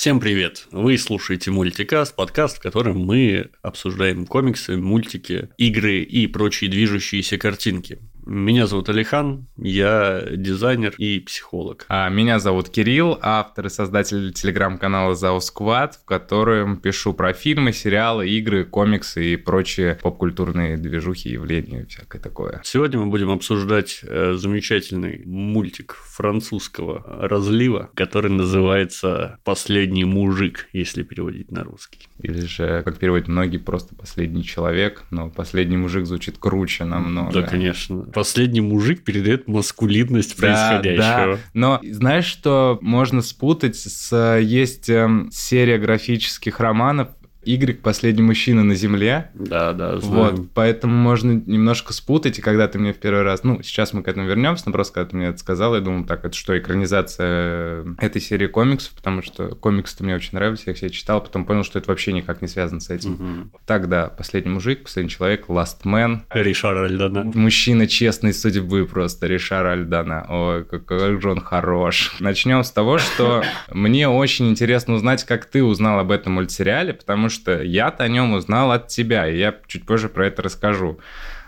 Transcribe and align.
Всем 0.00 0.18
привет! 0.18 0.66
Вы 0.70 0.96
слушаете 0.96 1.50
Мультикаст, 1.50 2.16
подкаст, 2.16 2.56
в 2.56 2.62
котором 2.62 3.00
мы 3.00 3.50
обсуждаем 3.60 4.24
комиксы, 4.24 4.78
мультики, 4.78 5.50
игры 5.58 6.00
и 6.00 6.26
прочие 6.26 6.70
движущиеся 6.70 7.36
картинки. 7.36 7.98
Меня 8.26 8.66
зовут 8.66 8.88
Алихан, 8.88 9.46
я 9.56 10.22
дизайнер 10.30 10.94
и 10.98 11.20
психолог. 11.20 11.86
А 11.88 12.08
меня 12.08 12.38
зовут 12.38 12.68
Кирилл, 12.68 13.18
автор 13.22 13.66
и 13.66 13.70
создатель 13.70 14.32
телеграм-канала 14.32 15.14
Squad, 15.14 15.92
в 16.02 16.04
котором 16.04 16.76
пишу 16.76 17.14
про 17.14 17.32
фильмы, 17.32 17.72
сериалы, 17.72 18.28
игры, 18.28 18.64
комиксы 18.64 19.32
и 19.32 19.36
прочие 19.36 19.98
попкультурные 20.02 20.76
движухи, 20.76 21.30
явления, 21.30 21.86
всякое 21.86 22.20
такое. 22.20 22.60
Сегодня 22.64 23.00
мы 23.00 23.06
будем 23.06 23.30
обсуждать 23.30 24.00
э, 24.02 24.34
замечательный 24.34 25.22
мультик 25.24 25.94
французского 25.94 27.02
разлива, 27.28 27.90
который 27.94 28.30
называется 28.30 29.38
«Последний 29.44 30.04
мужик», 30.04 30.68
если 30.72 31.02
переводить 31.02 31.50
на 31.50 31.64
русский. 31.64 32.08
Или 32.20 32.40
же, 32.40 32.82
как 32.84 32.98
переводят 32.98 33.28
многие, 33.28 33.58
просто 33.58 33.94
«Последний 33.94 34.44
человек», 34.44 35.04
но 35.10 35.30
«Последний 35.30 35.76
мужик» 35.76 36.06
звучит 36.06 36.38
круче 36.38 36.84
намного. 36.84 37.32
Да, 37.32 37.42
конечно 37.42 38.09
последний 38.12 38.60
мужик 38.60 39.04
передает 39.04 39.48
маскулинность 39.48 40.36
происходящего. 40.36 41.36
Да, 41.36 41.38
но 41.54 41.80
знаешь, 41.82 42.26
что 42.26 42.78
можно 42.80 43.22
спутать 43.22 43.76
с... 43.76 44.38
Есть 44.40 44.88
эм, 44.88 45.30
серия 45.32 45.78
графических 45.78 46.60
романов 46.60 47.08
Y 47.44 47.80
последний 47.80 48.22
мужчина 48.22 48.62
на 48.62 48.74
Земле. 48.74 49.30
Да, 49.34 49.72
да, 49.72 49.98
знаю. 49.98 50.36
Вот, 50.36 50.48
поэтому 50.52 50.94
можно 50.94 51.32
немножко 51.32 51.92
спутать, 51.92 52.38
и 52.38 52.42
когда 52.42 52.68
ты 52.68 52.78
мне 52.78 52.92
в 52.92 52.98
первый 52.98 53.22
раз, 53.22 53.44
ну, 53.44 53.62
сейчас 53.62 53.92
мы 53.92 54.02
к 54.02 54.08
этому 54.08 54.26
вернемся, 54.26 54.64
но 54.66 54.72
просто 54.72 54.94
когда 54.94 55.10
ты 55.10 55.16
мне 55.16 55.26
это 55.28 55.38
сказал, 55.38 55.74
я 55.74 55.80
думал, 55.80 56.04
так, 56.04 56.24
это 56.24 56.36
что, 56.36 56.58
экранизация 56.58 57.86
этой 57.98 58.20
серии 58.20 58.46
комиксов, 58.46 58.92
потому 58.94 59.22
что 59.22 59.54
комиксы-то 59.54 60.04
мне 60.04 60.14
очень 60.14 60.30
нравились, 60.32 60.64
я 60.66 60.72
их 60.72 60.76
все 60.76 60.90
читал, 60.90 61.22
потом 61.22 61.46
понял, 61.46 61.64
что 61.64 61.78
это 61.78 61.90
вообще 61.90 62.12
никак 62.12 62.42
не 62.42 62.48
связано 62.48 62.80
с 62.80 62.90
этим. 62.90 63.14
Угу. 63.14 63.50
Так, 63.64 63.88
да, 63.88 64.08
последний 64.08 64.50
мужик, 64.50 64.82
последний 64.82 65.10
человек, 65.10 65.46
Last 65.48 65.84
Man. 65.84 66.20
Ришар 66.30 66.76
Альдана. 66.76 67.30
Мужчина 67.34 67.86
честной 67.86 68.34
судьбы 68.34 68.84
просто, 68.86 69.26
Ришар 69.26 69.66
Альдана. 69.66 70.26
Ой, 70.28 70.64
какой 70.64 71.18
же 71.20 71.30
он 71.30 71.40
хорош. 71.40 72.16
Начнем 72.20 72.62
с 72.62 72.70
того, 72.70 72.98
что 72.98 73.42
мне 73.70 74.08
очень 74.08 74.50
интересно 74.50 74.94
узнать, 74.94 75.24
как 75.24 75.46
ты 75.46 75.64
узнал 75.64 76.00
об 76.00 76.10
этом 76.10 76.34
мультсериале, 76.34 76.92
потому 76.92 77.29
что 77.30 77.62
я-то 77.62 78.04
о 78.04 78.08
нем 78.08 78.34
узнал 78.34 78.72
от 78.72 78.88
тебя, 78.88 79.28
и 79.28 79.38
я 79.38 79.54
чуть 79.66 79.86
позже 79.86 80.08
про 80.08 80.26
это 80.26 80.42
расскажу. 80.42 80.98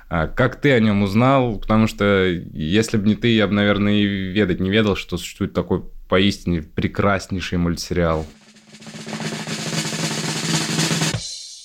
А 0.08 0.26
как 0.26 0.60
ты 0.60 0.72
о 0.72 0.80
нем 0.80 1.02
узнал? 1.02 1.58
Потому 1.58 1.86
что 1.86 2.26
если 2.52 2.96
бы 2.96 3.08
не 3.08 3.14
ты, 3.14 3.34
я 3.34 3.46
бы, 3.46 3.54
наверное, 3.54 3.94
и 3.94 4.04
ведать 4.04 4.60
не 4.60 4.70
ведал, 4.70 4.94
что 4.94 5.16
существует 5.16 5.52
такой 5.52 5.84
поистине 6.08 6.62
прекраснейший 6.62 7.58
мультсериал. 7.58 8.26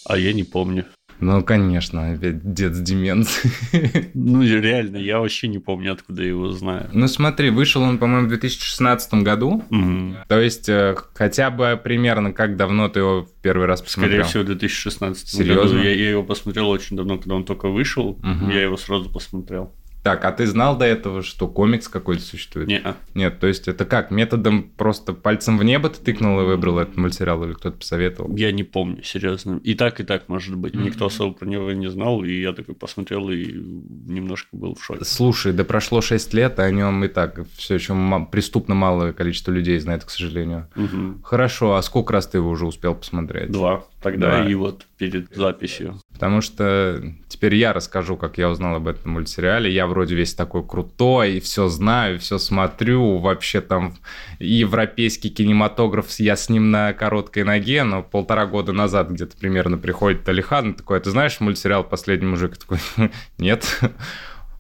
А 0.06 0.18
я 0.18 0.34
не 0.34 0.44
помню. 0.44 0.86
Ну, 1.20 1.44
конечно, 1.44 2.12
опять 2.12 2.54
дед 2.54 2.76
с 2.76 2.82
деменцией. 2.82 4.08
Ну, 4.14 4.44
реально, 4.44 4.98
я 4.98 5.20
вообще 5.20 5.48
не 5.48 5.60
помню, 5.60 5.94
откуда 5.94 6.22
я 6.22 6.30
его 6.30 6.52
знаю. 6.52 6.90
Ну, 6.94 7.08
смотри, 7.08 7.50
вышел 7.50 7.82
он, 7.82 7.98
по-моему, 7.98 8.26
в 8.26 8.30
2016 8.30 9.14
году. 9.16 9.64
Угу. 9.70 10.16
То 10.28 10.40
есть, 10.40 10.70
э, 10.70 10.96
хотя 11.14 11.50
бы 11.50 11.80
примерно 11.82 12.34
как 12.34 12.58
давно 12.58 12.90
ты 12.90 13.00
его 13.00 13.24
в 13.24 13.32
первый 13.42 13.68
раз 13.68 13.82
посмотрел? 13.82 14.24
Скорее 14.24 14.30
всего, 14.30 14.44
в 14.44 14.46
2016 14.48 15.30
Серьезно? 15.30 15.64
году. 15.64 15.78
Я, 15.78 15.94
я 15.94 16.10
его 16.12 16.24
посмотрел 16.24 16.70
очень 16.70 16.96
давно, 16.96 17.18
когда 17.18 17.36
он 17.36 17.46
только 17.46 17.70
вышел. 17.70 18.10
Угу. 18.10 18.52
Я 18.52 18.64
его 18.64 18.78
сразу 18.78 19.10
посмотрел. 19.10 19.74
Так, 20.08 20.24
а 20.24 20.32
ты 20.32 20.48
знал 20.48 20.78
до 20.78 20.86
этого, 20.86 21.22
что 21.22 21.50
комикс 21.50 21.90
какой-то 21.90 22.22
существует? 22.22 22.70
Нет. 22.70 22.96
Нет, 23.14 23.42
то 23.42 23.48
есть 23.48 23.68
это 23.68 23.84
как, 23.84 24.10
методом 24.10 24.64
просто 24.78 25.12
пальцем 25.12 25.58
в 25.58 25.66
небо 25.66 25.90
ты 25.90 26.02
тыкнул 26.02 26.40
и 26.40 26.46
выбрал 26.46 26.80
этот 26.80 26.96
мультсериал 26.96 27.44
или 27.44 27.52
кто-то 27.52 27.80
посоветовал? 27.80 28.34
Я 28.38 28.54
не 28.54 28.64
помню, 28.64 29.04
серьезно. 29.04 29.60
И 29.66 29.74
так, 29.74 30.00
и 30.00 30.06
так, 30.06 30.30
может 30.30 30.56
быть. 30.56 30.76
Никто 30.76 31.08
особо 31.08 31.34
про 31.34 31.46
него 31.46 31.74
не 31.74 31.90
знал, 31.90 32.24
и 32.24 32.40
я 32.40 32.54
такой 32.54 32.74
посмотрел 32.74 33.30
и 33.30 33.52
немножко 33.52 34.48
был 34.56 34.76
в 34.76 34.82
шоке. 34.86 35.04
Слушай, 35.04 35.52
да 35.52 35.66
прошло 35.66 36.00
6 36.00 36.34
лет, 36.34 36.58
а 36.60 36.64
о 36.64 36.72
нем 36.72 37.04
и 37.04 37.10
так 37.10 37.42
все 37.58 37.76
еще 37.76 37.94
преступно 38.32 38.76
малое 38.76 39.12
количество 39.12 39.52
людей 39.52 39.78
знает, 39.78 40.06
к 40.06 40.10
сожалению. 40.10 40.70
Угу. 40.78 41.24
Хорошо, 41.26 41.76
а 41.76 41.82
сколько 41.82 42.14
раз 42.14 42.28
ты 42.28 42.38
его 42.38 42.50
уже 42.50 42.66
успел 42.66 42.96
посмотреть? 42.96 43.52
Два 43.52 43.84
тогда 44.02 44.44
да. 44.44 44.50
и 44.50 44.54
вот 44.54 44.86
перед 44.98 45.34
записью. 45.34 46.00
Потому 46.14 46.42
что 46.42 47.02
теперь 47.28 47.56
я 47.56 47.74
расскажу, 47.74 48.18
как 48.18 48.38
я 48.38 48.50
узнал 48.50 48.76
об 48.76 48.88
этом 48.88 49.12
мультсериале. 49.12 49.72
Я 49.74 49.88
вроде 49.88 50.16
весь 50.16 50.34
такой 50.34 50.66
крутой, 50.66 51.34
и 51.34 51.40
все 51.40 51.68
знаю, 51.68 52.20
все 52.20 52.38
смотрю. 52.38 53.18
Вообще 53.18 53.62
там 53.62 53.96
европейский 54.40 55.30
кинематограф, 55.30 56.10
я 56.20 56.36
с 56.36 56.50
ним 56.50 56.72
на 56.72 56.94
короткой 56.94 57.44
ноге, 57.44 57.84
но 57.84 58.04
полтора 58.04 58.46
года 58.46 58.72
назад 58.72 59.10
где-то 59.10 59.36
примерно 59.38 59.78
приходит 59.78 60.28
Алихан 60.30 60.74
такой, 60.74 60.98
«А 60.98 61.02
ты 61.02 61.10
знаешь 61.10 61.40
мультсериал 61.40 61.84
«Последний 61.84 62.28
мужик»? 62.28 62.56
Я 62.56 62.58
такой, 62.58 63.12
нет. 63.38 63.82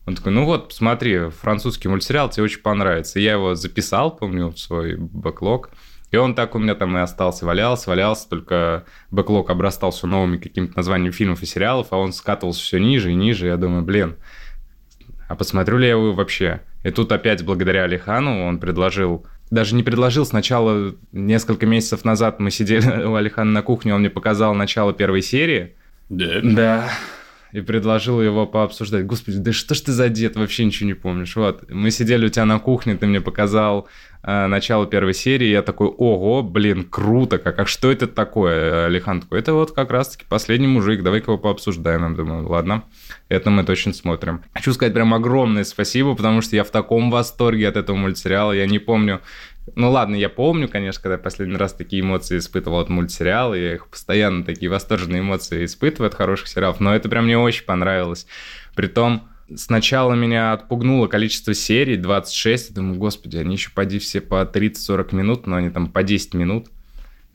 Он 0.05 0.15
такой, 0.15 0.31
ну 0.31 0.45
вот, 0.45 0.73
смотри, 0.73 1.29
французский 1.29 1.89
мультсериал 1.89 2.29
тебе 2.29 2.43
очень 2.43 2.61
понравится. 2.61 3.19
Я 3.19 3.33
его 3.33 3.55
записал, 3.55 4.15
помню, 4.15 4.47
в 4.47 4.57
свой 4.57 4.95
бэклог. 4.95 5.69
И 6.11 6.17
он 6.17 6.35
так 6.35 6.55
у 6.55 6.59
меня 6.59 6.73
там 6.73 6.95
и 6.97 7.01
остался, 7.01 7.45
валялся, 7.45 7.89
валялся, 7.89 8.29
только 8.29 8.85
бэклог 9.11 9.49
обрастал 9.49 9.91
все 9.91 10.07
новыми 10.07 10.37
какими-то 10.37 10.77
названиями 10.77 11.11
фильмов 11.11 11.43
и 11.43 11.45
сериалов, 11.45 11.87
а 11.91 11.97
он 11.97 12.13
скатывался 12.13 12.61
все 12.61 12.79
ниже 12.79 13.11
и 13.11 13.15
ниже. 13.15 13.47
Я 13.47 13.57
думаю, 13.57 13.83
блин, 13.83 14.15
а 15.27 15.35
посмотрю 15.35 15.77
ли 15.77 15.85
я 15.85 15.91
его 15.91 16.13
вообще? 16.13 16.61
И 16.83 16.91
тут 16.91 17.11
опять 17.11 17.43
благодаря 17.43 17.83
Алихану 17.83 18.45
он 18.45 18.59
предложил 18.59 19.25
даже 19.49 19.75
не 19.75 19.83
предложил. 19.83 20.25
Сначала, 20.25 20.95
несколько 21.11 21.65
месяцев 21.65 22.03
назад 22.05 22.39
мы 22.39 22.51
сидели 22.51 23.03
у 23.05 23.15
Алихана 23.15 23.51
на 23.51 23.61
кухне, 23.61 23.93
он 23.93 24.01
мне 24.01 24.09
показал 24.09 24.53
начало 24.53 24.93
первой 24.93 25.21
серии. 25.21 25.75
Да? 26.09 26.39
Да. 26.43 26.89
И 27.51 27.61
предложил 27.61 28.21
его 28.21 28.45
пообсуждать. 28.45 29.05
Господи, 29.05 29.37
да 29.37 29.53
что 29.53 29.73
ж 29.73 29.81
ты 29.81 29.91
за 29.91 30.09
дед, 30.09 30.35
вообще 30.35 30.65
ничего 30.65 30.87
не 30.87 30.93
помнишь. 30.93 31.35
Вот, 31.35 31.69
мы 31.69 31.91
сидели 31.91 32.25
у 32.25 32.29
тебя 32.29 32.45
на 32.45 32.59
кухне, 32.59 32.95
ты 32.95 33.07
мне 33.07 33.21
показал 33.21 33.87
Э, 34.29 34.47
начало 34.47 34.85
первой 34.85 35.13
серии, 35.13 35.47
я 35.47 35.61
такой, 35.61 35.87
ого, 35.87 36.43
блин, 36.43 36.83
круто, 36.83 37.37
как, 37.37 37.59
а 37.59 37.65
что 37.65 37.89
это 37.89 38.07
такое? 38.07 38.87
Алихан 38.87 39.21
такой, 39.21 39.39
это 39.39 39.53
вот 39.53 39.71
как 39.71 39.89
раз-таки 39.89 40.25
последний 40.27 40.67
мужик, 40.67 41.01
давай-ка 41.01 41.31
его 41.31 41.37
пообсуждаем. 41.37 42.09
Я 42.09 42.15
думаю, 42.15 42.45
ладно, 42.45 42.83
это 43.29 43.49
мы 43.51 43.63
точно 43.63 43.93
смотрим. 43.93 44.41
Хочу 44.53 44.73
сказать 44.73 44.93
прям 44.93 45.13
огромное 45.13 45.63
спасибо, 45.63 46.13
потому 46.13 46.41
что 46.41 46.57
я 46.57 46.65
в 46.65 46.71
таком 46.71 47.09
восторге 47.09 47.69
от 47.69 47.77
этого 47.77 47.95
мультсериала, 47.95 48.51
я 48.51 48.65
не 48.65 48.79
помню, 48.79 49.21
ну 49.75 49.91
ладно, 49.91 50.15
я 50.15 50.29
помню, 50.29 50.67
конечно, 50.67 51.01
когда 51.01 51.15
я 51.15 51.19
последний 51.19 51.57
раз 51.57 51.73
такие 51.73 52.01
эмоции 52.01 52.37
испытывал 52.37 52.79
от 52.79 52.89
мультсериала, 52.89 53.53
я 53.53 53.75
их 53.75 53.87
постоянно 53.87 54.43
такие 54.43 54.69
восторженные 54.69 55.21
эмоции 55.21 55.65
испытываю 55.65 56.07
от 56.07 56.15
хороших 56.15 56.47
сериалов, 56.47 56.79
но 56.79 56.95
это 56.95 57.09
прям 57.09 57.25
мне 57.25 57.37
очень 57.37 57.65
понравилось. 57.65 58.27
Притом, 58.75 59.29
Сначала 59.55 60.13
меня 60.13 60.51
отпугнуло 60.51 61.07
количество 61.07 61.53
серий, 61.53 61.95
26. 61.95 62.69
Я 62.69 62.75
думаю, 62.75 62.99
господи, 62.99 63.37
они 63.37 63.55
еще 63.55 63.69
поди 63.73 63.97
все 63.97 64.19
по 64.19 64.43
30-40 64.43 65.15
минут, 65.15 65.47
но 65.47 65.55
они 65.55 65.69
там 65.69 65.89
по 65.89 66.03
10 66.03 66.33
минут. 66.33 66.67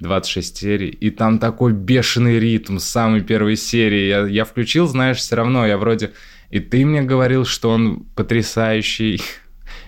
26 0.03 0.57
серий, 0.57 0.89
и 0.89 1.11
там 1.11 1.39
такой 1.39 1.73
бешеный 1.73 2.39
ритм 2.39 2.79
с 2.79 2.85
самой 2.85 3.23
первой 3.23 3.57
серии. 3.57 4.09
Я, 4.09 4.27
я 4.27 4.45
включил, 4.45 4.87
знаешь, 4.87 5.19
все 5.19 5.37
равно, 5.37 5.67
я 5.67 5.79
вроде... 5.79 6.13
И 6.51 6.61
ты 6.61 6.85
мне 6.85 7.01
говорил, 7.03 7.47
что 7.47 7.71
он 7.71 8.05
потрясающий. 8.15 9.23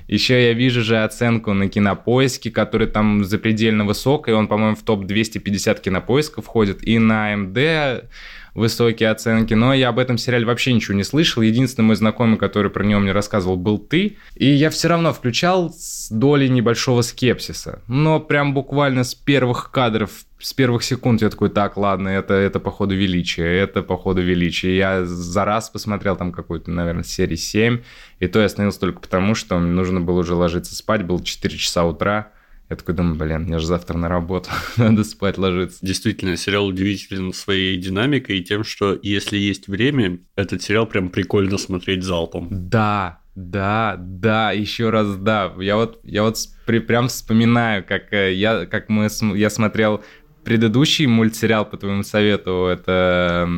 Еще 0.07 0.49
я 0.49 0.53
вижу 0.53 0.83
же 0.83 1.03
оценку 1.03 1.53
на 1.55 1.69
кинопоиске, 1.69 2.51
который 2.51 2.87
там 2.87 3.25
запредельно 3.25 3.85
высокая. 3.85 4.35
Он, 4.35 4.49
по-моему, 4.49 4.77
в 4.77 4.83
топ-250 4.83 5.81
кинопоисков 5.81 6.45
входит. 6.45 6.87
И 6.87 6.99
на 6.99 7.35
МД 7.37 8.05
высокие 8.55 9.11
оценки, 9.11 9.55
но 9.55 9.75
я 9.75 9.89
об 9.89 9.99
этом 9.99 10.19
сериале 10.19 10.47
вообще 10.47 10.73
ничего 10.73 10.97
не 10.97 11.05
слышал. 11.05 11.43
Единственный 11.43 11.87
мой 11.87 11.97
знакомый, 11.97 12.39
который 12.39 12.71
про 12.71 12.85
него 12.85 13.01
мне 13.01 13.13
рассказывал, 13.13 13.57
был 13.57 13.79
ты. 13.79 14.17
И 14.35 14.47
я 14.47 14.71
все 14.71 14.89
равно 14.89 15.13
включал 15.13 15.71
с 15.71 16.09
долей 16.11 16.49
небольшого 16.49 17.03
скепсиса. 17.03 17.83
Но 17.89 18.21
прям 18.21 18.55
буквально 18.55 19.05
с 19.05 19.15
первых 19.15 19.71
кадров 19.71 20.11
с 20.45 20.53
первых 20.53 20.83
секунд 20.83 21.23
я 21.23 21.31
такой, 21.31 21.49
так, 21.49 21.79
ладно, 21.79 22.09
это, 22.09 22.35
это 22.35 22.61
походу 22.61 22.95
величие, 22.95 23.61
это 23.61 23.83
походу 23.83 24.21
величие. 24.21 24.77
Я 24.77 25.05
за 25.07 25.47
раз 25.47 25.71
посмотрел 25.71 26.17
там 26.17 26.33
какую-то, 26.33 26.71
наверное, 26.71 27.03
серии 27.03 27.37
7, 27.37 27.81
и 28.21 28.27
то 28.27 28.41
я 28.41 28.45
остановился 28.45 28.81
только 28.81 29.01
потому, 29.01 29.35
что 29.35 29.59
мне 29.59 29.73
нужно 29.73 30.03
было 30.03 30.19
уже 30.19 30.35
ложиться 30.35 30.75
спать, 30.75 31.03
было 31.03 31.25
4 31.25 31.57
часа 31.57 31.85
утра, 31.85 32.33
я 32.71 32.77
такой 32.77 32.95
думаю, 32.95 33.17
блин, 33.17 33.43
мне 33.43 33.59
же 33.59 33.67
завтра 33.67 33.99
на 33.99 34.09
работу, 34.09 34.51
надо 34.77 35.05
спать 35.05 35.39
ложиться. 35.39 35.79
Действительно, 35.83 36.37
сериал 36.37 36.67
удивителен 36.67 37.33
своей 37.33 37.77
динамикой 37.77 38.39
и 38.39 38.45
тем, 38.45 38.65
что 38.65 38.99
если 39.03 39.37
есть 39.37 39.69
время, 39.69 40.19
этот 40.37 40.63
сериал 40.63 40.87
прям 40.87 41.11
прикольно 41.11 41.59
смотреть 41.59 42.03
залпом. 42.03 42.49
Да, 42.51 43.21
да, 43.35 43.97
да, 43.99 44.53
еще 44.53 44.91
раз 44.91 45.17
да. 45.17 45.53
Я 45.59 45.77
вот, 45.77 46.01
я 46.05 46.23
вот 46.23 46.39
при, 46.67 46.79
прям 46.79 47.09
вспоминаю, 47.09 47.85
как 47.85 48.13
э, 48.13 48.33
я, 48.33 48.67
как 48.67 48.89
мы, 48.89 49.09
я 49.35 49.51
смотрел 49.51 50.03
предыдущий 50.45 51.07
мультсериал 51.07 51.65
по 51.65 51.77
твоему 51.77 52.03
совету, 52.03 52.67
это 52.67 53.49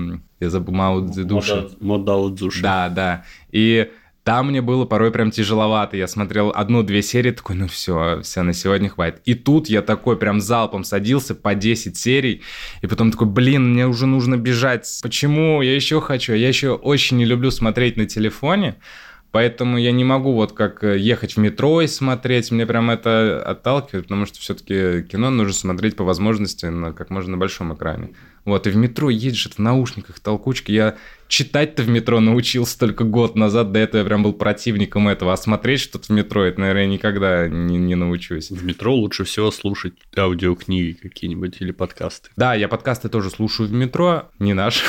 я 0.41 0.51
забыл 0.51 0.75
Мао 0.75 1.07
Цзэдуши. 1.09 1.69
Модао 1.81 2.35
Цзуши. 2.35 2.63
Да, 2.63 2.89
да. 2.89 3.25
И 3.51 3.91
Там 4.27 4.49
мне 4.49 4.61
было 4.61 4.87
порой 4.87 5.13
прям 5.13 5.31
тяжеловато. 5.31 5.97
Я 5.97 6.09
смотрел 6.09 6.51
одну-две 6.53 7.01
серии, 7.01 7.31
такой, 7.31 7.55
ну 7.55 7.69
все, 7.69 8.23
все, 8.25 8.43
на 8.43 8.55
сегодня 8.55 8.89
хватит. 8.89 9.21
И 9.25 9.35
тут 9.35 9.69
я 9.69 9.83
такой 9.83 10.17
прям 10.17 10.41
залпом 10.41 10.83
садился 10.83 11.37
по 11.37 11.55
10 11.55 11.97
серий, 11.97 12.43
и 12.83 12.89
потом 12.89 13.13
такой, 13.13 13.29
блин, 13.29 13.75
мне 13.75 13.87
уже 13.87 14.07
нужно 14.07 14.37
бежать. 14.37 14.99
Почему? 15.01 15.63
Я 15.63 15.77
еще 15.77 16.01
хочу. 16.01 16.33
Я 16.33 16.49
еще 16.49 16.73
очень 16.73 17.19
не 17.19 17.25
люблю 17.25 17.53
смотреть 17.53 17.97
на 17.97 18.07
телефоне. 18.07 18.75
Поэтому 19.31 19.79
я 19.79 19.93
не 19.93 20.03
могу 20.03 20.33
вот 20.33 20.55
как 20.55 20.83
э, 20.83 20.99
ехать 20.99 21.35
в 21.35 21.37
метро 21.37 21.83
и 21.83 21.87
смотреть, 21.87 22.51
мне 22.51 22.67
прям 22.67 22.91
это 22.91 23.41
отталкивает, 23.45 24.07
потому 24.07 24.27
что 24.27 24.41
все-таки 24.41 25.03
кино 25.03 25.31
нужно 25.31 25.53
смотреть 25.53 25.95
по 25.95 26.03
возможности 26.03 26.67
на 26.67 26.93
как 26.93 27.11
можно 27.11 27.33
на 27.33 27.37
большом 27.37 27.75
экране. 27.75 28.15
Вот, 28.47 28.67
и 28.69 28.71
в 28.71 28.77
метро 28.77 29.11
едешь 29.11 29.49
в 29.49 29.59
наушниках, 29.59 30.21
толкучки. 30.21 30.71
Я 30.71 30.97
читать-то 31.27 31.83
в 31.83 31.89
метро 31.89 32.21
научился 32.21 32.79
только 32.79 33.03
год 33.03 33.35
назад, 33.35 33.73
до 33.73 33.81
этого 33.81 34.01
я 34.01 34.07
прям 34.07 34.23
был 34.23 34.33
противником 34.33 35.09
этого, 35.09 35.33
а 35.33 35.37
смотреть 35.37 35.81
что-то 35.81 36.07
в 36.07 36.11
метро, 36.11 36.45
это, 36.45 36.61
наверное, 36.61 36.87
никогда 36.87 37.49
не, 37.49 37.77
не 37.77 37.97
научусь. 37.97 38.53
В 38.53 38.65
метро 38.65 38.95
лучше 38.95 39.25
всего 39.25 39.51
слушать 39.51 39.95
аудиокниги 40.17 40.93
какие-нибудь 40.93 41.57
или 41.61 41.73
подкасты. 41.73 42.31
Да, 42.37 42.55
я 42.55 42.69
подкасты 42.69 43.09
тоже 43.09 43.31
слушаю 43.31 43.69
в 43.69 43.73
метро, 43.73 44.31
не 44.39 44.55
наш. 44.55 44.85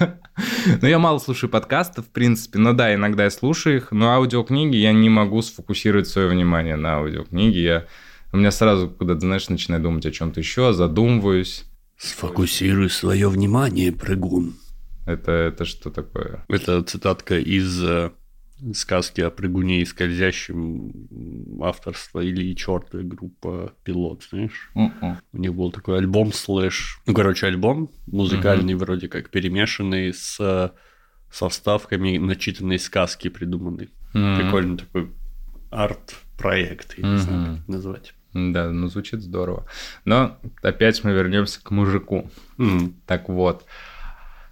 Но 0.82 0.86
я 0.86 0.98
мало 0.98 1.18
слушаю 1.18 1.48
подкастов, 1.48 2.06
в 2.06 2.10
принципе, 2.10 2.58
но 2.58 2.72
да, 2.72 2.94
иногда 2.94 3.24
я 3.24 3.30
слушаю 3.30 3.76
их, 3.76 3.92
но 3.92 4.10
аудиокниги 4.10 4.76
я 4.76 4.92
не 4.92 5.08
могу 5.08 5.42
сфокусировать 5.42 6.06
свое 6.06 6.28
внимание 6.28 6.76
на 6.76 6.96
аудиокниге, 6.96 7.62
я 7.62 7.86
у 8.32 8.36
меня 8.36 8.50
сразу, 8.50 8.88
когда, 8.88 9.18
знаешь, 9.18 9.48
начинаю 9.48 9.82
думать 9.82 10.06
о 10.06 10.12
чем-то 10.12 10.38
еще, 10.40 10.72
задумываюсь. 10.72 11.64
Сфокусируй 12.00 12.88
свое 12.88 13.28
внимание, 13.28 13.92
прыгун. 13.92 14.54
Это, 15.04 15.32
это 15.32 15.66
что 15.66 15.90
такое? 15.90 16.44
Это 16.48 16.82
цитатка 16.82 17.38
из 17.38 17.82
э, 17.84 18.10
сказки 18.72 19.20
о 19.20 19.30
прыгуне 19.30 19.82
и 19.82 19.84
скользящем 19.84 20.92
авторства 21.62 22.20
или 22.20 22.54
черта 22.54 23.00
группа 23.02 23.74
Пилот, 23.84 24.24
знаешь? 24.30 24.70
Mm-mm. 24.74 25.16
У 25.32 25.38
них 25.38 25.54
был 25.54 25.70
такой 25.72 25.98
альбом 25.98 26.32
слэш... 26.32 27.02
Ну, 27.06 27.12
короче, 27.12 27.46
альбом 27.46 27.90
музыкальный 28.06 28.72
mm-hmm. 28.72 28.78
вроде 28.78 29.08
как 29.08 29.28
перемешанный 29.28 30.14
с 30.14 30.40
э, 30.40 30.70
со 31.30 31.48
вставками 31.50 32.16
начитанной 32.16 32.78
сказки 32.78 33.28
придуманной. 33.28 33.90
Mm-hmm. 34.14 34.40
Прикольный 34.40 34.76
такой 34.78 35.10
арт-проект, 35.70 36.98
я 36.98 37.04
mm-hmm. 37.04 37.12
не 37.12 37.18
знаю, 37.18 37.56
как 37.58 37.68
назвать. 37.68 38.14
Да, 38.32 38.70
ну 38.70 38.88
звучит 38.88 39.22
здорово. 39.22 39.66
Но 40.04 40.38
опять 40.62 41.02
мы 41.04 41.12
вернемся 41.12 41.62
к 41.62 41.70
мужику. 41.70 42.30
Mm-hmm. 42.58 42.92
Так 43.06 43.28
вот, 43.28 43.64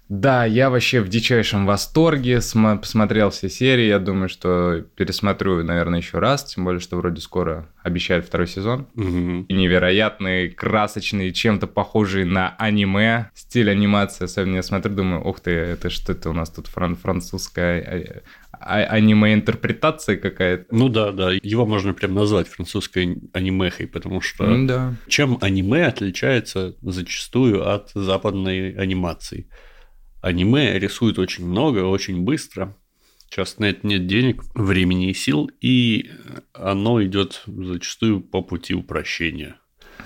да, 0.09 0.43
я 0.43 0.71
вообще 0.71 1.01
в 1.01 1.07
дичайшем 1.07 1.67
восторге, 1.67 2.41
см- 2.41 2.81
посмотрел 2.81 3.29
все 3.29 3.47
серии, 3.47 3.85
я 3.85 3.99
думаю, 3.99 4.27
что 4.27 4.83
пересмотрю, 4.95 5.63
наверное, 5.63 5.99
еще 5.99 6.17
раз, 6.17 6.45
тем 6.45 6.65
более, 6.65 6.79
что 6.79 6.97
вроде 6.97 7.21
скоро 7.21 7.69
обещают 7.83 8.25
второй 8.25 8.47
сезон. 8.47 8.87
Угу. 8.95 9.45
И 9.47 9.53
невероятный, 9.53 10.49
красочный, 10.49 11.31
чем-то 11.31 11.67
похожий 11.67 12.25
на 12.25 12.55
аниме, 12.57 13.29
стиль 13.35 13.69
анимации, 13.69 14.25
особенно 14.25 14.55
я 14.55 14.63
смотрю, 14.63 14.95
думаю, 14.95 15.27
ух 15.27 15.41
ты, 15.41 15.51
это 15.51 15.91
что 15.91 16.13
это 16.13 16.31
у 16.31 16.33
нас 16.33 16.49
тут 16.49 16.67
фран- 16.67 16.95
французская 16.95 18.23
а- 18.51 18.81
а- 18.81 18.95
аниме-интерпретация 18.95 20.17
какая-то. 20.17 20.65
Ну 20.71 20.89
да, 20.89 21.11
да, 21.11 21.33
его 21.33 21.67
можно 21.67 21.93
прям 21.93 22.15
назвать 22.15 22.47
французской 22.47 23.21
анимехой, 23.33 23.85
потому 23.85 24.21
что 24.21 24.65
да. 24.65 24.95
чем 25.07 25.37
аниме 25.41 25.85
отличается 25.85 26.75
зачастую 26.81 27.69
от 27.69 27.91
западной 27.93 28.71
анимации? 28.71 29.47
Аниме 30.21 30.77
рисует 30.77 31.19
очень 31.19 31.45
много, 31.45 31.79
очень 31.85 32.21
быстро. 32.21 32.75
Часто 33.29 33.61
на 33.61 33.65
это 33.65 33.85
нет 33.85 34.07
денег, 34.07 34.43
времени 34.55 35.11
и 35.11 35.13
сил, 35.13 35.51
и 35.61 36.09
оно 36.53 37.03
идет 37.03 37.43
зачастую 37.45 38.21
по 38.21 38.41
пути 38.41 38.73
упрощения. 38.73 39.57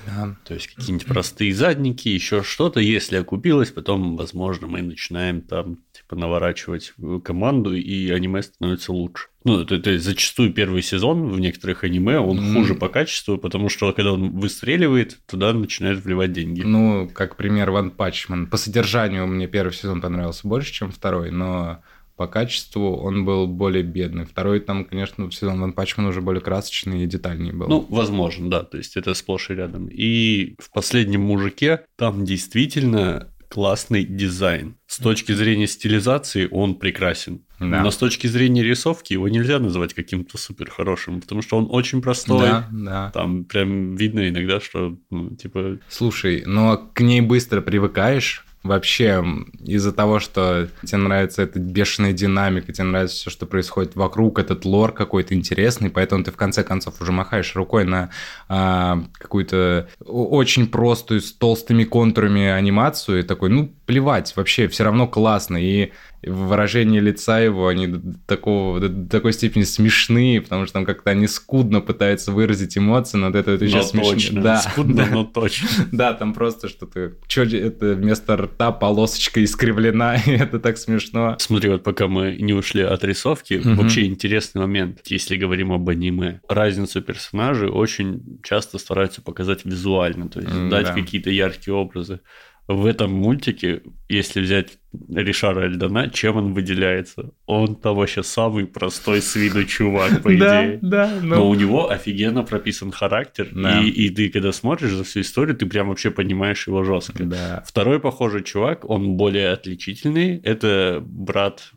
Да. 0.05 0.35
То 0.43 0.53
есть 0.55 0.67
какие-нибудь 0.67 1.07
простые 1.07 1.53
задники, 1.53 2.09
еще 2.09 2.43
что-то. 2.43 2.81
Если 2.81 3.15
окупилось, 3.15 3.71
потом, 3.71 4.17
возможно, 4.17 4.67
мы 4.67 4.81
начинаем 4.81 5.41
там 5.41 5.79
типа 6.13 6.19
наворачивать 6.19 6.93
команду, 7.23 7.73
и 7.75 8.09
аниме 8.11 8.41
становится 8.41 8.91
лучше. 8.91 9.27
Ну, 9.43 9.61
это, 9.61 9.75
это 9.75 9.99
зачастую 9.99 10.53
первый 10.53 10.81
сезон 10.81 11.29
в 11.29 11.39
некоторых 11.39 11.83
аниме, 11.83 12.19
он 12.19 12.39
mm. 12.39 12.53
хуже 12.53 12.75
по 12.75 12.87
качеству, 12.87 13.37
потому 13.37 13.69
что 13.69 13.91
когда 13.93 14.13
он 14.13 14.31
выстреливает, 14.31 15.19
туда 15.25 15.53
начинают 15.53 16.03
вливать 16.03 16.31
деньги. 16.31 16.61
Ну, 16.61 17.09
как 17.13 17.35
пример 17.35 17.71
Ван 17.71 17.91
Пачман. 17.91 18.47
По 18.47 18.57
содержанию 18.57 19.27
мне 19.27 19.47
первый 19.47 19.73
сезон 19.73 20.01
понравился 20.01 20.47
больше, 20.47 20.71
чем 20.71 20.91
второй, 20.91 21.31
но 21.31 21.81
по 22.15 22.27
качеству 22.27 22.95
он 22.95 23.25
был 23.25 23.47
более 23.47 23.83
бедный. 23.83 24.25
Второй 24.25 24.59
там, 24.59 24.85
конечно, 24.85 25.29
сезон 25.31 25.59
Ван 25.59 25.73
Пачман 25.73 26.05
уже 26.05 26.21
более 26.21 26.41
красочный 26.41 27.03
и 27.03 27.07
детальнее 27.07 27.53
был. 27.53 27.67
Ну, 27.67 27.85
возможно, 27.89 28.49
да, 28.49 28.63
то 28.63 28.77
есть 28.77 28.95
это 28.95 29.13
сплошь 29.13 29.49
и 29.49 29.55
рядом. 29.55 29.87
И 29.87 30.55
в 30.59 30.71
последнем 30.71 31.21
мужике 31.21 31.81
там 31.97 32.23
действительно 32.23 33.32
классный 33.53 34.03
дизайн. 34.03 34.77
С 34.87 34.97
точки 34.97 35.31
зрения 35.31 35.67
стилизации 35.67 36.47
он 36.49 36.73
прекрасен. 36.73 37.41
Да. 37.59 37.83
Но 37.83 37.91
с 37.91 37.97
точки 37.97 38.25
зрения 38.25 38.63
рисовки 38.63 39.13
его 39.13 39.29
нельзя 39.29 39.59
называть 39.59 39.93
каким-то 39.93 40.39
супер 40.39 40.71
хорошим, 40.71 41.21
потому 41.21 41.43
что 41.43 41.57
он 41.57 41.67
очень 41.69 42.01
простой. 42.01 42.49
Да, 42.49 42.67
да. 42.71 43.11
Там 43.11 43.45
прям 43.45 43.95
видно 43.95 44.27
иногда, 44.27 44.59
что, 44.59 44.97
ну, 45.11 45.35
типа... 45.35 45.77
Слушай, 45.87 46.41
но 46.47 46.77
к 46.77 47.01
ней 47.01 47.21
быстро 47.21 47.61
привыкаешь, 47.61 48.43
вообще 48.63 49.23
из-за 49.59 49.91
того, 49.91 50.19
что 50.19 50.69
тебе 50.85 50.97
нравится 50.97 51.41
эта 51.41 51.59
бешеная 51.59 52.13
динамика, 52.13 52.71
тебе 52.71 52.85
нравится 52.85 53.17
все, 53.17 53.29
что 53.29 53.45
происходит 53.45 53.95
вокруг, 53.95 54.39
этот 54.39 54.63
лор 54.65 54.93
какой-то 54.93 55.33
интересный, 55.33 55.89
поэтому 55.89 56.23
ты 56.23 56.31
в 56.31 56.37
конце 56.37 56.63
концов 56.63 57.01
уже 57.01 57.11
махаешь 57.11 57.55
рукой 57.55 57.83
на 57.83 58.09
а, 58.47 59.03
какую-то 59.13 59.89
очень 60.05 60.67
простую 60.67 61.21
с 61.21 61.33
толстыми 61.33 61.83
контурами 61.83 62.47
анимацию 62.47 63.19
и 63.19 63.23
такой, 63.23 63.49
ну, 63.49 63.73
плевать, 63.93 64.35
вообще 64.35 64.67
все 64.67 64.85
равно 64.85 65.07
классно. 65.07 65.57
И 65.57 65.91
выражение 66.23 66.99
лица 66.99 67.39
его, 67.39 67.67
они 67.67 67.85
до, 67.87 68.17
такого, 68.25 68.79
до, 68.79 69.07
такой 69.07 69.33
степени 69.33 69.63
смешные, 69.63 70.41
потому 70.41 70.65
что 70.65 70.73
там 70.73 70.85
как-то 70.85 71.11
они 71.11 71.27
скудно 71.27 71.79
пытаются 71.79 72.31
выразить 72.31 72.75
эмоции, 72.75 73.17
но 73.17 73.29
это, 73.29 73.51
это 73.51 73.65
еще 73.65 73.83
смешно. 73.83 74.41
Да, 74.41 74.57
скудно, 74.57 75.05
но 75.11 75.23
точно. 75.33 75.67
Да, 75.91 76.13
там 76.13 76.33
просто 76.33 76.69
что-то, 76.69 77.13
что 77.27 77.43
это 77.43 77.93
вместо 77.93 78.35
рта 78.35 78.71
полосочка 78.71 79.43
искривлена, 79.43 80.15
и 80.25 80.31
это 80.31 80.59
так 80.59 80.79
смешно. 80.79 81.35
Смотри, 81.37 81.69
вот 81.69 81.83
пока 81.83 82.07
мы 82.07 82.35
не 82.39 82.53
ушли 82.53 82.81
от 82.81 83.03
рисовки, 83.03 83.61
вообще 83.63 84.05
интересный 84.05 84.61
момент, 84.61 85.01
если 85.05 85.35
говорим 85.35 85.71
об 85.71 85.87
аниме. 85.87 86.41
Разницу 86.49 86.99
персонажей 87.03 87.69
очень 87.69 88.39
часто 88.41 88.79
стараются 88.79 89.21
показать 89.21 89.65
визуально, 89.65 90.29
то 90.29 90.39
есть 90.39 90.69
дать 90.69 90.95
какие-то 90.95 91.29
яркие 91.29 91.75
образы 91.75 92.21
в 92.67 92.85
этом 92.85 93.11
мультике, 93.11 93.81
если 94.07 94.41
взять 94.41 94.77
Ришара 95.09 95.65
Эльдана, 95.65 96.09
чем 96.09 96.37
он 96.37 96.53
выделяется? 96.53 97.31
Он 97.45 97.75
там 97.75 97.95
вообще 97.95 98.23
самый 98.23 98.65
простой 98.65 99.21
с 99.21 99.35
виду 99.35 99.65
чувак, 99.65 100.21
по 100.21 100.29
идее. 100.35 100.79
Да, 100.81 101.07
да. 101.07 101.19
Но... 101.21 101.35
но 101.35 101.49
у 101.49 101.55
него 101.55 101.89
офигенно 101.89 102.43
прописан 102.43 102.91
характер, 102.91 103.49
да. 103.51 103.81
и, 103.81 103.87
и 103.89 104.09
ты, 104.09 104.29
когда 104.29 104.51
смотришь 104.51 104.91
за 104.91 105.03
всю 105.03 105.21
историю, 105.21 105.57
ты 105.57 105.65
прям 105.65 105.89
вообще 105.89 106.09
понимаешь 106.09 106.67
его 106.67 106.83
жестко. 106.83 107.23
Да. 107.23 107.63
Второй 107.65 107.99
похожий 107.99 108.43
чувак, 108.43 108.89
он 108.89 109.17
более 109.17 109.49
отличительный, 109.49 110.37
это 110.39 111.03
брат 111.05 111.73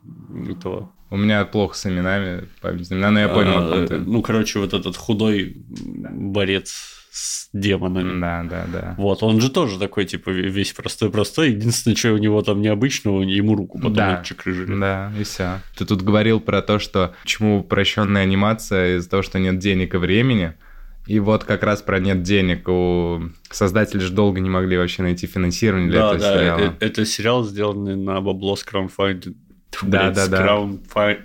этого 0.49 0.93
у 1.09 1.16
меня 1.16 1.45
плохо 1.45 1.76
с 1.76 1.87
именами, 1.87 2.49
память 2.61 2.90
но 2.90 3.19
я 3.19 3.28
понял. 3.28 3.55
А, 3.57 3.87
ну, 4.05 4.23
короче, 4.23 4.59
вот 4.59 4.75
этот 4.75 4.97
худой 4.97 5.57
борец 5.57 7.05
с 7.16 7.49
демонами. 7.54 8.20
Да, 8.20 8.44
да, 8.44 8.66
да. 8.70 8.94
Вот, 8.99 9.23
он 9.23 9.40
же 9.40 9.50
тоже 9.50 9.78
такой, 9.78 10.04
типа, 10.04 10.28
весь 10.28 10.75
простой-простой. 10.75 11.52
Единственное, 11.52 11.96
что 11.96 12.12
у 12.12 12.18
него 12.18 12.42
там 12.42 12.61
необычного, 12.61 13.23
ему 13.23 13.54
руку 13.56 13.78
потом 13.78 13.94
да, 13.94 14.18
отчекрыжили. 14.18 14.78
Да, 14.78 15.11
и 15.18 15.25
все. 15.25 15.61
Ты 15.78 15.87
тут 15.87 16.02
говорил 16.02 16.40
про 16.40 16.61
то, 16.61 16.78
что 16.78 17.14
почему 17.23 17.61
упрощенная 17.61 18.23
анимация 18.23 18.99
из-за 18.99 19.08
того, 19.08 19.23
что 19.23 19.38
нет 19.38 19.58
денег 19.58 19.94
и 19.94 19.96
времени. 19.96 20.54
И 21.06 21.18
вот 21.18 21.44
как 21.44 21.62
раз 21.62 21.80
про 21.80 22.00
нет 22.00 22.23
денег. 22.23 22.68
У 22.68 23.30
создатели 23.50 24.00
же 24.00 24.12
долго 24.12 24.40
не 24.40 24.50
могли 24.50 24.76
вообще 24.76 25.00
найти 25.00 25.26
финансирование 25.26 25.88
для 25.88 26.00
да, 26.00 26.06
этого 26.08 26.20
да, 26.20 26.38
сериала. 26.38 26.58
Это, 26.58 26.76
это 26.85 27.06
сериал, 27.06 27.44
сделанный 27.44 27.96
на 27.96 28.20
бабло 28.20 28.56
с 28.56 28.64
краунфайнд. 28.64 29.28
Да, 29.82 30.11
да, 30.11 30.26
да. 30.26 30.42
Краунфайнд 30.42 31.20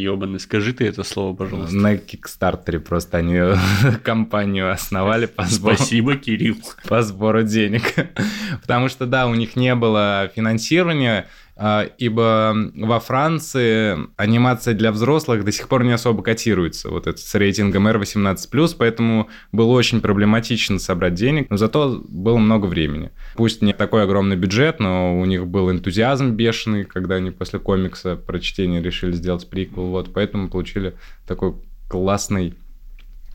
Ёбаный, 0.00 0.40
скажи 0.40 0.72
ты 0.72 0.86
это 0.86 1.02
слово, 1.02 1.34
пожалуйста. 1.34 1.76
На 1.76 1.96
Кикстартере 1.96 2.80
просто 2.80 3.18
они 3.18 3.40
компанию 4.02 4.70
основали 4.70 5.26
по 5.26 5.44
сбору... 5.44 5.76
Спасибо, 5.76 6.16
Кирилл. 6.16 6.56
По 6.88 7.02
сбору 7.02 7.42
денег. 7.42 7.82
Потому 8.62 8.88
что, 8.88 9.06
да, 9.06 9.26
у 9.26 9.34
них 9.34 9.56
не 9.56 9.74
было 9.74 10.30
финансирования, 10.34 11.26
ибо 11.58 12.54
во 12.74 13.00
Франции 13.00 13.98
анимация 14.16 14.74
для 14.74 14.92
взрослых 14.92 15.44
до 15.44 15.52
сих 15.52 15.68
пор 15.68 15.84
не 15.84 15.92
особо 15.92 16.22
котируется, 16.22 16.90
вот 16.90 17.06
это 17.06 17.18
с 17.18 17.34
рейтингом 17.34 17.88
R18+, 17.88 18.76
поэтому 18.78 19.28
было 19.52 19.72
очень 19.72 20.00
проблематично 20.02 20.78
собрать 20.78 21.14
денег, 21.14 21.48
но 21.48 21.56
зато 21.56 22.02
было 22.06 22.36
много 22.36 22.66
времени. 22.66 23.10
Пусть 23.36 23.62
не 23.62 23.72
такой 23.72 24.02
огромный 24.02 24.36
бюджет, 24.36 24.80
но 24.80 25.18
у 25.18 25.24
них 25.24 25.46
был 25.46 25.70
энтузиазм 25.70 26.32
бешеный, 26.32 26.84
когда 26.84 27.14
они 27.14 27.30
после 27.30 27.58
комикса 27.58 28.16
прочтения 28.16 28.82
решили 28.82 29.12
сделать 29.12 29.48
приквел, 29.48 29.86
вот, 29.86 30.12
поэтому 30.12 30.50
получили 30.50 30.94
такой 31.26 31.54
классный 31.88 32.54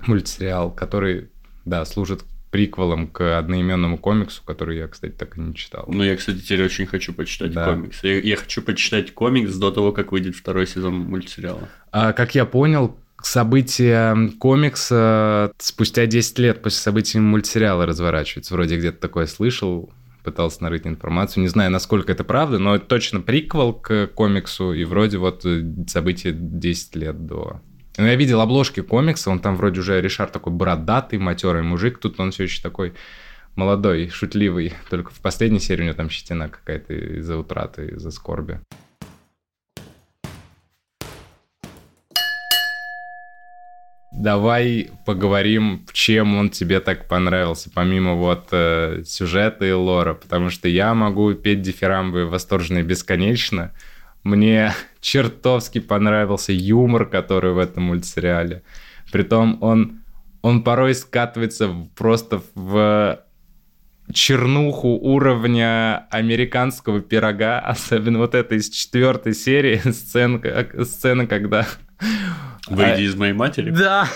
мультсериал, 0.06 0.72
который, 0.72 1.30
да, 1.66 1.86
служит 1.86 2.24
приквелом 2.52 3.08
к 3.08 3.40
одноименному 3.40 3.98
комиксу, 3.98 4.44
который 4.46 4.78
я, 4.78 4.88
кстати, 4.88 5.14
так 5.14 5.38
и 5.38 5.42
не 5.42 5.56
читал. 5.56 5.86
Ну, 5.88 6.04
я, 6.04 6.16
кстати, 6.16 6.40
теперь 6.40 6.66
очень 6.66 6.86
хочу 6.86 7.14
почитать 7.14 7.54
да. 7.54 7.66
комикс. 7.66 8.04
Я, 8.04 8.20
я 8.20 8.36
хочу 8.36 8.62
почитать 8.62 9.14
комикс 9.14 9.56
до 9.56 9.72
того, 9.72 9.94
как 9.94 10.12
выйдет 10.12 10.36
второй 10.36 10.68
сезон 10.68 10.96
мультсериала. 10.96 11.70
А, 11.92 12.12
как 12.12 12.36
я 12.36 12.46
понял, 12.46 12.98
события 13.22 14.16
комикса 14.38 15.52
спустя 15.58 16.06
10 16.06 16.40
лет 16.40 16.62
после 16.62 16.80
событий 16.80 17.20
мультсериала 17.20 17.86
разворачиваются. 17.86 18.54
Вроде 18.54 18.78
где-то 18.78 19.00
такое 19.00 19.28
слышал, 19.28 19.90
пытался 20.24 20.64
нарыть 20.64 20.86
информацию. 20.86 21.44
Не 21.44 21.48
знаю, 21.48 21.72
насколько 21.72 22.12
это 22.12 22.26
правда, 22.26 22.60
но 22.60 22.76
это 22.76 22.86
точно 22.86 23.22
приквел 23.22 23.74
к 23.74 24.08
комиксу, 24.08 24.74
и 24.74 24.84
вроде 24.84 25.18
вот 25.18 25.46
события 25.88 26.32
10 26.34 26.96
лет 26.98 27.26
до 27.26 27.62
ну, 27.98 28.06
я 28.06 28.16
видел 28.16 28.42
обложки 28.42 28.82
комикса, 28.82 29.30
он 29.30 29.40
там 29.40 29.56
вроде 29.56 29.82
уже 29.82 30.00
Ришар 30.02 30.30
такой 30.30 30.54
бородатый, 30.54 31.20
матерый 31.20 31.62
мужик, 31.62 32.00
тут 32.00 32.20
он 32.20 32.32
все 32.32 32.44
еще 32.44 32.62
такой 32.62 32.94
молодой, 33.56 34.10
шутливый. 34.10 34.74
Только 34.90 35.12
в 35.12 35.20
последней 35.20 35.60
серии 35.60 35.82
у 35.82 35.86
него 35.86 35.96
там 35.96 36.10
щетина 36.10 36.48
какая-то 36.50 36.94
из-за 36.94 37.38
утраты, 37.38 37.88
из-за 37.96 38.12
скорби. 38.12 38.62
Давай 44.14 44.92
поговорим, 45.06 45.86
чем 45.94 46.38
он 46.38 46.50
тебе 46.50 46.80
так 46.80 47.08
понравился, 47.08 47.72
помимо 47.74 48.14
вот 48.14 48.50
э, 48.52 49.04
сюжета 49.06 49.66
и 49.66 49.72
лора, 49.72 50.14
потому 50.14 50.50
что 50.50 50.68
я 50.68 50.94
могу 50.94 51.34
петь 51.34 51.62
дифирамбы 51.62 52.28
восторженно 52.28 52.80
и 52.80 52.84
бесконечно, 52.84 53.74
мне 54.24 54.74
чертовски 55.02 55.80
понравился 55.80 56.54
юмор, 56.54 57.06
который 57.06 57.54
в 57.54 57.58
этом 57.58 57.84
мультсериале. 57.84 58.64
Притом 59.12 59.58
он, 59.62 60.02
он 60.42 60.64
порой 60.64 60.96
скатывается 60.96 61.70
просто 61.96 62.42
в 62.56 63.20
чернуху 64.14 64.90
уровня 64.90 66.08
американского 66.12 67.02
пирога, 67.02 67.60
особенно 67.66 68.20
вот 68.20 68.36
эта 68.36 68.56
из 68.56 68.70
четвертой 68.70 69.34
серии 69.34 69.78
сцена, 69.92 70.42
сцена 70.86 71.28
когда... 71.28 71.68
Выйди 72.68 72.92
а, 72.92 73.00
из 73.00 73.16
моей 73.16 73.34
матери? 73.34 73.72
Да, 73.76 74.08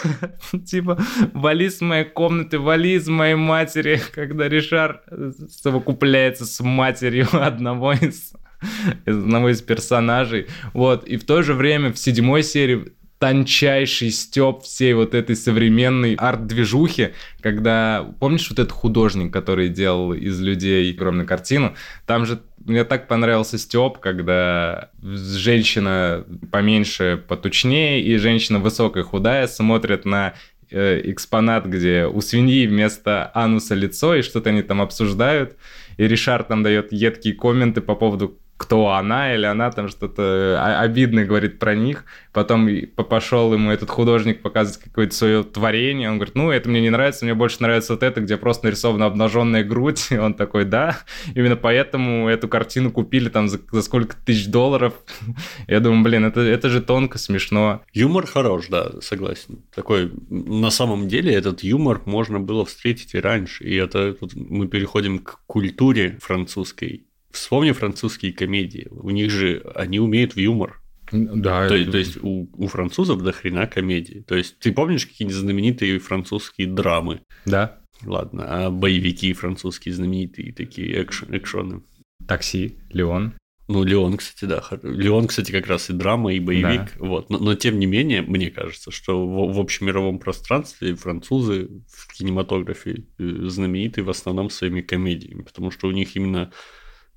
типа, 0.65 0.99
вали 1.33 1.65
из 1.65 1.81
моей 1.81 2.05
комнаты, 2.05 2.59
вали 2.59 2.93
из 2.93 3.07
моей 3.07 3.35
матери, 3.35 3.99
когда 4.13 4.47
Ришар 4.47 5.01
совокупляется 5.49 6.45
с 6.45 6.63
матерью 6.63 7.27
одного 7.31 7.93
из 7.93 8.33
одного 9.05 9.49
из 9.49 9.61
персонажей. 9.61 10.47
Вот, 10.73 11.07
и 11.07 11.17
в 11.17 11.25
то 11.25 11.41
же 11.41 11.53
время 11.53 11.91
в 11.91 11.97
седьмой 11.97 12.43
серии 12.43 12.93
тончайший 13.19 14.11
степ 14.11 14.63
всей 14.63 14.93
вот 14.93 15.15
этой 15.15 15.35
современной 15.35 16.15
арт-движухи, 16.15 17.13
когда, 17.41 18.05
помнишь 18.19 18.49
вот 18.49 18.59
этот 18.59 18.71
художник, 18.71 19.31
который 19.31 19.69
делал 19.69 20.13
из 20.13 20.39
людей 20.41 20.93
огромную 20.93 21.25
картину, 21.25 21.75
там 22.05 22.25
же 22.25 22.41
мне 22.65 22.83
так 22.83 23.07
понравился 23.07 23.57
степ, 23.57 23.99
когда 23.99 24.89
женщина 25.01 26.25
поменьше, 26.51 27.23
потучнее, 27.27 28.01
и 28.01 28.17
женщина 28.17 28.59
высокая, 28.59 29.03
худая 29.03 29.47
смотрят 29.47 30.03
на 30.05 30.33
э, 30.71 31.01
экспонат, 31.05 31.67
где 31.67 32.05
у 32.05 32.21
свиньи 32.21 32.67
вместо 32.67 33.31
ануса 33.33 33.75
лицо, 33.75 34.15
и 34.15 34.23
что-то 34.23 34.49
они 34.49 34.61
там 34.61 34.81
обсуждают, 34.81 35.55
и 35.97 36.07
Ришар 36.07 36.43
там 36.43 36.63
дает 36.63 36.91
едкие 36.91 37.33
комменты 37.33 37.81
по 37.81 37.95
поводу 37.95 38.37
кто 38.57 38.91
она, 38.91 39.33
или 39.35 39.45
она 39.45 39.69
там 39.69 39.89
что-то 39.89 40.79
обидное 40.79 41.25
говорит 41.25 41.59
про 41.59 41.75
них. 41.75 42.05
Потом 42.31 42.69
пошел 43.09 43.53
ему 43.53 43.69
этот 43.69 43.89
художник 43.89 44.41
показывать 44.41 44.81
какое-то 44.81 45.13
свое 45.13 45.43
творение. 45.43 46.09
Он 46.09 46.15
говорит, 46.17 46.35
ну, 46.35 46.51
это 46.51 46.69
мне 46.69 46.81
не 46.81 46.89
нравится, 46.89 47.25
мне 47.25 47.33
больше 47.33 47.57
нравится 47.59 47.93
вот 47.93 48.03
это, 48.03 48.21
где 48.21 48.37
просто 48.37 48.67
нарисована 48.67 49.07
обнаженная 49.07 49.63
грудь. 49.63 50.07
И 50.09 50.17
он 50.17 50.33
такой, 50.33 50.63
да, 50.63 50.97
именно 51.33 51.57
поэтому 51.57 52.29
эту 52.29 52.47
картину 52.47 52.91
купили 52.91 53.27
там 53.27 53.49
за, 53.49 53.59
за 53.71 53.81
сколько 53.81 54.15
тысяч 54.25 54.47
долларов. 54.47 54.93
Я 55.67 55.81
думаю, 55.81 56.03
блин, 56.03 56.23
это, 56.23 56.39
это 56.39 56.69
же 56.69 56.81
тонко, 56.81 57.17
смешно. 57.17 57.81
Юмор 57.93 58.25
хорош, 58.25 58.67
да, 58.69 59.01
согласен. 59.01 59.63
Такой, 59.73 60.11
на 60.29 60.69
самом 60.69 61.09
деле, 61.09 61.33
этот 61.33 61.61
юмор 61.61 62.01
можно 62.05 62.39
было 62.39 62.65
встретить 62.65 63.15
и 63.15 63.19
раньше. 63.19 63.65
И 63.65 63.75
это 63.75 64.13
тут 64.13 64.33
мы 64.33 64.67
переходим 64.67 65.19
к 65.19 65.41
культуре 65.45 66.17
французской 66.21 67.05
Вспомни 67.35 67.71
французские 67.71 68.33
комедии. 68.33 68.87
У 68.91 69.09
них 69.09 69.29
же 69.29 69.61
они 69.75 69.99
умеют 69.99 70.35
в 70.35 70.39
юмор. 70.39 70.81
Да. 71.11 71.67
То, 71.67 71.75
это... 71.75 71.91
то 71.91 71.97
есть 71.97 72.17
у, 72.21 72.49
у 72.53 72.67
французов 72.67 73.21
до 73.21 73.31
хрена 73.31 73.67
комедии. 73.67 74.23
То 74.27 74.35
есть 74.35 74.57
ты 74.59 74.71
помнишь 74.71 75.05
какие-нибудь 75.05 75.37
знаменитые 75.37 75.99
французские 75.99 76.67
драмы? 76.67 77.21
Да. 77.45 77.79
Ладно, 78.03 78.45
а 78.47 78.69
боевики 78.71 79.33
французские 79.33 79.93
знаменитые 79.93 80.53
такие 80.53 81.03
экшен, 81.03 81.35
экшоны? 81.35 81.81
Такси, 82.27 82.77
Леон. 82.89 83.33
Ну, 83.67 83.83
Леон, 83.83 84.17
кстати, 84.17 84.45
да. 84.45 84.63
Леон, 84.83 85.27
кстати, 85.27 85.51
как 85.51 85.65
раз 85.67 85.89
и 85.89 85.93
драма, 85.93 86.33
и 86.33 86.39
боевик. 86.39 86.93
Да. 86.97 87.05
Вот. 87.05 87.29
Но, 87.29 87.39
но 87.39 87.55
тем 87.55 87.79
не 87.79 87.87
менее, 87.87 88.21
мне 88.21 88.51
кажется, 88.51 88.91
что 88.91 89.25
в, 89.25 89.53
в 89.53 89.59
общемировом 89.59 90.19
пространстве 90.19 90.93
французы 90.95 91.69
в 91.87 92.13
кинематографе 92.13 93.05
э, 93.17 93.23
знамениты 93.47 94.03
в 94.03 94.09
основном 94.09 94.51
своими 94.51 94.81
комедиями, 94.81 95.41
потому 95.41 95.71
что 95.71 95.87
у 95.87 95.91
них 95.91 96.15
именно 96.15 96.51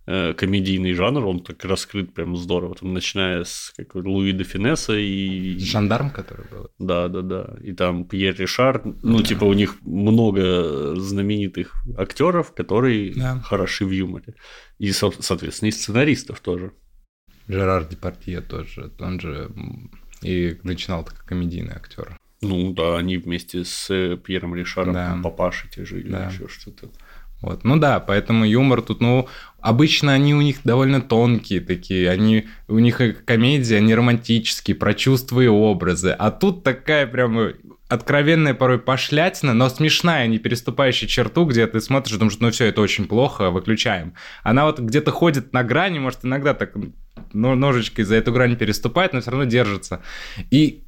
комедийный 0.08 0.94
жанр, 0.94 1.26
он 1.26 1.40
так 1.40 1.62
раскрыт 1.64 2.14
прям 2.14 2.34
здорово, 2.36 2.74
там, 2.74 2.94
начиная 2.94 3.44
с 3.44 3.74
как, 3.76 3.94
Луи 3.94 4.32
де 4.32 4.44
Финесса 4.44 4.94
и... 4.96 5.58
Жандарм, 5.58 6.10
который 6.10 6.46
был. 6.50 6.70
Да, 6.78 7.08
да, 7.08 7.20
да. 7.20 7.56
И 7.62 7.72
там 7.72 8.04
Пьер 8.04 8.34
Ришар, 8.36 8.82
ну, 9.02 9.18
да. 9.18 9.24
типа, 9.24 9.44
у 9.44 9.52
них 9.52 9.76
много 9.82 10.94
знаменитых 10.96 11.74
актеров, 11.98 12.54
которые 12.54 13.12
да. 13.14 13.40
хороши 13.40 13.84
в 13.84 13.90
юморе. 13.90 14.34
И, 14.78 14.92
соответственно, 14.92 15.68
и 15.68 15.72
сценаристов 15.72 16.40
тоже. 16.40 16.72
Жерар 17.46 17.86
Депардье 17.86 18.40
тоже, 18.40 18.90
он 18.98 19.20
же 19.20 19.50
и 20.22 20.58
начинал 20.62 21.04
как 21.04 21.24
комедийный 21.24 21.74
актер. 21.74 22.18
Ну 22.40 22.72
да, 22.72 22.96
они 22.96 23.16
вместе 23.16 23.64
с 23.64 23.88
Пьером 24.24 24.54
Ришаром, 24.54 24.94
да. 24.94 25.20
папаши 25.22 25.68
те 25.70 25.84
же 25.84 26.00
или 26.00 26.10
да. 26.10 26.26
еще 26.26 26.46
что-то. 26.48 26.88
Вот. 27.40 27.64
Ну 27.64 27.76
да, 27.76 28.00
поэтому 28.00 28.45
юмор 28.45 28.83
тут, 28.83 29.00
ну, 29.00 29.28
обычно 29.61 30.12
они 30.12 30.35
у 30.35 30.40
них 30.40 30.59
довольно 30.64 31.00
тонкие 31.00 31.61
такие, 31.61 32.11
они, 32.11 32.49
у 32.66 32.78
них 32.78 33.00
комедии, 33.25 33.76
они 33.76 33.95
романтические, 33.95 34.75
про 34.75 34.95
чувства 34.95 35.40
и 35.40 35.47
образы, 35.47 36.11
а 36.11 36.30
тут 36.30 36.64
такая 36.64 37.07
прям 37.07 37.52
откровенная 37.88 38.54
порой 38.54 38.78
пошлятина, 38.78 39.54
но 39.54 39.68
смешная, 39.68 40.26
не 40.26 40.38
переступающая 40.38 41.09
черту, 41.09 41.45
где 41.47 41.66
ты 41.66 41.80
смотришь 41.80 42.16
думаешь, 42.16 42.38
ну 42.40 42.50
все, 42.50 42.66
это 42.66 42.80
очень 42.80 43.07
плохо, 43.07 43.50
выключаем. 43.50 44.14
Она 44.42 44.66
вот 44.66 44.78
где-то 44.78 45.11
ходит 45.11 45.52
на 45.52 45.64
грани, 45.64 45.99
может, 45.99 46.25
иногда 46.25 46.54
так 46.54 46.75
ну, 47.33 47.54
ножичкой 47.54 48.04
за 48.04 48.16
эту 48.16 48.33
грань 48.33 48.57
переступает, 48.57 49.12
но 49.12 49.21
все 49.21 49.30
равно 49.30 49.47
держится. 49.47 50.02
И 50.50 50.83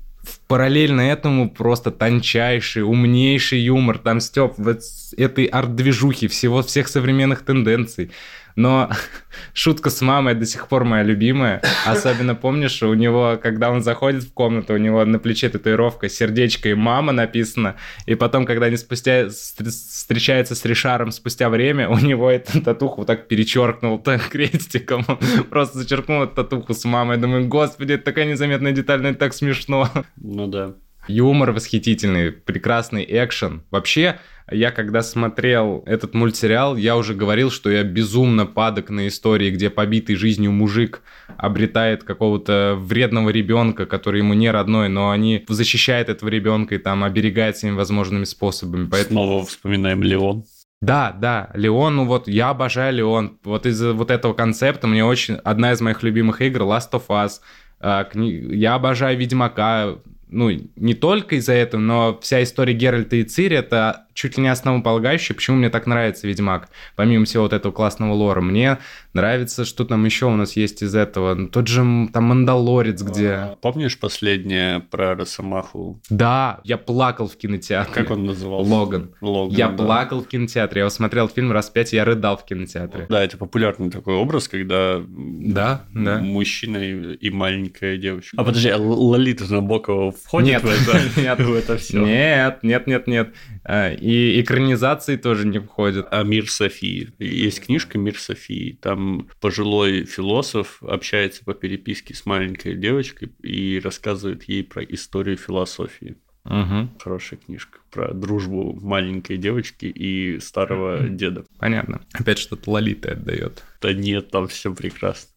параллельно 0.48 1.00
этому 1.00 1.50
просто 1.50 1.90
тончайший, 1.90 2.82
умнейший 2.82 3.60
юмор, 3.60 3.98
там 3.98 4.20
Степ 4.20 4.54
вот 4.56 4.80
этой 5.16 5.44
арт-движухи, 5.46 6.28
всего, 6.28 6.62
всех 6.62 6.88
современных 6.88 7.44
тенденций. 7.44 8.10
Но 8.56 8.90
шутка 9.52 9.90
с 9.90 10.00
мамой 10.00 10.34
до 10.34 10.46
сих 10.46 10.68
пор 10.68 10.84
моя 10.84 11.02
любимая. 11.02 11.62
Особенно 11.86 12.34
помнишь, 12.34 12.82
у 12.82 12.94
него, 12.94 13.38
когда 13.42 13.70
он 13.70 13.82
заходит 13.82 14.24
в 14.24 14.32
комнату, 14.32 14.74
у 14.74 14.78
него 14.78 15.04
на 15.04 15.18
плече 15.18 15.48
татуировка 15.48 16.08
сердечко 16.08 16.68
и 16.68 16.74
мама 16.74 17.12
написано. 17.12 17.76
И 18.06 18.14
потом, 18.14 18.46
когда 18.46 18.66
они 18.66 18.76
спустя 18.76 19.28
встречаются 19.28 20.54
с 20.54 20.64
Ришаром 20.64 21.10
спустя 21.10 21.48
время, 21.48 21.88
у 21.88 21.98
него 21.98 22.30
эту 22.30 22.60
татуху 22.60 23.04
так 23.04 23.28
перечеркнул 23.28 23.98
так 23.98 24.28
крестиком. 24.30 25.04
просто 25.50 25.78
зачеркнул 25.78 26.24
эту 26.24 26.34
татуху 26.34 26.74
с 26.74 26.84
мамой. 26.84 27.16
Думаю, 27.16 27.48
господи, 27.48 27.94
это 27.94 28.04
такая 28.04 28.26
незаметная 28.26 28.72
деталь, 28.72 29.00
но 29.02 29.08
это 29.08 29.18
так 29.18 29.34
смешно. 29.34 29.88
Ну 30.16 30.46
да. 30.46 30.74
Юмор 31.10 31.52
восхитительный, 31.52 32.32
прекрасный 32.32 33.04
экшен. 33.08 33.62
Вообще, 33.70 34.18
я 34.50 34.70
когда 34.70 35.02
смотрел 35.02 35.82
этот 35.86 36.14
мультсериал, 36.14 36.76
я 36.76 36.96
уже 36.96 37.14
говорил, 37.14 37.50
что 37.50 37.70
я 37.70 37.82
безумно 37.82 38.46
падок 38.46 38.90
на 38.90 39.08
истории, 39.08 39.50
где 39.50 39.70
побитый 39.70 40.16
жизнью 40.16 40.52
мужик 40.52 41.02
обретает 41.36 42.04
какого-то 42.04 42.76
вредного 42.78 43.30
ребенка, 43.30 43.86
который 43.86 44.20
ему 44.20 44.34
не 44.34 44.50
родной, 44.50 44.88
но 44.88 45.10
они 45.10 45.44
защищают 45.48 46.08
этого 46.08 46.28
ребенка 46.28 46.74
и 46.74 46.78
там 46.78 47.04
оберегают 47.04 47.56
всеми 47.56 47.74
возможными 47.74 48.24
способами. 48.24 48.88
Поэтому... 48.90 49.20
Снова 49.20 49.46
вспоминаем 49.46 50.02
Леон. 50.02 50.44
Да, 50.80 51.12
да, 51.12 51.50
Леон, 51.54 51.96
ну 51.96 52.04
вот 52.06 52.26
я 52.26 52.48
обожаю 52.50 52.94
Леон. 52.94 53.38
Вот 53.44 53.66
из-за 53.66 53.92
вот 53.92 54.10
этого 54.10 54.32
концепта 54.32 54.86
мне 54.86 55.04
очень... 55.04 55.34
Одна 55.34 55.72
из 55.72 55.80
моих 55.80 56.02
любимых 56.02 56.40
игр 56.40 56.62
Last 56.62 56.92
of 56.92 57.02
Us. 57.08 57.40
А, 57.80 58.08
я 58.14 58.74
обожаю 58.74 59.18
Ведьмака. 59.18 59.98
Ну, 60.30 60.50
не 60.76 60.94
только 60.94 61.36
из-за 61.36 61.54
этого, 61.54 61.80
но 61.80 62.18
вся 62.22 62.42
история 62.42 62.74
Геральта 62.74 63.16
и 63.16 63.24
Цири— 63.24 63.56
это 63.58 64.06
чуть 64.14 64.36
ли 64.36 64.42
не 64.42 64.48
основополагающее, 64.48 65.34
почему 65.34 65.56
мне 65.56 65.70
так 65.70 65.86
нравится 65.86 66.26
Ведьмак, 66.26 66.68
помимо 66.96 67.24
всего 67.24 67.44
вот 67.44 67.52
этого 67.52 67.72
классного 67.72 68.12
лора. 68.12 68.40
Мне 68.40 68.78
нравится, 69.12 69.64
что 69.64 69.84
там 69.84 70.04
еще 70.04 70.26
у 70.26 70.36
нас 70.36 70.56
есть 70.56 70.82
из 70.82 70.94
этого. 70.94 71.34
Ну, 71.34 71.48
тот 71.48 71.68
же 71.68 72.08
там 72.12 72.24
Мандалорец, 72.24 73.02
где... 73.02 73.30
А, 73.30 73.56
помнишь 73.60 73.98
последнее 73.98 74.80
про 74.80 75.14
Росомаху? 75.14 76.00
Да, 76.10 76.60
я 76.64 76.78
плакал 76.78 77.28
в 77.28 77.36
кинотеатре. 77.36 77.94
Как 77.94 78.10
он 78.10 78.24
назывался? 78.24 78.70
Логан. 78.72 79.14
Логан, 79.20 79.56
Я 79.56 79.68
да. 79.68 79.84
плакал 79.84 80.22
в 80.22 80.28
кинотеатре. 80.28 80.82
Я 80.82 80.90
смотрел 80.90 81.28
фильм 81.28 81.52
раз 81.52 81.70
пять, 81.70 81.92
я 81.92 82.04
рыдал 82.04 82.36
в 82.36 82.44
кинотеатре. 82.44 83.06
Да, 83.08 83.22
это 83.22 83.36
популярный 83.36 83.90
такой 83.90 84.14
образ, 84.14 84.48
когда 84.48 85.02
да, 85.06 85.84
да. 85.92 86.18
мужчина 86.18 86.78
и 86.78 87.30
маленькая 87.30 87.96
девочка. 87.96 88.36
А 88.38 88.44
подожди, 88.44 88.68
а 88.68 88.78
Лолита 88.78 89.50
Набокова 89.52 90.12
входит 90.12 90.48
нет, 90.48 90.62
в 90.62 90.66
это? 90.66 91.00
Нет, 91.20 91.40
в 91.46 91.54
это 91.54 91.76
все? 91.76 92.04
Нет, 92.04 92.62
нет, 92.62 92.86
нет, 92.86 93.06
нет. 93.06 93.34
А, 93.64 93.92
и 93.92 94.40
экранизации 94.40 95.16
тоже 95.16 95.46
не 95.46 95.58
входят. 95.58 96.08
А 96.10 96.22
«Мир 96.22 96.50
Софии». 96.50 97.12
Есть 97.18 97.66
книжка 97.66 97.98
«Мир 97.98 98.18
Софии». 98.18 98.78
Там 98.80 99.28
пожилой 99.40 100.04
философ 100.04 100.82
общается 100.82 101.44
по 101.44 101.54
переписке 101.54 102.14
с 102.14 102.26
маленькой 102.26 102.74
девочкой 102.74 103.32
и 103.42 103.80
рассказывает 103.82 104.44
ей 104.44 104.64
про 104.64 104.82
историю 104.82 105.36
философии. 105.36 106.16
Угу. 106.44 106.98
Хорошая 106.98 107.38
книжка 107.38 107.80
про 107.90 108.14
дружбу 108.14 108.78
маленькой 108.80 109.36
девочки 109.36 109.84
и 109.84 110.40
старого 110.40 111.08
деда. 111.08 111.44
Понятно. 111.58 112.00
Опять 112.12 112.38
что-то 112.38 112.70
Лолита 112.70 113.12
отдает. 113.12 113.62
Да 113.82 113.92
нет, 113.92 114.30
там 114.30 114.48
все 114.48 114.74
прекрасно. 114.74 115.30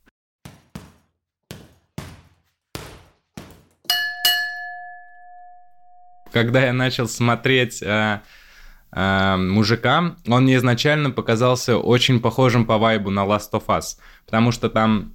Когда 6.34 6.66
я 6.66 6.74
начал 6.74 7.08
смотреть 7.08 7.82
э, 7.84 8.22
э, 8.92 9.36
мужика, 9.38 10.16
он 10.28 10.44
мне 10.44 10.56
изначально 10.56 11.12
показался 11.12 11.78
очень 11.78 12.20
похожим 12.20 12.66
по 12.66 12.80
вайбу 12.80 13.12
на 13.12 13.22
Last 13.22 13.52
of 13.52 13.68
Us, 13.68 13.98
потому 14.26 14.52
что 14.52 14.70
там 14.70 15.14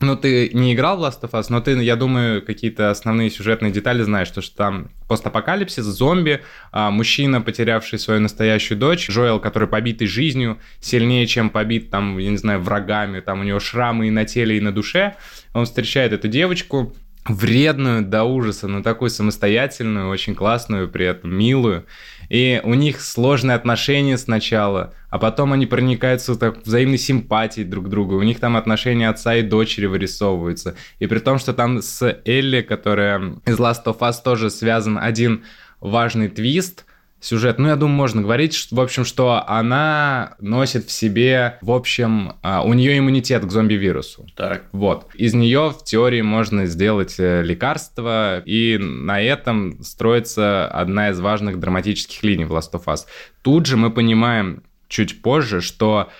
ну, 0.00 0.16
ты 0.16 0.50
не 0.52 0.74
играл 0.74 0.98
в 0.98 1.04
Last 1.04 1.20
of 1.22 1.30
Us, 1.30 1.46
но 1.50 1.60
ты, 1.60 1.80
я 1.82 1.94
думаю, 1.94 2.44
какие-то 2.44 2.90
основные 2.90 3.30
сюжетные 3.30 3.70
детали 3.70 4.02
знаешь, 4.02 4.28
то, 4.30 4.40
что 4.42 4.56
там 4.56 4.90
постапокалипсис, 5.08 5.84
зомби, 5.84 6.42
а, 6.72 6.90
мужчина, 6.90 7.40
потерявший 7.40 8.00
свою 8.00 8.20
настоящую 8.20 8.76
дочь, 8.76 9.08
Джоэл, 9.08 9.38
который 9.38 9.68
побитый 9.68 10.08
жизнью, 10.08 10.58
сильнее, 10.80 11.26
чем 11.28 11.48
побит, 11.48 11.90
там, 11.90 12.18
я 12.18 12.30
не 12.30 12.36
знаю, 12.36 12.60
врагами, 12.60 13.20
там 13.20 13.40
у 13.40 13.44
него 13.44 13.60
шрамы 13.60 14.08
и 14.08 14.10
на 14.10 14.24
теле, 14.24 14.58
и 14.58 14.60
на 14.60 14.72
душе, 14.72 15.14
он 15.52 15.64
встречает 15.64 16.12
эту 16.12 16.26
девочку, 16.26 16.92
вредную 17.26 18.02
до 18.02 18.24
ужаса, 18.24 18.68
но 18.68 18.82
такую 18.82 19.10
самостоятельную, 19.10 20.08
очень 20.08 20.34
классную, 20.34 20.88
при 20.88 21.06
этом 21.06 21.34
милую. 21.34 21.86
И 22.28 22.60
у 22.64 22.74
них 22.74 23.00
сложные 23.00 23.54
отношения 23.54 24.18
сначала, 24.18 24.94
а 25.10 25.18
потом 25.18 25.52
они 25.52 25.66
проникаются 25.66 26.34
так 26.36 26.64
взаимной 26.64 26.98
симпатией 26.98 27.66
друг 27.66 27.86
к 27.86 27.88
другу. 27.88 28.16
У 28.16 28.22
них 28.22 28.40
там 28.40 28.56
отношения 28.56 29.08
отца 29.08 29.34
и 29.36 29.42
дочери 29.42 29.86
вырисовываются. 29.86 30.76
И 30.98 31.06
при 31.06 31.18
том, 31.18 31.38
что 31.38 31.52
там 31.52 31.80
с 31.82 32.20
Элли, 32.24 32.60
которая 32.60 33.36
из 33.46 33.58
Last 33.58 33.84
of 33.86 33.98
Us 33.98 34.16
тоже 34.22 34.50
связан 34.50 34.98
один 34.98 35.44
важный 35.80 36.28
твист– 36.28 36.84
сюжет. 37.24 37.58
Ну, 37.58 37.68
я 37.68 37.76
думаю, 37.76 37.96
можно 37.96 38.20
говорить, 38.20 38.52
что, 38.54 38.76
в 38.76 38.80
общем, 38.80 39.04
что 39.04 39.42
она 39.46 40.34
носит 40.40 40.86
в 40.86 40.92
себе, 40.92 41.58
в 41.62 41.72
общем, 41.72 42.34
а, 42.42 42.62
у 42.62 42.74
нее 42.74 42.98
иммунитет 42.98 43.44
к 43.44 43.50
зомби-вирусу. 43.50 44.26
Так. 44.36 44.64
Вот. 44.72 45.08
Из 45.14 45.32
нее 45.32 45.70
в 45.70 45.84
теории 45.84 46.20
можно 46.20 46.66
сделать 46.66 47.14
э, 47.18 47.42
лекарство, 47.42 48.40
и 48.44 48.76
на 48.78 49.22
этом 49.22 49.82
строится 49.82 50.66
одна 50.68 51.10
из 51.10 51.20
важных 51.20 51.58
драматических 51.58 52.22
линий 52.22 52.44
в 52.44 52.52
Last 52.52 52.72
of 52.72 52.84
Us. 52.84 53.06
Тут 53.42 53.66
же 53.66 53.78
мы 53.78 53.90
понимаем 53.90 54.62
чуть 54.88 55.22
позже, 55.22 55.62
что 55.62 56.10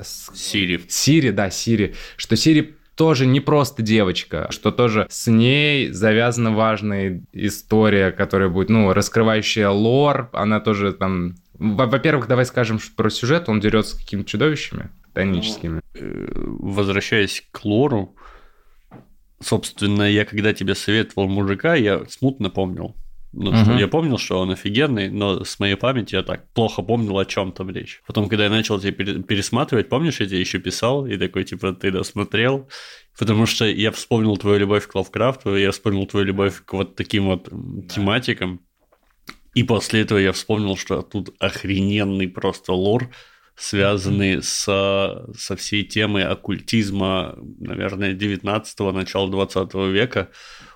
Сири. 0.00 0.80
Сири, 0.88 1.30
да, 1.30 1.50
Сири. 1.50 1.94
Что 2.16 2.36
Сири 2.36 2.76
тоже 2.94 3.26
не 3.26 3.40
просто 3.40 3.82
девочка, 3.82 4.48
что 4.50 4.70
тоже 4.70 5.06
с 5.10 5.30
ней 5.30 5.90
завязана 5.90 6.52
важная 6.52 7.22
история, 7.32 8.10
которая 8.10 8.48
будет, 8.48 8.68
ну, 8.68 8.92
раскрывающая 8.92 9.68
лор, 9.68 10.28
она 10.32 10.60
тоже 10.60 10.92
там... 10.92 11.36
Во-первых, 11.54 12.28
давай 12.28 12.44
скажем 12.44 12.78
про 12.96 13.08
сюжет, 13.08 13.48
он 13.48 13.60
дерется 13.60 13.96
с 13.96 13.98
какими-то 13.98 14.28
чудовищами 14.28 14.90
тоническими. 15.14 15.80
Ну, 15.94 16.00
э, 16.00 16.32
возвращаясь 16.34 17.44
к 17.50 17.64
лору, 17.64 18.16
собственно, 19.40 20.02
я 20.02 20.24
когда 20.24 20.52
тебе 20.52 20.74
советовал 20.74 21.28
мужика, 21.28 21.74
я 21.74 22.04
смутно 22.08 22.50
помнил, 22.50 22.96
ну, 23.32 23.50
угу. 23.50 23.56
что 23.56 23.78
я 23.78 23.88
помнил, 23.88 24.18
что 24.18 24.38
он 24.38 24.50
офигенный, 24.50 25.08
но 25.08 25.42
с 25.44 25.58
моей 25.58 25.76
памяти 25.76 26.16
я 26.16 26.22
так 26.22 26.48
плохо 26.52 26.82
помнил, 26.82 27.18
о 27.18 27.24
чем 27.24 27.52
там 27.52 27.70
речь. 27.70 28.02
Потом, 28.06 28.28
когда 28.28 28.44
я 28.44 28.50
начал 28.50 28.78
тебе 28.78 28.92
пересматривать, 28.92 29.88
помнишь, 29.88 30.20
я 30.20 30.26
тебе 30.26 30.40
еще 30.40 30.58
писал, 30.58 31.06
и 31.06 31.16
такой, 31.16 31.44
типа, 31.44 31.72
ты 31.72 31.90
досмотрел, 31.90 32.68
потому 33.18 33.46
что 33.46 33.64
я 33.64 33.90
вспомнил 33.90 34.36
твою 34.36 34.58
любовь 34.58 34.86
к 34.86 34.94
Лавкрафту, 34.94 35.56
я 35.56 35.70
вспомнил 35.70 36.06
твою 36.06 36.26
любовь 36.26 36.62
к 36.64 36.74
вот 36.74 36.94
таким 36.94 37.24
вот 37.26 37.48
да. 37.50 37.88
тематикам, 37.94 38.60
и 39.54 39.62
после 39.62 40.02
этого 40.02 40.18
я 40.18 40.32
вспомнил, 40.32 40.76
что 40.76 41.02
тут 41.02 41.34
охрененный 41.38 42.28
просто 42.28 42.72
лор, 42.72 43.10
связанный 43.54 44.42
со, 44.42 45.26
со 45.36 45.56
всей 45.56 45.84
темой 45.84 46.24
оккультизма, 46.24 47.36
наверное, 47.60 48.14
19-го, 48.14 48.92
начала 48.92 49.30
20 49.30 49.74
века 49.74 50.30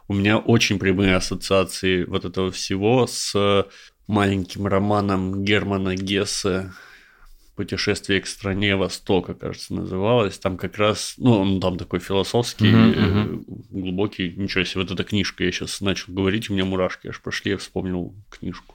у 0.09 0.14
меня 0.14 0.38
очень 0.38 0.79
прямые 0.79 1.16
ассоциации 1.16 2.05
вот 2.05 2.25
этого 2.25 2.51
всего 2.51 3.07
с 3.07 3.66
маленьким 4.07 4.66
романом 4.66 5.45
Германа 5.45 5.97
Гессе 5.97 6.73
«Путешествие 7.57 8.21
к 8.21 8.27
стране 8.27 8.77
Востока», 8.77 9.33
кажется, 9.35 9.75
называлось. 9.75 10.38
Там 10.38 10.59
как 10.59 10.77
раз, 10.77 11.14
ну, 11.16 11.40
он 11.40 11.61
там 11.61 11.79
такой 11.79 12.01
философский, 12.01 12.66
uh-huh. 12.66 13.45
глубокий. 13.71 14.35
Ничего 14.37 14.62
себе, 14.64 14.83
вот 14.83 14.90
эта 14.90 15.05
книжка, 15.05 15.42
я 15.42 15.51
сейчас 15.51 15.81
начал 15.81 16.12
говорить, 16.12 16.51
у 16.51 16.53
меня 16.53 16.66
мурашки 16.66 17.09
аж 17.09 17.21
пошли, 17.23 17.53
я 17.53 17.57
вспомнил 17.57 18.14
книжку. 18.29 18.75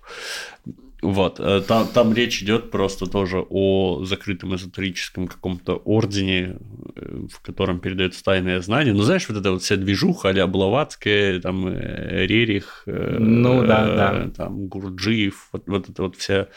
Вот, 1.02 1.40
э, 1.40 1.62
там, 1.68 1.88
там 1.88 2.14
речь 2.14 2.44
идет 2.44 2.70
просто 2.70 3.08
тоже 3.08 3.44
о 3.50 4.04
закрытом 4.06 4.56
эзотерическом 4.56 5.28
каком-то 5.28 5.78
ордене, 5.78 6.58
э, 6.96 7.26
в 7.28 7.42
котором 7.42 7.80
передается 7.80 8.24
тайное 8.24 8.62
знание. 8.62 8.94
Ну, 8.94 9.02
знаешь, 9.02 9.28
вот 9.28 9.38
эта 9.38 9.52
вот 9.52 9.64
вся 9.64 9.78
движуха 9.78 10.30
а 10.30 10.48
Блаватская, 10.48 11.40
там 11.40 11.68
э, 11.68 12.28
Рерих, 12.28 12.84
ну, 12.86 13.66
да, 13.66 13.96
да. 13.96 14.30
там 14.36 14.68
Гурджиев, 14.68 15.50
вот, 15.52 15.64
вот 15.66 15.90
эта 15.90 16.04
вот 16.04 16.18
вся, 16.18 16.48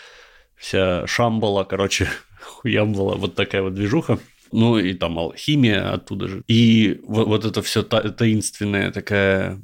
вся 0.57 1.07
Шамбала, 1.07 1.65
короче, 1.65 2.07
хуямбала, 2.41 3.15
вот 3.15 3.35
такая 3.35 3.63
вот 3.63 3.75
движуха. 3.75 4.19
Ну, 4.53 4.79
и 4.79 4.93
там 4.93 5.19
алхимия 5.19 5.91
оттуда 5.91 6.29
же. 6.29 6.45
И 6.49 7.01
вот, 7.07 7.27
вот 7.27 7.45
это 7.47 7.63
все 7.63 7.83
та, 7.83 8.03
таинственная 8.03 8.93
такая 8.93 9.61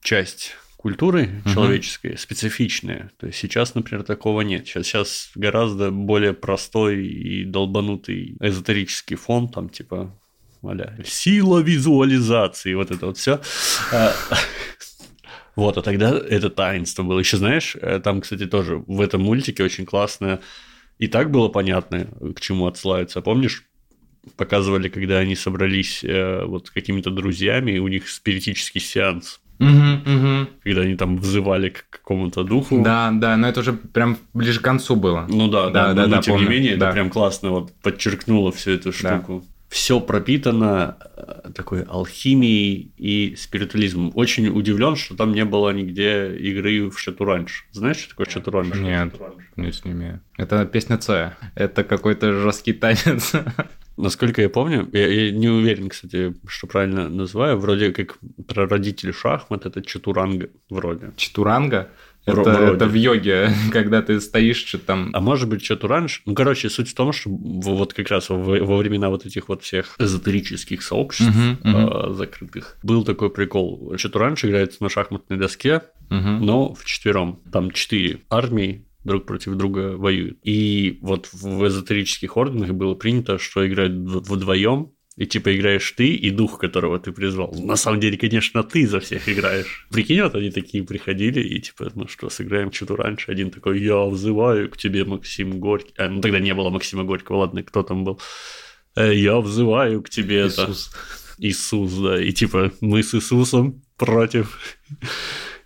часть 0.00 0.56
культуры 0.82 1.42
угу. 1.44 1.54
человеческой 1.54 2.18
специфичные. 2.18 3.10
То 3.18 3.28
есть 3.28 3.38
сейчас, 3.38 3.76
например, 3.76 4.02
такого 4.02 4.40
нет. 4.40 4.66
Сейчас, 4.66 4.86
сейчас 4.86 5.30
гораздо 5.36 5.92
более 5.92 6.32
простой 6.32 7.06
и 7.06 7.44
долбанутый 7.44 8.36
эзотерический 8.40 9.16
фон, 9.16 9.48
там 9.48 9.68
типа 9.68 10.18
аля, 10.64 10.98
сила 11.04 11.60
визуализации, 11.60 12.74
вот 12.74 12.90
это 12.90 13.06
вот 13.06 13.16
все. 13.16 13.40
А, 13.92 14.12
вот, 15.56 15.78
а 15.78 15.82
тогда 15.82 16.18
это 16.18 16.50
таинство 16.50 17.04
было. 17.04 17.20
Еще 17.20 17.36
знаешь, 17.36 17.76
э, 17.80 18.00
там, 18.00 18.20
кстати, 18.20 18.46
тоже 18.46 18.82
в 18.84 19.00
этом 19.00 19.22
мультике 19.22 19.62
очень 19.62 19.86
классно. 19.86 20.40
И 20.98 21.06
так 21.06 21.30
было 21.30 21.48
понятно, 21.48 22.08
к 22.34 22.40
чему 22.40 22.66
отсылаются. 22.66 23.22
Помнишь, 23.22 23.64
показывали, 24.36 24.88
когда 24.88 25.18
они 25.18 25.36
собрались 25.36 26.02
э, 26.02 26.44
вот 26.44 26.66
с 26.66 26.70
какими-то 26.72 27.10
друзьями, 27.10 27.72
и 27.72 27.78
у 27.78 27.86
них 27.86 28.08
спиритический 28.08 28.80
сеанс. 28.80 29.41
Угу, 29.58 29.68
угу. 29.68 30.48
Когда 30.64 30.80
они 30.82 30.96
там 30.96 31.18
взывали 31.18 31.68
к 31.70 31.88
какому-то 31.90 32.42
духу. 32.42 32.82
Да, 32.82 33.10
да, 33.12 33.36
но 33.36 33.48
это 33.48 33.60
уже 33.60 33.72
прям 33.72 34.18
ближе 34.34 34.60
к 34.60 34.64
концу 34.64 34.96
было. 34.96 35.26
Ну 35.28 35.48
да, 35.48 35.70
да, 35.70 35.70
да, 35.70 35.88
но, 35.88 35.94
да, 35.94 36.06
но 36.06 36.16
да, 36.16 36.22
тем 36.22 36.34
помню. 36.34 36.48
не 36.48 36.54
менее, 36.54 36.76
да. 36.76 36.86
это 36.86 36.94
прям 36.94 37.10
классно 37.10 37.50
вот 37.50 37.72
подчеркнуло 37.82 38.50
всю 38.52 38.72
эту 38.72 38.92
штуку. 38.92 39.42
Да. 39.44 39.48
Все 39.68 40.00
пропитано 40.00 40.98
э, 41.16 41.50
такой 41.54 41.82
алхимией 41.84 42.92
и 42.98 43.34
спиритуализмом. 43.36 44.12
Очень 44.14 44.48
удивлен, 44.48 44.96
что 44.96 45.16
там 45.16 45.32
не 45.32 45.46
было 45.46 45.70
нигде 45.70 46.36
игры 46.36 46.90
в 46.90 46.98
шатуранж. 46.98 47.66
Знаешь, 47.72 47.96
что 47.96 48.10
такое 48.10 48.26
шатуранж? 48.26 48.74
Нет, 48.74 49.14
нет, 49.56 49.84
не 49.86 49.92
имею. 49.92 50.20
Это 50.36 50.66
песня 50.66 50.98
Цоя. 50.98 51.38
Это 51.54 51.84
какой-то 51.84 52.34
жесткий 52.34 52.74
танец. 52.74 53.32
Насколько 53.96 54.42
я 54.42 54.48
помню, 54.48 54.88
я, 54.92 55.06
я 55.06 55.30
не 55.30 55.48
уверен, 55.48 55.88
кстати, 55.88 56.34
что 56.46 56.66
правильно 56.66 57.08
называю, 57.08 57.58
вроде 57.58 57.92
как 57.92 58.18
прародитель 58.48 59.12
шахмат 59.12 59.66
это 59.66 59.82
Чатуранга, 59.82 60.48
вроде. 60.70 61.12
Чатуранга? 61.16 61.90
Это, 62.24 62.50
это 62.50 62.86
в 62.86 62.94
йоге, 62.94 63.50
когда 63.72 64.00
ты 64.00 64.20
стоишь, 64.20 64.64
что 64.64 64.78
там... 64.78 65.10
А 65.12 65.20
может 65.20 65.48
быть, 65.48 65.64
что-то 65.64 65.88
раньше. 65.88 66.22
Ну, 66.24 66.34
короче, 66.34 66.70
суть 66.70 66.90
в 66.90 66.94
том, 66.94 67.12
что 67.12 67.30
вот 67.30 67.94
как 67.94 68.08
раз 68.08 68.28
во, 68.28 68.36
во 68.38 68.76
времена 68.76 69.10
вот 69.10 69.26
этих 69.26 69.48
вот 69.48 69.64
всех 69.64 69.96
эзотерических 69.98 70.82
сообществ 70.82 71.34
uh-huh, 71.34 71.62
uh-huh. 71.62 72.10
Э, 72.10 72.14
закрытых 72.14 72.78
был 72.82 73.04
такой 73.04 73.30
прикол. 73.30 73.94
Что-то 73.96 74.20
раньше 74.20 74.48
играется 74.48 74.82
на 74.82 74.88
шахматной 74.88 75.36
доске, 75.36 75.82
uh-huh. 76.10 76.38
но 76.38 76.74
в 76.74 76.84
четвером. 76.84 77.40
Там 77.50 77.72
четыре 77.72 78.20
армии, 78.30 78.84
друг 79.04 79.26
против 79.26 79.54
друга 79.54 79.96
воюют. 79.96 80.38
И 80.42 80.98
вот 81.02 81.28
в 81.32 81.66
эзотерических 81.66 82.36
орденах 82.36 82.70
было 82.70 82.94
принято, 82.94 83.38
что 83.38 83.66
играют 83.66 83.92
вдвоем, 83.94 84.92
и 85.16 85.26
типа 85.26 85.54
играешь 85.54 85.90
ты 85.92 86.14
и 86.14 86.30
дух, 86.30 86.58
которого 86.58 86.98
ты 86.98 87.12
призвал. 87.12 87.54
На 87.54 87.76
самом 87.76 88.00
деле, 88.00 88.16
конечно, 88.16 88.62
ты 88.62 88.86
за 88.86 89.00
всех 89.00 89.28
играешь. 89.28 89.86
Прикинь, 89.90 90.22
вот 90.22 90.34
они 90.34 90.50
такие 90.50 90.84
приходили 90.84 91.40
и 91.40 91.60
типа, 91.60 91.92
ну 91.94 92.08
что, 92.08 92.30
сыграем 92.30 92.72
что-то 92.72 92.96
раньше. 92.96 93.30
Один 93.30 93.50
такой, 93.50 93.80
я 93.82 94.04
взываю 94.04 94.70
к 94.70 94.76
тебе, 94.78 95.04
Максим 95.04 95.60
Горький. 95.60 95.92
А, 95.98 96.08
ну 96.08 96.20
тогда 96.20 96.38
не 96.38 96.54
было 96.54 96.70
Максима 96.70 97.04
Горького, 97.04 97.38
ладно, 97.38 97.62
кто 97.62 97.82
там 97.82 98.04
был. 98.04 98.20
«Э, 98.94 99.14
я 99.14 99.40
взываю 99.40 100.02
к 100.02 100.10
тебе. 100.10 100.46
Иисус. 100.46 100.90
Это... 100.90 101.46
Иисус, 101.46 101.92
да. 101.94 102.22
И 102.22 102.32
типа, 102.32 102.72
мы 102.80 103.02
с 103.02 103.14
Иисусом 103.14 103.82
против 103.96 104.58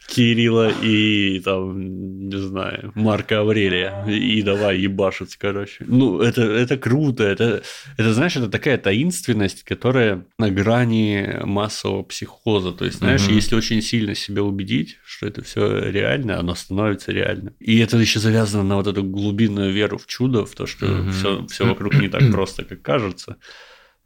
Кирилла 0.06 0.70
и 0.82 1.40
там, 1.40 2.28
не 2.28 2.38
знаю, 2.38 2.92
Марка 2.94 3.40
Аврелия. 3.40 4.04
И 4.06 4.42
давай 4.42 4.78
ебашить, 4.78 5.36
короче. 5.36 5.84
Ну, 5.86 6.20
это, 6.20 6.42
это 6.42 6.76
круто. 6.76 7.24
Это, 7.24 7.62
это, 7.96 8.14
знаешь, 8.14 8.36
это 8.36 8.48
такая 8.48 8.78
таинственность, 8.78 9.64
которая 9.64 10.24
на 10.38 10.50
грани 10.50 11.40
массового 11.42 12.02
психоза. 12.02 12.72
То 12.72 12.84
есть, 12.84 12.98
знаешь, 12.98 13.26
угу. 13.26 13.34
если 13.34 13.56
очень 13.56 13.82
сильно 13.82 14.14
себя 14.14 14.42
убедить, 14.42 14.98
что 15.04 15.26
это 15.26 15.42
все 15.42 15.90
реально, 15.90 16.38
оно 16.38 16.54
становится 16.54 17.12
реально. 17.12 17.52
И 17.58 17.78
это 17.78 17.96
еще 17.96 18.20
завязано 18.20 18.62
на 18.62 18.76
вот 18.76 18.86
эту 18.86 19.02
глубинную 19.02 19.72
веру 19.72 19.98
в 19.98 20.06
чудо, 20.06 20.46
в 20.46 20.54
то, 20.54 20.66
что 20.66 20.86
угу. 20.86 21.10
все, 21.10 21.46
все 21.46 21.66
вокруг 21.66 21.94
не 21.94 22.08
так 22.08 22.30
просто, 22.30 22.64
как 22.64 22.82
кажется. 22.82 23.36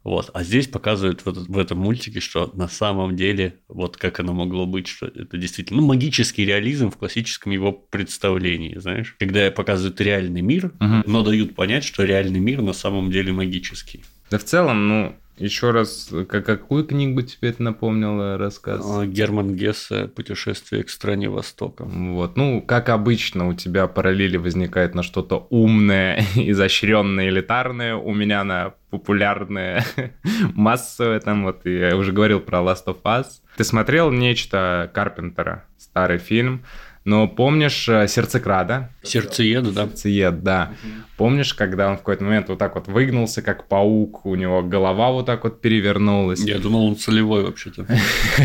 Вот. 0.03 0.31
А 0.33 0.43
здесь 0.43 0.67
показывают 0.67 1.25
в, 1.25 1.31
в 1.31 1.57
этом 1.57 1.79
мультике, 1.79 2.19
что 2.19 2.51
на 2.53 2.67
самом 2.67 3.15
деле, 3.15 3.59
вот 3.67 3.97
как 3.97 4.19
оно 4.19 4.33
могло 4.33 4.65
быть, 4.65 4.87
что 4.87 5.07
это 5.07 5.37
действительно 5.37 5.81
ну, 5.81 5.87
магический 5.87 6.45
реализм 6.45 6.89
в 6.89 6.97
классическом 6.97 7.51
его 7.51 7.71
представлении, 7.71 8.77
знаешь. 8.79 9.15
Когда 9.19 9.51
показывают 9.51 10.01
реальный 10.01 10.41
мир, 10.41 10.73
угу. 10.79 11.03
но 11.05 11.23
дают 11.23 11.55
понять, 11.55 11.83
что 11.83 12.03
реальный 12.03 12.39
мир 12.39 12.61
на 12.61 12.73
самом 12.73 13.11
деле 13.11 13.31
магический. 13.31 14.03
Да 14.31 14.37
в 14.37 14.45
целом, 14.45 14.87
ну, 14.87 15.15
еще 15.37 15.71
раз, 15.71 16.09
как, 16.29 16.45
какую 16.45 16.85
книгу 16.85 17.21
тебе 17.21 17.49
это 17.49 17.61
напомнило 17.61 18.37
рассказ? 18.37 18.81
А, 18.85 19.05
Герман 19.05 19.55
Гессе 19.55 20.07
«Путешествие 20.07 20.83
к 20.83 20.89
стране 20.89 21.29
Востока». 21.29 21.83
Вот, 21.83 22.37
ну, 22.37 22.61
как 22.61 22.87
обычно, 22.87 23.49
у 23.49 23.53
тебя 23.53 23.87
параллели 23.87 24.37
возникает 24.37 24.95
на 24.95 25.03
что-то 25.03 25.47
умное, 25.49 26.23
изощренное, 26.35 27.27
элитарное, 27.27 27.95
у 27.95 28.13
меня 28.13 28.45
на 28.45 28.73
популярное, 28.89 29.83
массовое, 30.53 31.19
там 31.19 31.43
вот, 31.43 31.65
я 31.65 31.97
уже 31.97 32.13
говорил 32.13 32.39
про 32.39 32.59
Last 32.59 32.85
of 32.85 33.01
Us. 33.03 33.25
Ты 33.57 33.65
смотрел 33.65 34.11
«Нечто» 34.11 34.89
Карпентера, 34.93 35.65
старый 35.77 36.19
фильм, 36.19 36.63
но 37.03 37.27
помнишь 37.27 37.89
э, 37.89 38.07
Сердцекрада? 38.07 38.91
Сердцеед, 39.01 39.73
да. 39.73 39.87
Сердцеед, 39.87 40.43
да. 40.43 40.73
Угу. 40.83 40.91
Помнишь, 41.17 41.53
когда 41.55 41.89
он 41.89 41.95
в 41.95 41.99
какой-то 41.99 42.23
момент 42.23 42.49
вот 42.49 42.59
так 42.59 42.75
вот 42.75 42.87
выгнулся, 42.87 43.41
как 43.41 43.67
паук, 43.67 44.25
у 44.25 44.35
него 44.35 44.61
голова 44.61 45.11
вот 45.11 45.25
так 45.25 45.43
вот 45.43 45.61
перевернулась? 45.61 46.43
Я 46.43 46.59
думал, 46.59 46.85
он 46.85 46.95
целевой 46.95 47.43
вообще-то. 47.43 47.87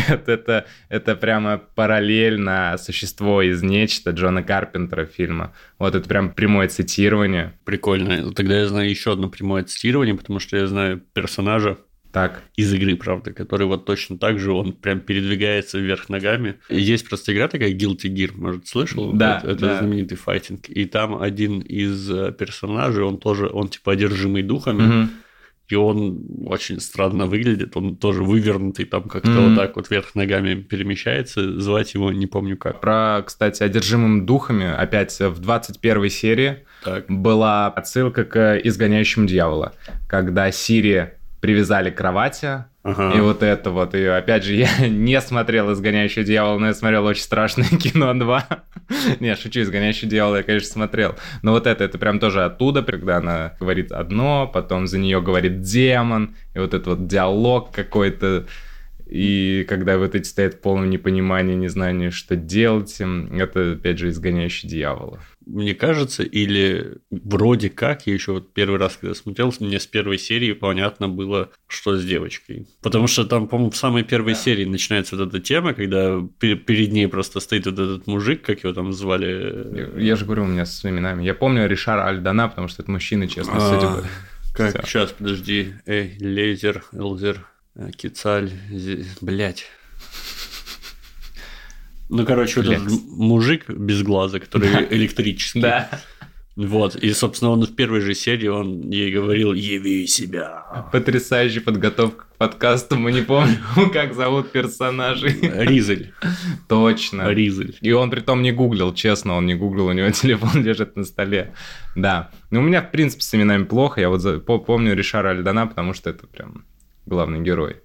это, 0.27 0.67
это 0.89 1.17
прямо 1.17 1.59
параллельно 1.75 2.77
существо 2.79 3.43
из 3.43 3.63
нечто 3.63 4.11
Джона 4.13 4.43
Карпентера 4.43 5.05
фильма. 5.05 5.53
Вот 5.79 5.95
это 5.95 6.09
прям 6.09 6.31
прямое 6.31 6.69
цитирование. 6.69 7.53
Прикольно. 7.65 8.33
Тогда 8.33 8.59
я 8.59 8.67
знаю 8.69 8.89
еще 8.89 9.13
одно 9.13 9.29
прямое 9.29 9.65
цитирование, 9.65 10.15
потому 10.15 10.39
что 10.39 10.57
я 10.57 10.67
знаю 10.67 11.03
персонажа 11.13 11.77
так. 12.13 12.43
Из 12.57 12.73
игры, 12.73 12.97
правда, 12.97 13.33
который 13.33 13.67
вот 13.67 13.85
точно 13.85 14.19
так 14.19 14.39
же, 14.39 14.53
он 14.53 14.73
прям 14.73 15.01
передвигается 15.01 15.79
вверх 15.79 16.09
ногами. 16.09 16.57
Есть 16.69 17.09
просто 17.09 17.33
игра 17.33 17.49
такая 17.49 17.73
Guilty 17.73 18.07
Gear, 18.07 18.33
может, 18.35 18.67
слышал? 18.67 19.13
Да, 19.13 19.39
Это, 19.39 19.51
это 19.53 19.61
да. 19.61 19.79
знаменитый 19.79 20.17
файтинг. 20.17 20.69
И 20.69 20.87
там 20.87 21.21
один 21.21 21.61
из 21.61 22.11
э, 22.11 22.33
персонажей, 22.33 23.05
он 23.05 23.19
тоже, 23.19 23.49
он 23.49 23.69
типа 23.69 23.93
одержимый 23.93 24.43
духами. 24.43 25.03
Угу. 25.03 25.09
И 25.69 25.75
он 25.75 26.25
очень 26.47 26.79
странно 26.81 27.27
выглядит, 27.27 27.77
он 27.77 27.97
тоже 27.97 28.23
вывернутый, 28.23 28.85
там 28.85 29.03
как-то 29.03 29.31
mm-hmm. 29.31 29.49
вот 29.49 29.57
так 29.57 29.75
вот 29.75 29.91
вверх 29.91 30.15
ногами 30.15 30.55
перемещается. 30.55 31.61
Звать 31.61 31.95
его 31.95 32.13
не 32.13 32.29
помню 32.29 32.57
как. 32.57 32.81
Про, 32.81 33.25
кстати, 33.27 33.65
одержимым 33.65 34.27
духами, 34.27 34.73
опять 34.73 35.19
в 35.19 35.41
21 35.41 36.09
серии 36.09 36.65
так. 36.85 37.07
была 37.09 37.67
отсылка 37.67 38.25
к 38.25 38.61
изгоняющему 38.63 39.27
дьявола, 39.27 39.75
когда 40.09 40.53
Сирия 40.53 41.16
привязали 41.47 41.91
к 41.91 41.95
кровати. 41.97 42.65
Ага. 42.83 43.13
И 43.17 43.21
вот 43.21 43.45
это 43.45 43.71
вот. 43.71 43.95
И 43.95 44.05
опять 44.05 44.43
же, 44.43 44.55
я 44.81 44.89
не 44.89 45.21
смотрел 45.21 45.73
«Изгоняющий 45.73 46.25
дьявол», 46.25 46.59
но 46.59 46.67
я 46.67 46.75
смотрел 46.75 47.07
очень 47.07 47.23
страшное 47.23 47.69
кино 47.83 48.13
2. 48.15 48.47
не, 49.21 49.37
шучу, 49.37 49.61
«Изгоняющий 49.61 50.09
дьявол» 50.09 50.35
я, 50.35 50.43
конечно, 50.43 50.69
смотрел. 50.69 51.15
Но 51.43 51.53
вот 51.53 51.69
это, 51.69 51.85
это 51.85 51.99
прям 51.99 52.19
тоже 52.19 52.45
оттуда, 52.45 52.83
когда 52.83 53.19
она 53.19 53.53
говорит 53.61 53.93
одно, 53.93 54.51
потом 54.53 54.89
за 54.89 54.99
нее 54.99 55.23
говорит 55.23 55.61
демон, 55.61 56.35
и 56.53 56.59
вот 56.59 56.75
этот 56.75 56.87
вот 56.89 57.07
диалог 57.07 57.71
какой-то 57.71 58.47
и 59.07 59.65
когда 59.69 59.99
вот 59.99 60.17
эти 60.17 60.27
стоят 60.27 60.55
в 60.55 60.61
полном 60.61 60.91
непонимании, 60.91 61.55
незнании, 61.55 62.11
что 62.11 62.35
делать, 62.35 63.01
это, 63.01 63.73
опять 63.73 63.99
же, 63.99 64.09
изгоняющий 64.09 64.69
дьявола. 64.69 65.21
Мне 65.47 65.75
кажется, 65.77 66.25
или 66.25 66.99
вроде 67.11 67.71
как, 67.71 68.07
я 68.09 68.15
еще 68.15 68.33
вот 68.33 68.53
первый 68.53 68.81
раз, 68.81 68.97
когда 69.01 69.15
смотрел, 69.15 69.55
мне 69.61 69.79
с 69.79 69.87
первой 69.87 70.19
серии 70.19 70.53
понятно 70.53 71.09
было, 71.09 71.51
что 71.69 71.97
с 71.97 72.05
девочкой. 72.05 72.67
Потому 72.83 73.07
что 73.07 73.25
там, 73.25 73.47
по-моему, 73.47 73.71
в 73.71 73.77
самой 73.77 74.03
первой 74.03 74.33
да. 74.33 74.41
серии 74.41 74.65
начинается 74.65 75.17
вот 75.17 75.29
эта 75.29 75.41
тема, 75.41 75.73
когда 75.73 76.21
перед 76.41 76.93
ней 76.93 77.07
просто 77.07 77.39
стоит 77.39 77.67
вот 77.67 77.79
этот 77.79 78.09
мужик, 78.09 78.43
как 78.43 78.65
его 78.65 78.73
там 78.73 78.93
звали. 78.93 79.95
Я, 79.97 80.01
я 80.01 80.17
же 80.17 80.25
говорю, 80.25 80.43
у 80.43 80.47
меня 80.47 80.67
с 80.67 80.85
именами. 80.85 81.25
Я 81.25 81.35
помню 81.35 81.69
Ришара 81.69 82.09
Альдана, 82.09 82.49
потому 82.49 82.67
что 82.67 82.83
это 82.83 82.91
мужчина, 82.91 83.29
честно, 83.29 83.55
а, 83.57 83.61
судя 83.61 84.09
Как? 84.53 84.71
Все. 84.73 84.87
Сейчас, 84.87 85.13
подожди. 85.13 85.75
Эй, 85.87 86.17
Лейзер, 86.21 86.85
Элзер. 86.93 87.47
Э, 87.77 87.91
Кицаль, 87.91 88.51
блять. 89.21 89.67
Ну, 92.09 92.25
короче, 92.25 92.61
вот 92.61 92.71
этот 92.71 92.93
мужик 93.09 93.69
без 93.69 94.03
глаза, 94.03 94.39
который 94.39 94.69
электрический. 94.91 95.61
Да. 95.61 95.89
Вот, 96.57 96.97
и, 96.97 97.13
собственно, 97.13 97.51
он 97.51 97.67
в 97.67 97.75
первой 97.75 98.01
же 98.01 98.15
серии, 98.15 98.49
он 98.49 98.89
ей 98.89 99.13
говорил 99.13 99.53
«Яви 99.53 100.07
себя». 100.07 100.89
Потрясающая 100.91 101.61
подготовка 101.61 102.25
к 102.25 102.37
подкасту, 102.39 102.97
мы 102.97 103.13
не 103.13 103.21
помним, 103.21 103.59
как 103.93 104.15
зовут 104.15 104.53
персонажей. 104.53 105.39
Ризель. 105.43 106.15
Точно. 106.67 107.29
Ризель. 107.29 107.77
И 107.83 107.93
он 107.93 108.11
при 108.11 108.21
том 108.21 108.41
не 108.41 108.53
гуглил, 108.53 108.95
честно, 108.95 109.35
он 109.35 109.45
не 109.45 109.55
гуглил, 109.55 109.89
у 109.89 109.93
него 109.93 110.11
телефон 110.13 110.65
лежит 110.65 110.97
на 110.97 111.05
столе. 111.05 111.53
Да. 111.95 112.31
Ну, 112.51 112.61
у 112.61 112.63
меня, 112.63 112.81
в 112.81 112.91
принципе, 112.91 113.23
с 113.23 113.35
именами 113.35 113.65
плохо, 113.65 114.01
я 114.01 114.09
вот 114.09 114.47
помню 114.47 114.95
Ришара 114.95 115.33
Альдана, 115.33 115.67
потому 115.67 115.93
что 115.93 116.09
это 116.09 116.27
прям 116.27 116.65
главный 117.05 117.43
герой. 117.43 117.83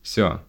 Все. 0.00 0.42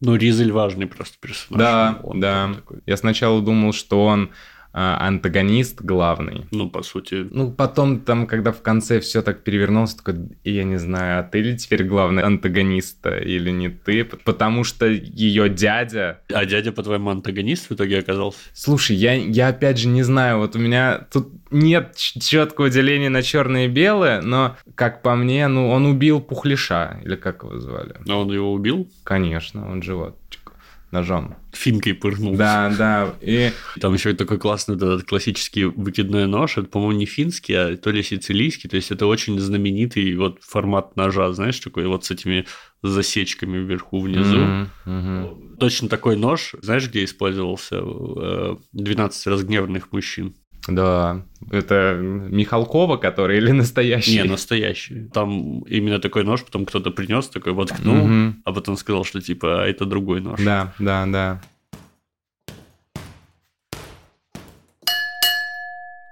Ну, 0.00 0.16
Ризель 0.16 0.52
важный 0.52 0.86
просто 0.86 1.16
персонаж. 1.20 1.58
Да, 1.58 2.00
он 2.02 2.20
да. 2.20 2.50
Такой. 2.54 2.78
Я 2.86 2.96
сначала 2.96 3.42
думал, 3.42 3.72
что 3.72 4.04
он 4.06 4.30
антагонист 4.72 5.82
главный. 5.82 6.46
Ну, 6.50 6.70
по 6.70 6.82
сути. 6.82 7.26
Ну, 7.30 7.50
потом 7.50 8.00
там, 8.00 8.26
когда 8.26 8.52
в 8.52 8.62
конце 8.62 9.00
все 9.00 9.22
так 9.22 9.42
перевернулось, 9.42 9.94
такой, 9.94 10.14
я 10.44 10.64
не 10.64 10.78
знаю, 10.78 11.20
а 11.20 11.22
ты 11.22 11.40
ли 11.40 11.56
теперь 11.56 11.84
главный 11.84 12.22
антагонист 12.22 13.06
или 13.06 13.50
не 13.50 13.68
ты? 13.68 14.04
Потому 14.04 14.64
что 14.64 14.86
ее 14.86 15.48
дядя... 15.48 16.20
А 16.32 16.44
дядя, 16.44 16.72
по-твоему, 16.72 17.10
антагонист 17.10 17.70
в 17.70 17.74
итоге 17.74 17.98
оказался? 17.98 18.38
Слушай, 18.52 18.96
я, 18.96 19.14
я 19.14 19.48
опять 19.48 19.78
же 19.78 19.88
не 19.88 20.02
знаю, 20.02 20.38
вот 20.38 20.54
у 20.56 20.58
меня 20.58 21.06
тут 21.12 21.28
нет 21.50 21.96
четкого 21.96 22.70
деления 22.70 23.10
на 23.10 23.22
черное 23.22 23.66
и 23.66 23.68
белое, 23.68 24.22
но, 24.22 24.56
как 24.76 25.02
по 25.02 25.16
мне, 25.16 25.48
ну, 25.48 25.68
он 25.68 25.86
убил 25.86 26.20
Пухлиша, 26.20 27.00
или 27.04 27.16
как 27.16 27.42
его 27.42 27.58
звали? 27.58 27.96
А 28.08 28.16
он 28.16 28.32
его 28.32 28.52
убил? 28.52 28.88
Конечно, 29.02 29.68
он 29.70 29.82
живот 29.82 30.19
ножом. 30.92 31.36
Финкой 31.52 31.94
пырнул. 31.94 32.36
Да, 32.36 32.72
да. 32.76 33.14
И... 33.20 33.52
Там 33.80 33.94
еще 33.94 34.12
такой 34.14 34.38
классный 34.38 34.76
этот 34.76 35.04
классический 35.04 35.64
выкидной 35.64 36.26
нож. 36.26 36.58
Это, 36.58 36.68
по-моему, 36.68 36.98
не 36.98 37.06
финский, 37.06 37.54
а 37.54 37.76
то 37.76 37.90
ли 37.90 38.02
сицилийский. 38.02 38.68
То 38.68 38.76
есть 38.76 38.90
это 38.90 39.06
очень 39.06 39.38
знаменитый 39.38 40.16
вот 40.16 40.42
формат 40.42 40.96
ножа, 40.96 41.32
знаешь, 41.32 41.58
такой 41.60 41.86
вот 41.86 42.04
с 42.04 42.10
этими 42.10 42.46
засечками 42.82 43.58
вверху, 43.58 44.00
внизу. 44.00 44.38
Mm-hmm, 44.38 44.68
mm-hmm. 44.86 45.56
Точно 45.58 45.88
такой 45.88 46.16
нож, 46.16 46.54
знаешь, 46.62 46.88
где 46.88 47.04
использовался? 47.04 47.82
12 48.72 49.26
э, 49.26 49.30
разгневанных 49.30 49.92
мужчин. 49.92 50.34
Да, 50.70 51.22
это 51.50 51.98
Михалкова, 52.00 52.96
который 52.96 53.38
или 53.38 53.50
настоящий? 53.50 54.22
Не, 54.22 54.24
настоящий. 54.24 55.08
Там 55.12 55.60
именно 55.62 55.98
такой 55.98 56.24
нож, 56.24 56.44
потом 56.44 56.64
кто-то 56.64 56.90
принес, 56.90 57.28
такой 57.28 57.52
воткнул, 57.52 58.04
угу. 58.04 58.34
а 58.44 58.52
потом 58.52 58.76
сказал, 58.76 59.04
что 59.04 59.20
типа, 59.20 59.64
а 59.64 59.66
это 59.66 59.84
другой 59.84 60.20
нож. 60.20 60.40
Да, 60.40 60.72
да, 60.78 61.06
да. 61.06 61.42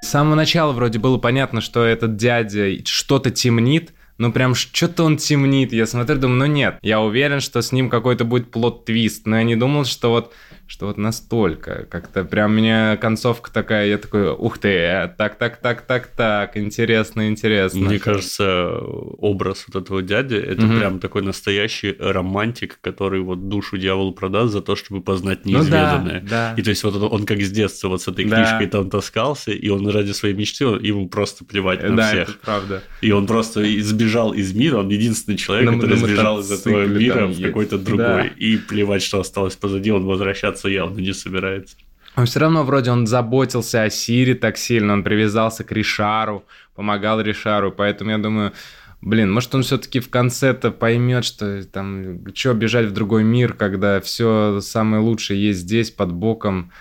С 0.03 0.11
самого 0.11 0.35
начала 0.35 0.73
вроде 0.73 0.99
было 0.99 1.18
понятно, 1.18 1.61
что 1.61 1.85
этот 1.85 2.16
дядя 2.16 2.85
что-то 2.87 3.31
темнит, 3.31 3.92
ну 4.16 4.33
прям 4.33 4.55
что-то 4.55 5.05
он 5.05 5.18
темнит. 5.18 5.73
Я 5.73 5.87
смотрю, 5.87 6.18
думаю, 6.18 6.38
ну 6.38 6.47
нет, 6.47 6.79
я 6.81 7.01
уверен, 7.01 7.40
что 7.40 7.61
с 7.61 7.73
ним 7.73 7.90
какой-то 7.90 8.25
будет 8.25 8.51
плод-твист, 8.51 9.27
но 9.27 9.37
я 9.37 9.44
не 9.44 9.55
думал, 9.55 9.85
что 9.85 10.11
вот 10.11 10.33
что 10.68 10.87
вот 10.87 10.98
настолько. 10.98 11.87
Как-то 11.90 12.24
прям 12.24 12.52
у 12.52 12.54
меня 12.54 12.98
концовка 12.98 13.50
такая, 13.50 13.88
я 13.88 13.96
такой, 13.96 14.31
ух 14.31 14.59
ты, 14.59 15.11
так, 15.16 15.37
так, 15.37 15.57
так, 15.57 15.81
так, 15.81 16.07
так, 16.09 16.57
интересно, 16.59 17.28
интересно. 17.28 17.81
Мне 17.81 17.98
кажется, 17.98 18.78
образ 18.78 19.64
вот 19.66 19.83
этого 19.83 20.02
дяди, 20.02 20.35
это 20.35 20.66
угу. 20.66 20.76
прям 20.76 21.00
такой 21.00 21.22
настоящий 21.22 21.96
романтик, 21.98 22.78
который 22.83 23.20
вот 23.20 23.48
душу 23.48 23.78
дьяволу 23.78 24.12
продаст 24.12 24.52
за 24.52 24.61
то, 24.61 24.76
чтобы 24.76 25.00
познать 25.00 25.46
неизведанное. 25.46 26.20
Ну, 26.20 26.28
да, 26.28 26.52
да. 26.52 26.54
И 26.59 26.62
то 26.62 26.68
есть 26.68 26.85
вот 26.85 26.96
он, 26.96 27.20
он 27.20 27.26
как 27.26 27.40
с 27.40 27.50
детства 27.50 27.88
вот 27.88 28.02
с 28.02 28.09
этой 28.09 28.26
да. 28.26 28.37
книжкой 28.37 28.66
там 28.66 28.90
таскался, 28.90 29.52
и 29.52 29.68
он 29.70 29.88
ради 29.88 30.12
своей 30.12 30.35
мечты, 30.35 30.64
ему 30.64 31.09
просто 31.09 31.46
плевать 31.46 31.83
на 31.83 31.96
да, 31.96 32.09
всех. 32.09 32.28
Это 32.28 32.38
правда. 32.44 32.83
И 33.00 33.11
он 33.11 33.26
просто 33.26 33.64
сбежал 33.81 34.35
из 34.35 34.54
мира, 34.54 34.81
он 34.81 34.90
единственный 34.90 35.38
человек, 35.38 35.70
на, 35.70 35.76
который 35.76 35.98
на 35.98 36.07
сбежал 36.07 36.40
из 36.40 36.52
этого 36.52 36.85
мира 36.85 37.26
в 37.26 37.40
какой-то 37.40 37.78
другой. 37.78 38.07
Да. 38.07 38.26
И 38.37 38.59
плевать, 38.59 39.02
что 39.02 39.20
осталось 39.20 39.57
позади, 39.57 39.90
он 39.90 40.04
возвращается 40.04 40.58
возвращаться 40.59 40.68
явно 40.68 41.01
не 41.01 41.12
собирается. 41.12 41.77
Но 42.16 42.25
все 42.25 42.40
равно 42.40 42.64
вроде 42.64 42.90
он 42.90 43.07
заботился 43.07 43.83
о 43.83 43.90
Сире 43.90 44.35
так 44.35 44.57
сильно, 44.57 44.92
он 44.92 45.05
привязался 45.05 45.64
к 45.64 45.73
Ришару, 45.73 46.44
помогал 46.75 47.21
Ришару, 47.21 47.71
поэтому 47.71 48.11
я 48.11 48.18
думаю, 48.18 48.53
блин, 49.01 49.33
может 49.33 49.55
он 49.55 49.62
все-таки 49.62 50.01
в 50.01 50.11
конце-то 50.11 50.73
поймет, 50.73 51.25
что 51.25 51.62
там, 51.64 52.27
что 52.35 52.55
бежать 52.55 52.87
в 52.87 52.92
другой 52.92 53.23
мир, 53.25 53.55
когда 53.55 54.01
все 54.01 54.61
самое 54.61 55.03
лучшее 55.03 55.40
есть 55.49 55.61
здесь, 55.61 55.90
под 55.90 56.12
боком, 56.12 56.73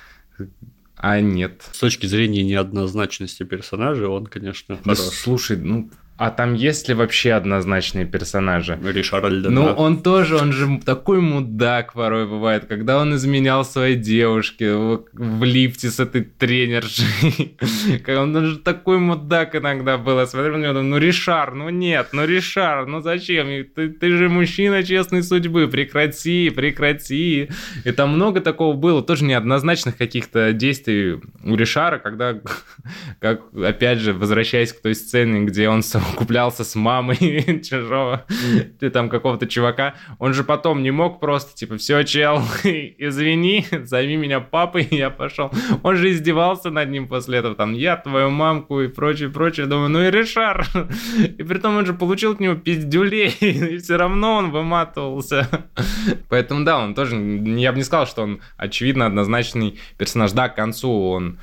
а 0.96 1.20
нет. 1.22 1.62
С 1.72 1.80
точки 1.80 2.08
зрения 2.08 2.44
неоднозначности 2.44 3.44
персонажа, 3.44 4.10
он, 4.10 4.26
конечно, 4.26 4.76
да, 4.84 4.96
хорош. 4.96 5.14
Слушай, 5.14 5.58
ну, 5.58 5.92
а 6.18 6.32
там 6.32 6.56
есть 6.56 6.88
ли 6.90 6.96
вообще 6.96 7.34
однозначные 7.34 8.06
персонажи? 8.06 8.80
Ришар 8.84 9.24
Альдена. 9.24 9.52
Ну, 9.52 9.66
он 9.66 10.02
тоже, 10.02 10.36
он 10.36 10.52
же 10.52 10.80
такой 10.84 11.22
мудак 11.22 11.94
порой 11.94 12.26
бывает, 12.26 12.66
когда 12.66 12.98
он 13.00 13.14
изменял 13.16 13.64
своей 13.64 13.96
девушке 13.96 14.74
в, 14.74 15.04
в 15.14 15.44
лифте 15.44 15.92
с 15.92 16.00
этой 16.00 16.24
тренершей. 16.24 17.56
он 18.18 18.46
же 18.46 18.58
такой 18.58 18.98
мудак 18.98 19.56
иногда 19.56 20.00
был. 20.00 20.20
Я 20.20 20.26
смотрю 20.26 20.58
на 20.58 20.64
него, 20.64 20.82
ну, 20.82 20.98
Ришар, 20.98 21.54
ну 21.54 21.70
нет, 21.70 22.10
ну 22.14 22.26
Ришар, 22.26 22.88
ну 22.88 23.02
зачем? 23.02 23.48
Ты, 23.76 23.90
ты 23.90 24.18
же 24.18 24.28
мужчина 24.28 24.84
честной 24.84 25.22
судьбы, 25.22 25.68
прекрати, 25.68 26.50
прекрати. 26.50 27.50
И 27.84 27.92
там 27.92 28.10
много 28.14 28.42
такого 28.42 28.76
было, 28.76 29.04
тоже 29.04 29.24
неоднозначных 29.24 29.98
каких-то 29.98 30.52
действий 30.52 31.20
у 31.44 31.56
Ришара, 31.56 32.00
когда, 32.00 32.40
как, 33.20 33.42
опять 33.54 34.00
же, 34.00 34.14
возвращаясь 34.14 34.74
к 34.74 34.82
той 34.82 34.96
сцене, 34.96 35.46
где 35.46 35.70
он 35.70 35.84
куплялся 36.16 36.64
с 36.64 36.76
мамой 36.76 37.62
чужого, 37.70 38.26
ты 38.80 38.90
там 38.90 39.10
какого-то 39.10 39.48
чувака, 39.48 39.96
он 40.20 40.34
же 40.34 40.44
потом 40.44 40.84
не 40.84 40.92
мог 40.92 41.20
просто, 41.20 41.56
типа, 41.56 41.78
все, 41.78 42.04
чел, 42.04 42.42
извини, 42.64 43.66
зови 43.84 44.16
меня 44.16 44.40
папой, 44.40 44.88
я 44.92 45.10
пошел. 45.10 45.52
Он 45.84 45.96
же 45.96 46.12
издевался 46.12 46.70
над 46.70 46.90
ним 46.90 47.08
после 47.08 47.40
этого, 47.40 47.56
там, 47.56 47.74
я 47.74 47.98
твою 47.98 48.30
мамку 48.30 48.82
и 48.82 48.88
прочее, 48.88 49.30
прочее. 49.30 49.66
Думаю, 49.66 49.90
ну 49.90 50.04
и 50.04 50.12
Ришар. 50.12 50.66
И 51.38 51.44
при 51.44 51.58
том 51.58 51.78
он 51.78 51.86
же 51.86 51.94
получил 51.94 52.34
от 52.34 52.40
него 52.40 52.56
пиздюлей, 52.56 53.30
и 53.40 53.78
все 53.78 53.98
равно 53.98 54.36
он 54.36 54.52
выматывался. 54.52 55.48
Поэтому 56.30 56.64
да, 56.64 56.80
он 56.80 56.94
тоже, 56.94 57.16
я 57.16 57.72
бы 57.72 57.78
не 57.78 57.84
сказал, 57.84 58.08
что 58.08 58.24
он 58.24 58.42
очевидно 58.58 59.06
однозначный 59.06 59.80
персонаж. 59.98 60.32
Да, 60.32 60.50
к 60.50 60.56
концу 60.56 61.10
он 61.10 61.40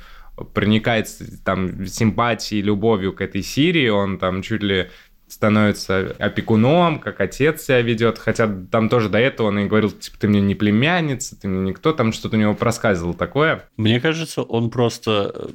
проникает 0.53 1.07
там 1.43 1.85
симпатией, 1.85 2.61
любовью 2.61 3.13
к 3.13 3.21
этой 3.21 3.41
Сирии, 3.41 3.89
он 3.89 4.17
там 4.17 4.41
чуть 4.41 4.63
ли 4.63 4.89
становится 5.27 6.15
опекуном, 6.19 6.99
как 6.99 7.19
отец 7.19 7.63
себя 7.63 7.81
ведет, 7.81 8.19
хотя 8.19 8.47
там 8.71 8.89
тоже 8.89 9.09
до 9.09 9.17
этого 9.17 9.47
он 9.47 9.59
и 9.59 9.65
говорил, 9.65 9.91
типа, 9.91 10.17
ты 10.19 10.27
мне 10.27 10.39
не 10.39 10.55
племянница, 10.55 11.39
ты 11.39 11.47
мне 11.47 11.69
никто, 11.69 11.93
там 11.93 12.13
что-то 12.13 12.37
у 12.37 12.39
него 12.39 12.53
проскальзывало 12.53 13.15
такое. 13.15 13.65
Мне 13.75 13.99
кажется, 13.99 14.43
он 14.43 14.69
просто 14.69 15.49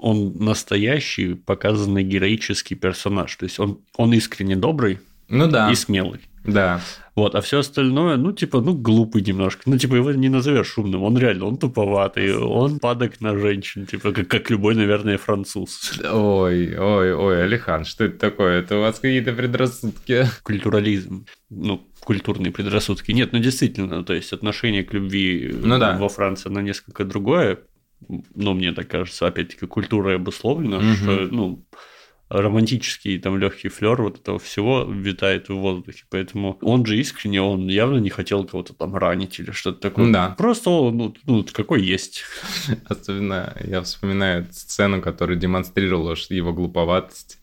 он 0.00 0.36
настоящий, 0.38 1.34
показанный 1.34 2.02
героический 2.02 2.74
персонаж, 2.74 3.34
то 3.36 3.44
есть 3.44 3.58
он, 3.58 3.80
он 3.96 4.12
искренне 4.14 4.56
добрый 4.56 5.00
ну 5.28 5.48
да. 5.48 5.70
и 5.70 5.74
смелый. 5.74 6.20
Да. 6.44 6.80
Вот, 7.14 7.34
а 7.34 7.40
все 7.40 7.58
остальное, 7.58 8.16
ну, 8.16 8.32
типа, 8.32 8.60
ну, 8.60 8.74
глупый 8.74 9.22
немножко. 9.22 9.62
Ну, 9.66 9.76
типа, 9.76 9.96
его 9.96 10.12
не 10.12 10.28
назовешь 10.28 10.68
шумным. 10.68 11.02
Он 11.02 11.16
реально, 11.18 11.46
он 11.46 11.58
туповатый, 11.58 12.36
он 12.36 12.78
падок 12.78 13.20
на 13.20 13.38
женщин, 13.38 13.86
типа, 13.86 14.12
как, 14.12 14.28
как 14.28 14.50
любой, 14.50 14.74
наверное, 14.74 15.18
француз. 15.18 16.00
Ой, 16.02 16.76
ой, 16.76 17.12
ой, 17.12 17.44
Алихан, 17.44 17.84
что 17.84 18.04
это 18.04 18.18
такое? 18.18 18.60
Это 18.60 18.78
у 18.78 18.80
вас 18.80 18.98
какие-то 18.98 19.32
предрассудки? 19.34 20.26
Культурализм. 20.42 21.26
Ну, 21.50 21.86
культурные 22.00 22.50
предрассудки. 22.50 23.12
Нет, 23.12 23.32
ну, 23.32 23.38
действительно, 23.38 24.02
то 24.04 24.14
есть 24.14 24.32
отношение 24.32 24.82
к 24.82 24.92
любви 24.94 25.54
ну, 25.62 25.78
да. 25.78 25.96
во 25.98 26.08
Франции, 26.08 26.48
на 26.48 26.60
несколько 26.60 27.04
другое. 27.04 27.60
Но 28.34 28.54
мне 28.54 28.72
так 28.72 28.88
кажется, 28.88 29.26
опять-таки, 29.26 29.66
культура 29.66 30.16
обусловлена, 30.16 30.78
угу. 30.78 30.94
что, 30.94 31.28
ну, 31.30 31.64
романтический 32.32 33.18
там 33.18 33.38
легкий 33.38 33.68
флер 33.68 34.00
вот 34.00 34.18
этого 34.18 34.38
всего 34.38 34.84
витает 34.84 35.48
в 35.48 35.54
воздухе. 35.54 36.04
Поэтому 36.08 36.58
он 36.62 36.86
же 36.86 36.96
искренне, 36.96 37.42
он 37.42 37.68
явно 37.68 37.98
не 37.98 38.08
хотел 38.08 38.44
кого-то 38.44 38.72
там 38.72 38.96
ранить 38.96 39.38
или 39.38 39.50
что-то 39.50 39.80
такое. 39.80 40.10
Да. 40.10 40.34
Просто 40.38 40.70
он, 40.70 40.96
ну, 40.96 41.14
ну, 41.26 41.46
какой 41.52 41.82
есть. 41.82 42.24
Особенно 42.86 43.54
я 43.62 43.82
вспоминаю 43.82 44.46
сцену, 44.50 45.02
которая 45.02 45.36
демонстрировала 45.36 46.16
его 46.30 46.54
глуповатость. 46.54 47.38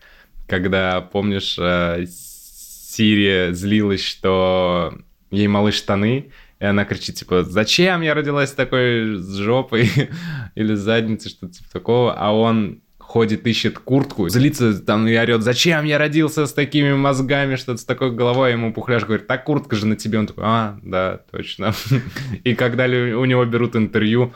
Когда, 0.48 1.02
помнишь, 1.02 1.58
э, 1.60 2.06
Сирия 2.08 3.54
злилась, 3.54 4.04
что 4.04 4.98
ей 5.30 5.48
малы 5.48 5.72
штаны, 5.72 6.32
и 6.60 6.66
она 6.66 6.84
кричит, 6.84 7.16
типа, 7.16 7.44
зачем 7.44 8.02
я 8.02 8.16
родилась 8.16 8.52
такой 8.52 9.18
с 9.18 9.36
жопой 9.38 9.92
или 10.56 10.74
с 10.74 10.80
задницей, 10.80 11.30
что-то 11.30 11.54
типа 11.54 11.70
такого, 11.72 12.14
а 12.18 12.34
он 12.34 12.82
ходит, 13.10 13.48
ищет 13.48 13.80
куртку, 13.80 14.30
злится 14.30 14.80
там 14.80 15.08
и 15.08 15.18
орет, 15.18 15.42
зачем 15.42 15.84
я 15.84 15.98
родился 15.98 16.46
с 16.46 16.54
такими 16.54 16.94
мозгами, 16.94 17.56
что-то 17.56 17.80
с 17.80 17.84
такой 17.84 18.12
головой, 18.12 18.52
ему 18.52 18.72
пухляш 18.72 19.04
говорит, 19.04 19.26
так 19.26 19.46
куртка 19.46 19.76
же 19.76 19.88
на 19.88 19.96
тебе, 19.96 20.20
он 20.20 20.28
такой, 20.28 20.44
а, 20.46 20.80
да, 20.84 21.22
точно. 21.32 21.74
И 22.44 22.54
когда 22.54 22.84
у 22.84 23.26
него 23.26 23.44
берут 23.46 23.76
интервью, 23.76 24.32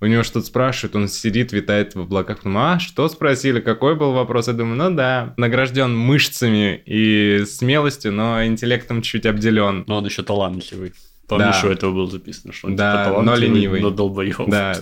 у 0.00 0.06
него 0.06 0.24
что-то 0.24 0.46
спрашивают, 0.46 0.96
он 0.96 1.06
сидит, 1.06 1.52
витает 1.52 1.94
в 1.94 2.00
облаках, 2.00 2.42
думаю, 2.42 2.74
а, 2.74 2.78
что 2.80 3.08
спросили, 3.08 3.60
какой 3.60 3.94
был 3.94 4.12
вопрос? 4.12 4.48
Я 4.48 4.54
думаю, 4.54 4.76
ну 4.76 4.96
да, 4.96 5.34
награжден 5.36 5.96
мышцами 5.96 6.82
и 6.86 7.44
смелостью, 7.46 8.10
но 8.10 8.44
интеллектом 8.44 9.00
чуть 9.00 9.26
обделен. 9.26 9.84
Но 9.86 9.98
он 9.98 10.06
еще 10.06 10.24
талантливый. 10.24 10.92
Помнишь, 11.28 11.60
да. 11.62 11.68
у 11.68 11.70
этого 11.70 11.92
было 11.92 12.10
записано, 12.10 12.54
что 12.54 12.68
он 12.68 12.76
да, 12.76 13.04
типа 13.04 13.22
но 13.22 13.36
ленивый. 13.36 13.82
Но 13.82 13.90
долбоёб. 13.90 14.48
Да, 14.48 14.74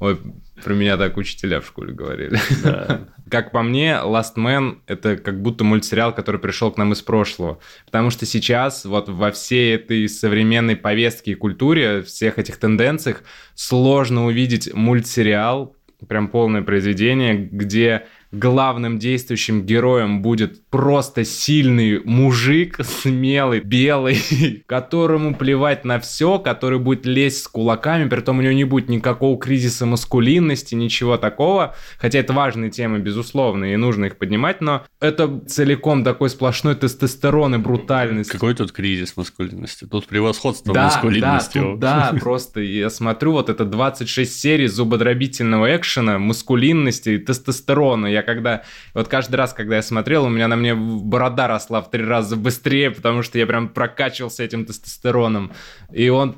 ой, 0.00 0.18
про 0.64 0.74
меня 0.74 0.96
так 0.96 1.16
учителя 1.16 1.60
в 1.60 1.66
школе 1.66 1.92
говорили. 1.92 2.38
Да. 2.64 3.06
Как 3.30 3.52
по 3.52 3.62
мне, 3.62 3.98
Last 4.02 4.36
Man— 4.36 4.78
это 4.86 5.16
как 5.16 5.42
будто 5.42 5.64
мультсериал, 5.64 6.14
который 6.14 6.40
пришел 6.40 6.70
к 6.70 6.76
нам 6.76 6.92
из 6.92 7.02
прошлого. 7.02 7.58
Потому 7.84 8.10
что 8.10 8.24
сейчас 8.24 8.84
вот 8.84 9.08
во 9.08 9.32
всей 9.32 9.74
этой 9.74 10.08
современной 10.08 10.76
повестке 10.76 11.32
и 11.32 11.34
культуре, 11.34 12.02
всех 12.02 12.38
этих 12.38 12.56
тенденциях, 12.58 13.24
сложно 13.56 14.26
увидеть 14.26 14.72
мультсериал, 14.72 15.74
прям 16.08 16.28
полное 16.28 16.62
произведение, 16.62 17.34
где 17.34 18.06
главным 18.32 18.98
действующим 18.98 19.64
героем 19.64 20.22
будет 20.22 20.68
просто 20.68 21.24
сильный 21.24 22.00
мужик, 22.04 22.78
смелый, 22.82 23.60
белый, 23.60 24.18
которому 24.66 25.34
плевать 25.34 25.84
на 25.84 26.00
все, 26.00 26.38
который 26.38 26.78
будет 26.78 27.06
лезть 27.06 27.44
с 27.44 27.48
кулаками, 27.48 28.08
при 28.08 28.20
том 28.20 28.38
у 28.38 28.42
него 28.42 28.52
не 28.52 28.64
будет 28.64 28.88
никакого 28.88 29.38
кризиса 29.38 29.86
маскулинности, 29.86 30.74
ничего 30.74 31.16
такого. 31.16 31.74
Хотя 31.98 32.18
это 32.18 32.32
важные 32.32 32.70
темы, 32.70 32.98
безусловно, 32.98 33.72
и 33.72 33.76
нужно 33.76 34.06
их 34.06 34.18
поднимать, 34.18 34.60
но 34.60 34.84
это 35.00 35.40
целиком 35.46 36.04
такой 36.04 36.30
сплошной 36.30 36.74
тестостерон 36.74 37.54
и 37.54 37.58
брутальность. 37.58 38.30
Какой 38.30 38.54
тут 38.54 38.72
кризис 38.72 39.16
маскулинности? 39.16 39.86
Тут 39.86 40.06
превосходство 40.06 40.74
да, 40.74 40.84
маскулинности. 40.84 41.58
Да, 41.58 41.64
тут, 41.64 41.78
да, 41.78 42.12
просто 42.20 42.60
я 42.60 42.90
смотрю 42.90 43.32
вот 43.32 43.48
это 43.48 43.64
26 43.64 44.40
серий 44.40 44.66
зубодробительного 44.66 45.76
экшена, 45.76 46.18
маскулинности 46.18 47.10
и 47.10 47.18
тестостерона. 47.18 48.06
Я 48.16 48.22
когда... 48.22 48.62
Вот 48.94 49.08
каждый 49.08 49.36
раз, 49.36 49.52
когда 49.52 49.76
я 49.76 49.82
смотрел, 49.82 50.24
у 50.24 50.28
меня 50.28 50.48
на 50.48 50.56
мне 50.56 50.74
борода 50.74 51.48
росла 51.48 51.82
в 51.82 51.90
три 51.90 52.02
раза 52.02 52.34
быстрее, 52.36 52.90
потому 52.90 53.22
что 53.22 53.38
я 53.38 53.46
прям 53.46 53.68
прокачивался 53.68 54.42
этим 54.42 54.64
тестостероном. 54.64 55.52
И 55.92 56.08
он... 56.08 56.36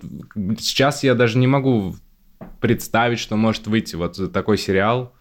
Сейчас 0.58 1.04
я 1.04 1.14
даже 1.14 1.38
не 1.38 1.46
могу 1.46 1.94
представить, 2.60 3.20
что 3.20 3.36
может 3.36 3.68
выйти 3.68 3.94
вот 3.94 4.32
такой 4.32 4.58
сериал, 4.58 5.14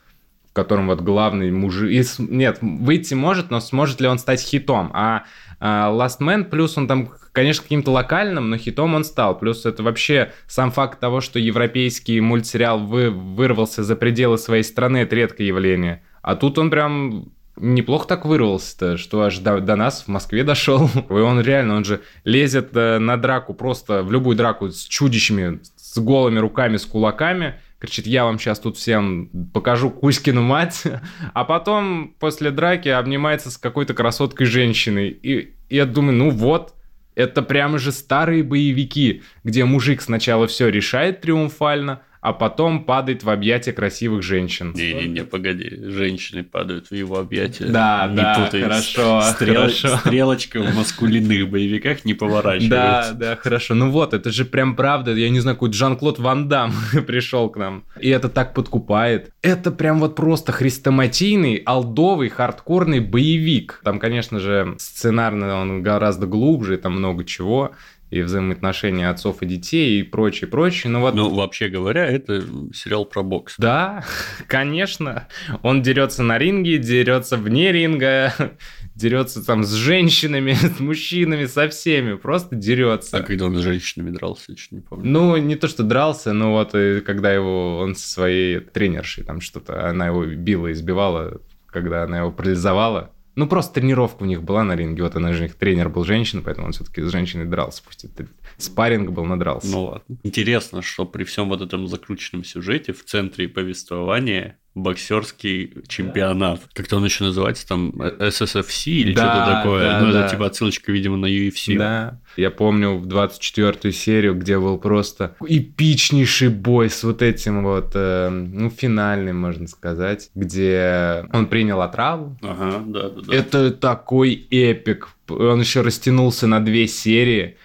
в 0.49 0.53
котором 0.53 0.87
вот 0.87 1.01
главный 1.01 1.51
мужик... 1.51 1.91
И 1.91 2.03
Нет, 2.17 2.57
выйти 2.61 3.13
может, 3.13 3.51
но 3.51 3.59
сможет 3.59 4.01
ли 4.01 4.07
он 4.07 4.17
стать 4.17 4.41
хитом? 4.41 4.89
А, 4.93 5.25
а 5.59 5.91
Last 5.91 6.19
Man, 6.19 6.45
плюс 6.45 6.77
он 6.77 6.87
там, 6.87 7.11
конечно, 7.31 7.63
каким-то 7.63 7.91
локальным, 7.91 8.49
но 8.49 8.57
хитом 8.57 8.95
он 8.95 9.03
стал. 9.03 9.37
Плюс 9.37 9.65
это 9.65 9.83
вообще 9.83 10.31
сам 10.47 10.71
факт 10.71 10.99
того, 10.99 11.21
что 11.21 11.37
европейский 11.37 12.19
мультсериал 12.21 12.79
вы, 12.79 13.11
вырвался 13.11 13.83
за 13.83 13.95
пределы 13.95 14.37
своей 14.37 14.63
страны, 14.63 14.97
это 14.97 15.15
редкое 15.15 15.45
явление. 15.45 16.03
А 16.27 16.35
тут 16.35 16.57
он 16.57 16.69
прям 16.69 17.31
неплохо 17.55 18.05
так 18.05 18.25
вырвался-то, 18.25 18.97
что 18.97 19.21
аж 19.21 19.37
до, 19.37 19.61
до 19.61 19.77
нас 19.77 20.03
в 20.03 20.07
Москве 20.09 20.43
дошел. 20.43 20.89
И 21.09 21.13
он 21.13 21.39
реально, 21.39 21.77
он 21.77 21.85
же 21.85 22.01
лезет 22.25 22.75
э, 22.75 22.99
на 22.99 23.15
драку, 23.15 23.53
просто 23.53 24.03
в 24.03 24.11
любую 24.11 24.35
драку 24.35 24.69
с 24.69 24.83
чудищами, 24.83 25.61
с 25.77 25.97
голыми 25.97 26.39
руками, 26.39 26.75
с 26.75 26.85
кулаками, 26.85 27.61
кричит, 27.79 28.07
я 28.07 28.25
вам 28.25 28.39
сейчас 28.39 28.59
тут 28.59 28.75
всем 28.75 29.29
покажу 29.53 29.89
Кузькину 29.89 30.41
мать, 30.41 30.83
а 31.33 31.45
потом 31.45 32.13
после 32.19 32.51
драки 32.51 32.89
обнимается 32.89 33.49
с 33.49 33.57
какой-то 33.57 33.93
красоткой 33.93 34.47
женщиной. 34.47 35.07
И, 35.07 35.55
и 35.69 35.75
я 35.77 35.85
думаю, 35.85 36.17
ну 36.17 36.29
вот, 36.29 36.73
это 37.15 37.41
прямо 37.41 37.77
же 37.77 37.93
старые 37.93 38.43
боевики, 38.43 39.23
где 39.45 39.63
мужик 39.63 40.01
сначала 40.01 40.45
все 40.47 40.67
решает 40.67 41.21
триумфально, 41.21 42.01
а 42.21 42.33
потом 42.33 42.83
падает 42.83 43.23
в 43.23 43.29
объятия 43.29 43.71
красивых 43.73 44.23
женщин. 44.23 44.73
Не-не-не, 44.75 45.23
погоди, 45.23 45.69
женщины 45.89 46.43
падают 46.43 46.87
в 46.89 46.93
его 46.95 47.19
объятия. 47.19 47.65
Да, 47.65 48.07
не 48.09 48.15
да, 48.17 48.43
путай. 48.45 48.61
хорошо, 48.61 49.21
Стрел- 49.21 49.55
хорошо. 49.55 49.97
Стрелочка 49.97 50.61
в 50.61 50.75
маскулинных 50.75 51.49
боевиках 51.49 52.05
не 52.05 52.13
Да, 52.13 52.19
поворачивается. 52.19 53.13
да, 53.13 53.35
хорошо. 53.35 53.75
Ну 53.75 53.91
вот, 53.91 54.13
это 54.13 54.31
же 54.31 54.45
прям 54.45 54.75
правда. 54.75 55.13
Я 55.13 55.29
не 55.29 55.39
знаю, 55.39 55.55
какой 55.57 55.73
Жан-Клод 55.73 56.19
Ван 56.19 56.47
Дам 56.47 56.73
пришел 57.07 57.49
к 57.49 57.57
нам. 57.57 57.83
И 57.99 58.09
это 58.09 58.29
так 58.29 58.53
подкупает. 58.53 59.31
Это 59.41 59.71
прям 59.71 59.99
вот 59.99 60.15
просто 60.15 60.51
хрестоматийный, 60.51 61.61
алдовый, 61.65 62.29
хардкорный 62.29 62.99
боевик. 62.99 63.81
Там, 63.83 63.99
конечно 63.99 64.39
же, 64.39 64.75
сценарно 64.79 65.55
он 65.61 65.83
гораздо 65.83 66.27
глубже, 66.27 66.77
там 66.77 66.93
много 66.93 67.23
чего. 67.23 67.71
И 68.09 68.21
взаимоотношения 68.21 69.09
отцов 69.09 69.41
и 69.41 69.45
детей, 69.45 69.99
и 69.99 70.03
прочее, 70.03 70.49
прочее. 70.49 70.91
Но 70.91 71.01
вот 71.01 71.13
Ну, 71.13 71.33
вообще 71.33 71.67
говоря, 71.67 72.05
это 72.05 72.41
сериал 72.73 73.03
про 73.03 73.21
бокс. 73.21 73.55
Да, 73.57 74.05
конечно. 74.47 75.27
Он 75.61 75.81
дерется 75.81 76.23
на 76.23 76.37
ринге, 76.37 76.77
дерется 76.77 77.35
вне 77.35 77.73
ринга, 77.73 78.33
дерется 78.95 79.45
там 79.45 79.63
с 79.63 79.73
женщинами, 79.73 80.53
с 80.77 80.79
мужчинами, 80.79 81.45
со 81.45 81.67
всеми. 81.67 82.15
Просто 82.15 82.55
дерется. 82.55 83.17
А 83.17 83.23
когда 83.23 83.45
он 83.45 83.55
с 83.57 83.61
женщинами 83.61 84.11
дрался, 84.11 84.53
я 84.53 84.55
не 84.71 84.79
помню. 84.79 85.09
Ну, 85.09 85.35
не 85.37 85.55
то, 85.55 85.67
что 85.67 85.83
дрался, 85.83 86.31
но 86.31 86.53
вот 86.53 86.75
и 86.75 87.01
когда 87.01 87.33
его 87.33 87.79
он 87.79 87.95
со 87.95 88.07
своей 88.07 88.61
тренершей 88.61 89.25
там 89.25 89.41
что-то, 89.41 89.89
она 89.89 90.07
его 90.07 90.25
била, 90.25 90.71
избивала, 90.71 91.41
когда 91.67 92.03
она 92.03 92.19
его 92.19 92.31
парализовала. 92.31 93.11
Ну, 93.37 93.45
просто 93.45 93.75
тренировка 93.75 94.23
у 94.23 94.25
них 94.25 94.41
была 94.41 94.63
на 94.63 94.75
ринге. 94.75 95.03
Вот 95.03 95.15
она 95.15 95.31
же 95.31 95.45
их 95.45 95.53
тренер 95.53 95.89
был 95.89 96.03
женщина, 96.03 96.41
поэтому 96.43 96.65
он 96.65 96.73
все-таки 96.73 97.03
с 97.03 97.11
женщиной 97.11 97.45
дрался. 97.45 97.83
Пусть 97.85 98.03
это 98.03 98.25
спарринг 98.57 99.11
был, 99.11 99.25
надрался. 99.25 99.67
Ну 99.67 99.83
ладно. 99.83 100.17
Интересно, 100.23 100.81
что 100.81 101.05
при 101.05 101.23
всем 101.23 101.49
вот 101.49 101.61
этом 101.61 101.87
закрученном 101.87 102.43
сюжете 102.43 102.93
в 102.93 103.05
центре 103.05 103.47
повествования 103.47 104.57
боксерский 104.77 105.73
чемпионат. 105.87 106.61
Как-то 106.73 106.97
он 106.97 107.05
еще 107.05 107.23
называется 107.23 107.67
там 107.67 107.89
SSFC 107.89 108.91
или 108.91 109.13
Да, 109.13 109.21
что-то 109.33 109.51
такое. 109.57 109.83
да, 109.83 110.01
ну, 110.01 110.11
да. 110.11 110.21
это 110.21 110.31
типа 110.31 110.45
отсылочка, 110.47 110.91
видимо, 110.91 111.17
на 111.17 111.25
UFC. 111.25 111.77
Да. 111.77 112.19
Я 112.35 112.51
помню 112.51 112.97
в 112.97 113.07
24-ю 113.07 113.91
серию, 113.91 114.35
где 114.35 114.59
был 114.59 114.77
просто 114.77 115.35
эпичнейший 115.45 116.49
бой 116.49 116.89
с 116.89 117.03
вот 117.03 117.21
этим 117.21 117.63
вот, 117.63 117.91
э, 117.95 118.29
ну, 118.29 118.69
финальным, 118.69 119.37
можно 119.39 119.67
сказать, 119.67 120.29
где 120.35 121.25
он 121.33 121.47
принял 121.47 121.81
отраву. 121.81 122.37
Ага, 122.41 122.83
да, 122.85 123.09
да, 123.09 123.21
да. 123.21 123.35
Это 123.35 123.71
такой 123.71 124.33
эпик. 124.51 125.09
Он 125.29 125.59
еще 125.59 125.81
растянулся 125.81 126.47
на 126.47 126.63
две 126.63 126.87
серии. 126.87 127.57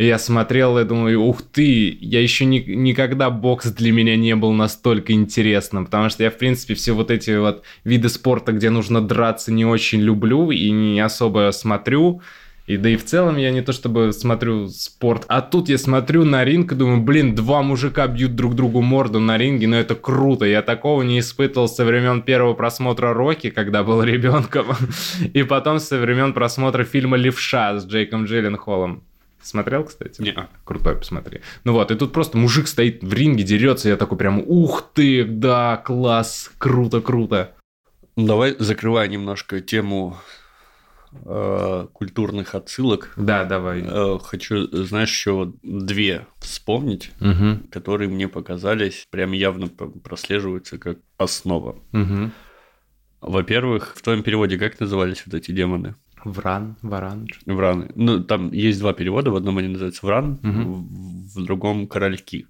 Я 0.00 0.18
смотрел 0.18 0.78
и 0.78 0.84
думаю, 0.84 1.20
ух 1.20 1.42
ты, 1.42 1.94
я 2.00 2.22
еще 2.22 2.46
ни- 2.46 2.64
никогда 2.74 3.28
бокс 3.28 3.70
для 3.70 3.92
меня 3.92 4.16
не 4.16 4.34
был 4.34 4.52
настолько 4.52 5.12
интересным, 5.12 5.84
потому 5.84 6.08
что 6.08 6.22
я, 6.22 6.30
в 6.30 6.38
принципе, 6.38 6.72
все 6.72 6.92
вот 6.92 7.10
эти 7.10 7.36
вот 7.36 7.64
виды 7.84 8.08
спорта, 8.08 8.52
где 8.52 8.70
нужно 8.70 9.06
драться, 9.06 9.52
не 9.52 9.66
очень 9.66 10.00
люблю 10.00 10.50
и 10.52 10.70
не 10.70 10.98
особо 11.00 11.50
смотрю. 11.52 12.22
И 12.66 12.78
да 12.78 12.88
и 12.88 12.96
в 12.96 13.04
целом 13.04 13.36
я 13.36 13.50
не 13.50 13.60
то 13.60 13.74
чтобы 13.74 14.14
смотрю 14.14 14.68
спорт, 14.68 15.26
а 15.28 15.42
тут 15.42 15.68
я 15.68 15.76
смотрю 15.76 16.24
на 16.24 16.46
ринг 16.46 16.72
и 16.72 16.76
думаю, 16.76 17.02
блин, 17.02 17.34
два 17.34 17.60
мужика 17.60 18.06
бьют 18.06 18.34
друг 18.34 18.54
другу 18.54 18.80
морду 18.80 19.20
на 19.20 19.36
ринге, 19.36 19.66
но 19.66 19.76
это 19.76 19.94
круто. 19.94 20.46
Я 20.46 20.62
такого 20.62 21.02
не 21.02 21.18
испытывал 21.18 21.68
со 21.68 21.84
времен 21.84 22.22
первого 22.22 22.54
просмотра 22.54 23.12
Рокки, 23.12 23.50
когда 23.50 23.82
был 23.82 24.02
ребенком, 24.02 24.68
и 25.34 25.42
потом 25.42 25.78
со 25.78 25.98
времен 25.98 26.32
просмотра 26.32 26.84
фильма 26.84 27.18
«Левша» 27.18 27.78
с 27.78 27.84
Джейком 27.84 28.24
Джилленхолом. 28.24 29.02
Смотрел, 29.42 29.84
кстати? 29.84 30.20
Не-а. 30.20 30.48
Крутой, 30.64 30.96
посмотри. 30.96 31.40
Ну 31.64 31.72
вот, 31.72 31.90
и 31.90 31.94
тут 31.94 32.12
просто 32.12 32.36
мужик 32.38 32.68
стоит 32.68 33.02
в 33.02 33.12
ринге, 33.12 33.42
дерется, 33.44 33.88
я 33.88 33.96
такой 33.96 34.18
прям, 34.18 34.42
ух 34.46 34.90
ты, 34.94 35.24
да, 35.24 35.76
класс, 35.78 36.50
круто, 36.58 37.00
круто. 37.00 37.54
Ну, 38.16 38.26
Давай 38.26 38.54
закрывая 38.58 39.08
немножко 39.08 39.60
тему 39.60 40.16
э, 41.12 41.86
культурных 41.92 42.54
отсылок. 42.54 43.12
Да, 43.16 43.44
давай. 43.44 43.82
Э, 43.82 44.18
хочу, 44.22 44.66
знаешь, 44.84 45.10
еще 45.10 45.52
две 45.62 46.26
вспомнить, 46.38 47.12
Угу, 47.20 47.68
которые 47.70 48.08
мне 48.08 48.28
показались, 48.28 49.06
прям 49.10 49.32
явно 49.32 49.68
прослеживаются 49.68 50.78
как 50.78 50.98
основа. 51.16 51.76
угу. 51.92 52.30
Во-первых, 53.20 53.94
в 53.96 54.02
твоем 54.02 54.22
переводе 54.22 54.58
как 54.58 54.80
назывались 54.80 55.22
вот 55.26 55.34
эти 55.34 55.50
демоны? 55.50 55.94
Вран, 56.24 56.76
варан. 56.82 57.28
Враны. 57.46 57.90
Ну, 57.94 58.22
там 58.24 58.52
есть 58.52 58.80
два 58.80 58.92
перевода. 58.92 59.30
В 59.30 59.36
одном 59.36 59.58
они 59.58 59.68
называются 59.68 60.04
вран, 60.06 60.38
Мгм. 60.42 60.72
в, 60.72 61.40
в 61.40 61.44
другом 61.44 61.86
корольки. 61.86 62.46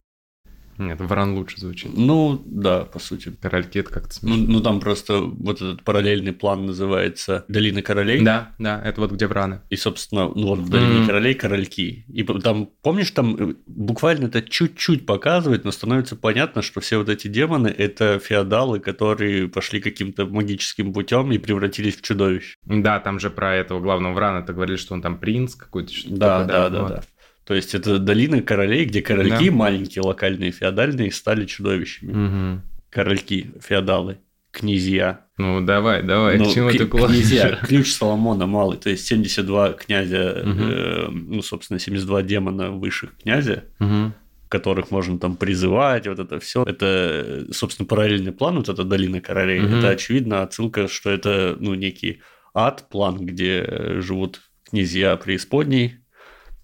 Нет, 0.80 1.00
вран 1.00 1.34
лучше 1.34 1.60
звучит. 1.60 1.90
Ну, 1.94 2.42
да, 2.46 2.84
по 2.84 2.98
сути. 2.98 3.30
Корольки 3.40 3.78
это 3.78 3.90
как-то 3.90 4.14
Ну, 4.22 4.34
смешно. 4.34 4.52
ну, 4.54 4.60
там 4.62 4.80
просто 4.80 5.20
вот 5.20 5.56
этот 5.60 5.82
параллельный 5.84 6.32
план 6.32 6.64
называется 6.66 7.44
Долина 7.48 7.82
королей. 7.82 8.22
Да, 8.22 8.52
да, 8.58 8.80
это 8.82 9.00
вот 9.02 9.12
где 9.12 9.26
враны. 9.26 9.60
И, 9.68 9.76
собственно, 9.76 10.28
ну 10.34 10.48
вот 10.48 10.58
в 10.60 10.68
Долине 10.70 11.00
Мгм. 11.00 11.06
королей 11.06 11.34
корольки. 11.34 12.04
И 12.08 12.22
там, 12.22 12.70
помнишь, 12.82 13.10
там 13.10 13.36
э, 13.36 13.54
буквально 13.66 14.26
это 14.26 14.40
чуть-чуть 14.42 15.04
показывает, 15.06 15.64
но 15.64 15.70
становится 15.70 16.16
понятно, 16.16 16.62
что 16.62 16.80
все 16.80 16.96
вот 16.96 17.08
эти 17.10 17.28
демоны– 17.28 17.68
это 17.78 18.18
феодалы, 18.18 18.80
которые 18.80 19.48
пошли 19.48 19.80
каким-то 19.80 20.24
магическим 20.26 20.92
путем 20.94 21.30
и 21.32 21.38
превратились 21.38 21.96
в 21.96 22.02
чудовищ. 22.02 22.56
Да, 22.64 23.00
там 23.00 23.20
же 23.20 23.28
про 23.30 23.54
этого 23.54 23.80
главного 23.80 24.14
врана 24.14 24.42
ты 24.42 24.54
говорили, 24.54 24.76
что 24.76 24.94
он 24.94 25.02
там 25.02 25.18
принц 25.18 25.54
какой-то. 25.54 25.92
Да, 26.06 26.40
такое, 26.40 26.46
да, 26.56 26.70
да, 26.70 26.82
вот. 26.82 26.88
да. 26.90 27.02
То 27.50 27.56
есть 27.56 27.74
это 27.74 27.98
долина 27.98 28.42
королей, 28.42 28.84
где 28.84 29.02
корольки 29.02 29.46
Да. 29.50 29.56
маленькие, 29.56 30.02
локальные, 30.02 30.52
феодальные 30.52 31.10
стали 31.10 31.46
чудовищами. 31.46 32.12
Мгм. 32.12 32.62
Корольки, 32.90 33.50
феодалы, 33.60 34.18
князья. 34.52 35.26
Ну, 35.36 35.60
давай, 35.60 36.04
давай, 36.04 36.38
Ну, 36.38 36.44
к 36.48 36.54
чему 36.54 36.68
к- 36.68 36.78
ты? 36.78 36.86
Князья, 36.86 37.58
ключ 37.66 37.90
Соломона 37.92 38.46
малый, 38.46 38.78
то 38.78 38.88
есть 38.88 39.04
72 39.04 39.72
князя, 39.72 40.42
Мгм. 40.44 40.62
э, 40.62 41.08
ну, 41.10 41.42
собственно, 41.42 41.80
72 41.80 42.22
демона 42.22 42.70
высших 42.70 43.16
князя, 43.20 43.64
Мгм. 43.80 44.14
которых 44.48 44.92
можно 44.92 45.18
там 45.18 45.34
призывать, 45.34 46.06
вот 46.06 46.20
это 46.20 46.38
все. 46.38 46.62
Это, 46.62 47.46
собственно, 47.50 47.88
параллельный 47.88 48.30
план, 48.30 48.58
вот 48.58 48.68
эта 48.68 48.84
долина 48.84 49.20
королей. 49.20 49.58
Мгм. 49.58 49.78
Это, 49.78 49.88
очевидно, 49.88 50.42
отсылка, 50.42 50.86
что 50.86 51.10
это, 51.10 51.56
ну, 51.58 51.74
некий 51.74 52.20
ад, 52.54 52.86
план, 52.90 53.16
где 53.26 53.64
э, 53.66 54.00
живут 54.02 54.40
князья 54.70 55.16
преисподней, 55.16 55.96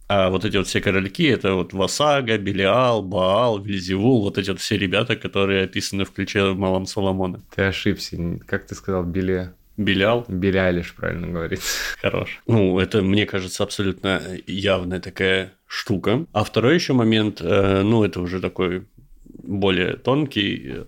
а 0.08 0.30
вот 0.30 0.44
эти 0.44 0.56
вот 0.56 0.66
все 0.66 0.80
корольки, 0.80 1.26
это 1.26 1.54
вот 1.54 1.72
Васага, 1.72 2.38
Белиал, 2.38 3.02
Баал, 3.02 3.58
Вильзевул, 3.60 4.22
вот 4.22 4.38
эти 4.38 4.50
вот 4.50 4.60
все 4.60 4.76
ребята, 4.78 5.16
которые 5.16 5.64
описаны 5.64 6.04
в 6.04 6.12
ключе 6.12 6.52
Малом 6.52 6.86
Соломона. 6.86 7.42
Ты 7.54 7.62
ошибся. 7.62 8.16
Как 8.46 8.66
ты 8.66 8.74
сказал, 8.74 9.04
Биле? 9.04 9.54
Белиал 9.76 10.24
Биле 10.28 10.70
лишь 10.70 10.94
правильно 10.94 11.26
говорить. 11.26 11.60
Хорош. 12.00 12.40
Ну, 12.46 12.78
это, 12.78 13.02
мне 13.02 13.26
кажется, 13.26 13.62
абсолютно 13.62 14.22
явная 14.46 15.00
такая 15.00 15.52
штука. 15.66 16.24
А 16.32 16.44
второй 16.44 16.74
еще 16.74 16.92
момент, 16.92 17.40
э, 17.42 17.82
ну, 17.82 18.04
это 18.04 18.20
уже 18.20 18.40
такой 18.40 18.86
более 19.24 19.96
тонкий. 19.96 20.84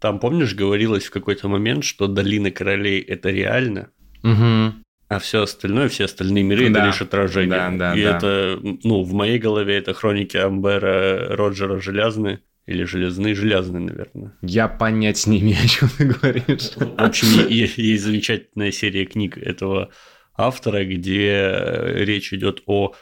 Там, 0.00 0.18
помнишь, 0.18 0.54
говорилось 0.54 1.04
в 1.04 1.10
какой-то 1.10 1.48
момент, 1.48 1.84
что 1.84 2.08
долина 2.08 2.50
королей 2.50 3.00
это 3.00 3.30
реально, 3.30 3.90
Угу. 4.24 4.83
А 5.08 5.18
все 5.18 5.42
остальное, 5.42 5.88
все 5.88 6.04
остальные 6.04 6.44
миры 6.44 6.68
Да. 6.70 6.80
это 6.80 6.86
лишь 6.88 7.02
отражение. 7.02 7.50
Да, 7.50 7.70
да, 7.70 7.94
И 7.94 8.02
да. 8.02 8.16
это, 8.16 8.58
ну, 8.62 9.02
в 9.02 9.12
моей 9.12 9.38
голове 9.38 9.76
это 9.76 9.92
хроники 9.94 10.36
Амбера 10.36 11.36
Роджера 11.36 11.80
Железны. 11.80 12.40
Или 12.66 12.84
железные, 12.84 13.34
железные, 13.34 13.82
наверное. 13.82 14.32
Я 14.40 14.68
понять 14.68 15.26
не 15.26 15.38
имею, 15.40 15.58
о 15.62 15.68
чем 15.68 15.88
ты 15.98 16.06
говоришь. 16.06 16.70
В 16.76 16.94
общем, 16.96 17.46
есть 17.48 18.02
замечательная 18.02 18.72
серия 18.72 19.04
книг 19.04 19.36
этого 19.36 19.90
автора, 20.34 20.82
где 20.86 21.28
э, 21.30 22.04
речь 22.04 22.32
идет 22.32 22.62
о 22.64 22.94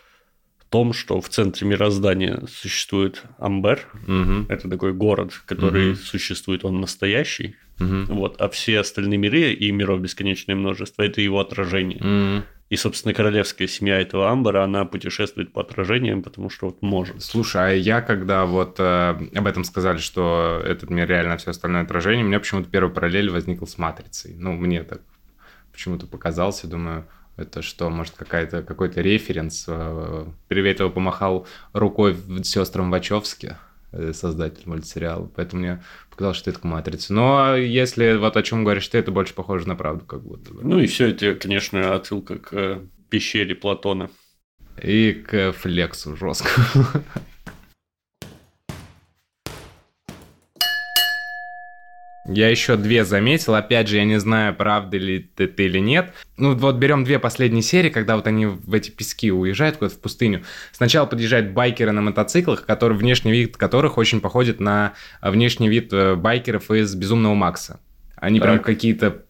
том, 0.69 0.93
что 0.93 1.21
в 1.21 1.29
центре 1.29 1.65
мироздания 1.69 2.43
существует 2.49 3.23
Амбер. 3.39 3.87
Мгм. 4.09 4.47
Это 4.49 4.69
такой 4.69 4.95
город, 4.95 5.33
который 5.47 5.91
Мгм. 5.91 5.97
существует, 5.97 6.65
он 6.65 6.81
настоящий. 6.81 7.55
Мгм. 7.83 8.15
Вот, 8.15 8.41
а 8.41 8.49
все 8.49 8.81
остальные 8.81 9.19
миры 9.19 9.53
и 9.53 9.71
миров 9.71 10.01
бесконечное 10.01 10.55
множество 10.55 11.03
это 11.03 11.21
его 11.21 11.41
отражение. 11.41 11.99
М. 12.01 12.45
И, 12.73 12.77
собственно, 12.77 13.13
королевская 13.13 13.69
семья 13.69 14.01
этого 14.01 14.31
Амбара, 14.31 14.65
она 14.65 14.87
путешествует 14.87 15.53
по 15.53 15.61
отражениям, 15.61 16.23
потому 16.23 16.49
что 16.49 16.67
вот 16.67 16.81
может. 16.81 17.23
Слушай, 17.23 17.63
а 17.63 17.75
я 17.75 18.01
когда 18.01 18.47
вот 18.47 18.77
э, 18.79 19.29
об 19.35 19.47
этом 19.47 19.65
сказали, 19.65 19.99
что 19.99 20.63
этот 20.65 20.89
мир 20.89 21.07
реально 21.07 21.37
все 21.37 21.51
остальное 21.51 21.83
отражение, 21.83 22.25
у 22.25 22.29
меня 22.29 22.41
почему-то 22.41 22.71
первый 22.71 22.91
параллель 22.91 23.29
возникл 23.29 23.67
с 23.67 23.77
Матрицей. 23.77 24.35
Ну, 24.39 24.53
мне 24.53 24.85
так 24.85 25.03
почему-то 25.71 26.07
показался, 26.07 26.67
думаю, 26.67 27.05
это 27.37 27.61
что, 27.61 27.91
может, 27.91 28.15
какая-то, 28.15 28.63
какой-то 28.63 29.03
референс? 29.03 29.67
Э, 29.69 30.25
Приветливо 30.49 30.89
помахал 30.89 31.47
рукой 31.75 32.17
сестрам 32.43 32.91
Вачовски, 32.91 33.57
создатель 34.13 34.63
мультсериала, 34.67 35.31
поэтому 35.35 35.63
мне 35.63 35.85
показалось, 36.11 36.39
что 36.39 36.51
это 36.51 36.61
к 36.61 36.65
Матрице. 36.65 37.13
Но 37.13 37.57
если 37.57 38.17
вот 38.17 38.37
о 38.37 38.43
чем 38.43 38.65
говоришь 38.65 38.89
ты, 38.89 38.99
это 38.99 39.11
больше 39.11 39.35
похоже 39.35 39.69
на 39.69 39.77
правду, 39.77 40.05
как 40.05 40.23
будто 40.23 40.53
бы. 40.53 40.63
Ну 40.63 40.79
и 40.79 40.87
все 40.87 41.09
это, 41.09 41.35
конечно, 41.35 41.95
отсылка 41.95 42.39
к 42.39 42.53
э, 42.53 42.81
пещере 43.11 43.55
Платона. 43.55 44.11
И 44.83 45.13
к 45.13 45.53
флексу 45.53 46.17
жесткому. 46.17 46.87
Я 52.33 52.49
еще 52.49 52.77
две 52.77 53.05
заметил. 53.05 53.55
Опять 53.55 53.89
же, 53.89 53.97
я 53.97 54.05
не 54.05 54.19
знаю, 54.19 54.55
правда 54.55 54.97
ли 54.97 55.31
это 55.37 55.63
или 55.63 55.79
нет. 55.79 56.13
Ну, 56.37 56.55
вот 56.55 56.77
берем 56.77 57.05
две 57.05 57.19
последние 57.19 57.63
серии, 57.63 57.91
когда 57.91 58.17
вот 58.17 58.27
они 58.27 58.47
в 58.47 58.75
эти 58.75 58.91
пески 58.91 59.31
уезжают 59.31 59.77
куда-то 59.77 59.97
в 59.97 60.01
пустыню. 60.01 60.43
Сначала 60.73 61.07
подъезжают 61.07 61.51
байкеры 61.53 61.93
на 61.93 62.03
мотоциклах, 62.03 62.65
которые, 62.67 62.99
внешний 62.99 63.33
вид 63.33 63.57
которых 63.57 63.99
очень 63.99 64.21
походит 64.21 64.61
на 64.61 64.95
внешний 65.21 65.69
вид 65.69 65.93
э, 65.93 66.15
байкеров 66.15 66.71
из 66.71 66.95
«Безумного 66.95 67.35
Макса». 67.35 67.81
Они 68.17 68.41
прям 68.41 68.59
Так. 68.59 68.67
какие-то 68.67 69.23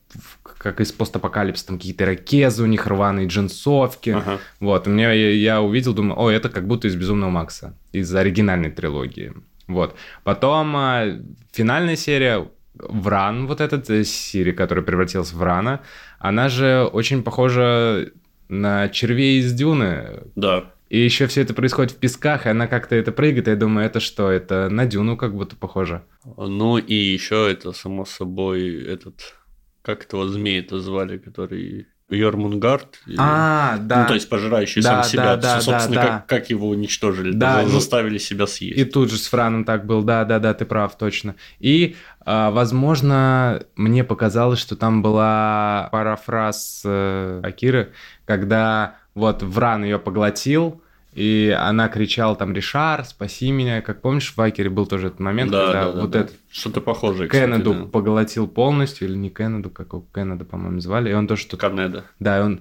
как 0.59 0.81
из 0.81 0.93
постапокалипсиса, 0.93 1.69
там 1.69 1.79
какие-то 1.79 2.07
ракезы 2.07 2.63
у 2.63 2.67
них 2.67 2.87
рваные, 2.87 3.27
джинсовки. 3.27 4.11
Ага. 4.11 4.39
Вот, 4.61 4.87
у 4.87 4.91
меня 4.91 5.13
я, 5.13 5.31
я 5.31 5.61
увидел, 5.61 5.93
думаю, 5.93 6.21
о, 6.21 6.31
это 6.31 6.49
как 6.51 6.69
будто 6.69 6.87
из 6.87 6.95
Безумного 6.95 7.31
Макса, 7.31 7.75
из 7.91 8.15
оригинальной 8.15 8.71
трилогии. 8.71 9.33
Вот. 9.67 9.97
Потом 10.23 10.77
а, 10.77 11.19
финальная 11.53 11.97
серия 11.97 12.47
Вран, 12.75 13.47
вот 13.47 13.61
этот 13.61 13.89
э, 13.91 14.05
Сири, 14.05 14.53
который 14.53 14.83
превратился 14.83 15.35
в 15.35 15.39
Врана, 15.39 15.81
она 16.19 16.49
же 16.49 16.89
очень 16.93 17.23
похожа 17.23 18.11
на 18.49 18.89
червей 18.89 19.41
из 19.41 19.53
Дюны. 19.53 20.25
Да. 20.37 20.73
И 20.89 20.99
еще 20.99 21.27
все 21.27 21.41
это 21.41 21.55
происходит 21.55 21.93
в 21.93 21.97
песках, 21.97 22.45
и 22.45 22.51
она 22.51 22.67
как-то 22.67 22.95
это 22.95 23.13
прыгает, 23.13 23.49
и 23.49 23.51
я 23.51 23.57
думаю, 23.57 23.87
это 23.87 23.99
что, 23.99 24.31
это 24.31 24.69
на 24.69 24.85
Дюну 24.85 25.17
как 25.17 25.35
будто 25.35 25.57
похоже. 25.57 26.03
Ну 26.37 26.77
и 26.77 26.95
еще 26.95 27.51
это, 27.51 27.73
само 27.73 28.05
собой, 28.05 28.85
этот... 28.85 29.35
Как 29.81 30.05
этого 30.05 30.29
змея-то 30.29 30.81
звали, 30.81 31.19
который... 31.19 31.89
Йормунгард? 32.13 32.99
или- 33.07 33.17
А, 33.19 33.77
да. 33.79 34.03
Ну, 34.03 34.09
то 34.09 34.15
есть 34.15 34.29
пожирающий 34.29 34.83
Да, 34.83 35.03
сам 35.03 35.11
себя. 35.11 35.23
да, 35.25 35.37
да, 35.37 35.61
Собственно, 35.61 35.95
да, 35.95 36.01
как, 36.03 36.11
да. 36.11 36.25
как 36.27 36.51
его 36.51 36.69
уничтожили? 36.69 37.33
Да, 37.33 37.63
ну- 37.63 37.69
заставили 37.69 38.19
себя 38.19 38.47
съесть. 38.47 38.79
И 38.79 38.85
тут 38.85 39.11
же 39.11 39.17
с 39.19 39.27
Франом 39.29 39.65
так 39.65 39.87
был, 39.87 40.03
да, 40.03 40.25
да, 40.25 40.39
да, 40.39 40.53
ты 40.55 40.65
прав, 40.65 40.97
точно. 40.99 41.35
И, 41.61 41.97
а, 42.25 42.51
возможно, 42.51 43.63
мне 43.77 44.05
показалось, 44.05 44.59
что 44.59 44.77
там 44.77 45.03
была 45.03 45.89
пара 45.93 46.17
фраз 46.17 46.83
э, 46.85 47.41
Акиры, 47.43 47.93
когда 48.25 48.97
вот 49.15 49.43
Вран 49.43 49.85
ее 49.85 49.99
поглотил, 49.99 50.82
и 51.13 51.55
она 51.59 51.89
кричала 51.89 52.35
там 52.37 52.53
«Ришар, 52.53 53.05
спаси 53.05 53.51
меня!» 53.51 53.83
Как 53.83 54.01
помнишь, 54.01 54.33
в 54.35 54.41
Акере 54.41 54.71
был 54.71 54.87
тоже 54.87 55.09
этот 55.09 55.21
момент, 55.21 55.51
Да, 55.51 55.67
когда 55.67 55.85
да, 55.85 55.93
да, 55.93 56.01
вот 56.01 56.11
да. 56.11 56.21
этот 56.21 56.37
Что-то 56.51 56.81
похожее, 56.81 57.29
кстати, 57.29 57.51
Кеннеду 57.51 57.75
да. 57.75 57.85
поглотил 57.85 58.47
полностью, 58.49 59.09
или 59.09 59.17
не 59.17 59.31
Кеннеду, 59.31 59.71
как 59.71 59.89
его 59.89 60.07
Кеннеда, 60.15 60.45
по-моему, 60.45 60.81
звали, 60.81 61.11
и 61.11 61.13
он 61.13 61.27
тоже 61.27 61.43
что-то 61.43 61.59
Канеда. 61.59 62.05
да, 62.19 62.39
и 62.39 62.43
он... 62.43 62.61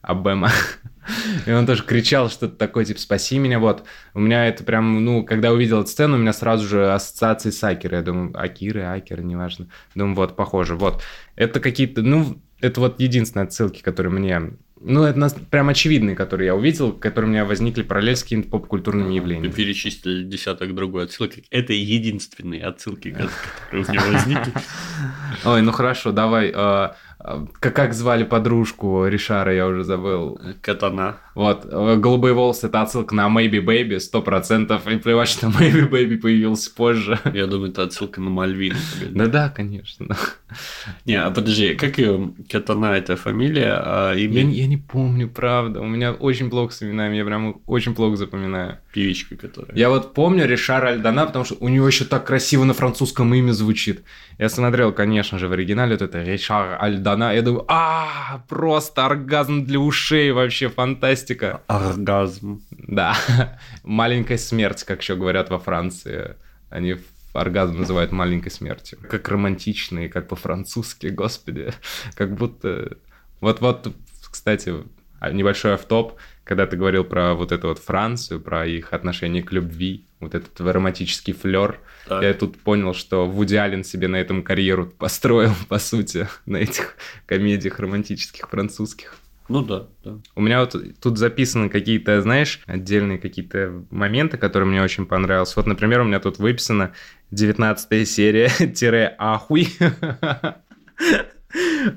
Абема. 0.00 0.50
И 1.46 1.50
он 1.50 1.66
тоже 1.66 1.82
кричал 1.82 2.28
что-то 2.30 2.54
такое, 2.54 2.84
типа, 2.84 3.00
спаси 3.00 3.38
меня, 3.38 3.58
вот. 3.58 3.84
У 4.14 4.20
меня 4.20 4.46
это 4.46 4.62
прям, 4.62 5.04
ну, 5.04 5.24
когда 5.24 5.52
увидел 5.52 5.80
эту 5.80 5.88
сцену, 5.88 6.16
у 6.16 6.18
меня 6.18 6.32
сразу 6.32 6.66
же 6.66 6.92
ассоциации 6.92 7.50
с 7.50 7.64
Акирой. 7.64 7.98
Я 7.98 8.04
думаю, 8.04 8.30
Акиры, 8.38 8.82
Акеры, 8.82 9.24
неважно. 9.24 9.68
Думаю, 9.94 10.16
вот, 10.16 10.36
похоже, 10.36 10.76
вот. 10.76 11.02
Это 11.34 11.60
какие-то, 11.60 12.02
ну, 12.02 12.38
это 12.60 12.80
вот 12.80 13.00
единственные 13.00 13.44
отсылки, 13.44 13.82
которые 13.82 14.12
мне... 14.12 14.52
Ну, 14.80 15.02
это 15.04 15.18
нас 15.18 15.34
прям 15.50 15.68
очевидные, 15.68 16.14
которые 16.14 16.46
я 16.46 16.54
увидел, 16.54 16.92
которые 16.92 17.28
у 17.28 17.32
меня 17.32 17.44
возникли 17.44 17.82
параллель 17.82 18.16
с 18.16 18.22
какими-то 18.22 18.48
поп-культурными 18.48 19.12
явлениями. 19.12 19.52
перечислили 19.52 20.24
десяток 20.24 20.74
другой 20.74 21.04
отсылок. 21.04 21.32
Это 21.50 21.72
единственные 21.72 22.64
отсылки, 22.64 23.10
ко- 23.10 23.28
которые 23.70 23.84
у 23.86 23.90
меня 23.90 24.00
возникли. 24.12 24.52
Ой, 25.44 25.62
ну 25.62 25.72
хорошо, 25.72 26.12
давай. 26.12 26.52
Э, 27.20 27.24
э, 27.24 27.46
Как, 27.60 27.74
как 27.76 27.94
звали 27.94 28.24
подружку 28.24 29.06
Ришара, 29.06 29.54
я 29.54 29.66
уже 29.66 29.84
забыл. 29.84 30.38
Катана. 30.60 31.16
Вот, 31.34 31.66
э, 31.70 31.96
голубые 31.96 32.34
волосы 32.34 32.66
это 32.66 32.82
отсылка 32.82 33.14
на 33.14 33.28
Maybe 33.28 33.64
Baby, 33.64 34.00
сто 34.00 34.22
процентов. 34.22 34.86
И 34.88 34.96
плевать, 34.98 35.28
что 35.28 35.46
Maybe 35.48 35.88
Baby 35.88 36.16
появился 36.18 36.74
позже. 36.74 37.18
Я 37.32 37.46
думаю, 37.46 37.70
это 37.70 37.84
отсылка 37.84 38.20
на 38.20 38.30
Мальвину. 38.30 38.76
погоди. 38.94 39.14
Да-да, 39.18 39.48
конечно. 39.50 40.16
Не, 41.04 41.14
а 41.16 41.30
подожди, 41.30 41.74
как 41.74 41.98
ее 41.98 42.32
Катана 42.50 42.96
это 42.96 43.16
фамилия, 43.16 43.74
а 43.74 44.14
Я, 44.14 44.24
имя 44.24 44.42
не- 44.42 44.54
я 44.54 44.66
не 44.66 44.76
помню, 44.78 45.28
правда. 45.28 45.80
У 45.80 45.86
меня 45.86 46.12
очень 46.12 46.50
плохо 46.50 46.72
с 46.72 46.82
именами, 46.82 47.16
я 47.16 47.24
прям 47.24 47.60
очень 47.66 47.94
плохо 47.94 48.16
запоминаю. 48.16 48.78
Певичка, 48.98 49.36
которая. 49.36 49.76
Я 49.76 49.90
вот 49.90 50.12
помню 50.12 50.44
Ришара 50.46 50.88
Альдана, 50.88 51.26
потому 51.26 51.44
что 51.44 51.56
у 51.60 51.68
него 51.68 51.86
еще 51.86 52.04
так 52.04 52.26
красиво 52.26 52.64
на 52.64 52.74
французском 52.74 53.32
имя 53.32 53.52
звучит. 53.52 54.02
Я 54.38 54.48
смотрел, 54.48 54.92
конечно 54.92 55.38
же, 55.38 55.46
в 55.46 55.52
оригинале 55.52 55.92
вот 55.92 56.02
это 56.02 56.22
Ришар 56.24 56.76
Альдана. 56.82 57.32
Я 57.32 57.42
думаю, 57.42 57.64
а 57.68 58.42
просто 58.48 59.06
оргазм 59.06 59.64
для 59.64 59.78
ушей, 59.78 60.32
вообще 60.32 60.68
фантастика. 60.68 61.60
Оргазм. 61.68 62.60
Да, 62.70 63.16
маленькая 63.84 64.38
смерть, 64.38 64.82
как 64.82 65.00
еще 65.00 65.14
говорят 65.14 65.50
во 65.50 65.60
Франции. 65.60 66.34
Они 66.68 66.96
оргазм 67.32 67.78
называют 67.78 68.10
маленькой 68.10 68.50
смертью. 68.50 68.98
Как 69.08 69.28
романтично 69.28 70.00
и 70.00 70.08
как 70.08 70.26
по-французски, 70.26 71.06
господи. 71.06 71.72
Как 72.16 72.34
будто... 72.34 72.96
Вот-вот, 73.40 73.94
кстати, 74.28 74.74
а, 75.20 75.30
небольшой 75.30 75.74
автоп, 75.74 76.18
когда 76.48 76.66
ты 76.66 76.78
говорил 76.78 77.04
про 77.04 77.34
вот 77.34 77.52
эту 77.52 77.68
вот 77.68 77.78
Францию, 77.78 78.40
про 78.40 78.66
их 78.66 78.94
отношение 78.94 79.42
к 79.42 79.52
любви, 79.52 80.06
вот 80.18 80.34
этот 80.34 80.58
романтический 80.58 81.34
флер, 81.34 81.78
Так. 82.08 82.22
я 82.22 82.32
тут 82.32 82.56
понял, 82.56 82.94
что 82.94 83.26
Вуди 83.26 83.54
Аллен 83.54 83.84
себе 83.84 84.08
на 84.08 84.16
этом 84.16 84.42
карьеру 84.42 84.86
построил, 84.86 85.52
по 85.68 85.78
сути, 85.78 86.26
на 86.46 86.56
этих 86.56 86.96
комедиях 87.26 87.78
романтических 87.78 88.48
французских. 88.48 89.16
Ну 89.50 89.62
да, 89.62 89.88
да. 90.02 90.16
У 90.34 90.40
меня 90.40 90.60
вот 90.60 90.74
тут 91.02 91.18
записаны 91.18 91.68
какие-то, 91.68 92.22
знаешь, 92.22 92.60
отдельные 92.66 93.18
какие-то 93.18 93.84
моменты, 93.90 94.38
которые 94.38 94.70
мне 94.70 94.82
очень 94.82 95.04
понравились. 95.04 95.54
Вот, 95.54 95.66
например, 95.66 96.00
у 96.00 96.04
меня 96.04 96.18
тут 96.18 96.38
выписано 96.38 96.92
19 97.30 98.08
серия 98.08 98.48
тире 98.74 99.14
ахуй 99.18 99.68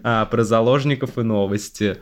А, 0.04 0.26
про 0.26 0.44
заложников 0.44 1.18
и 1.18 1.24
новости. 1.24 1.98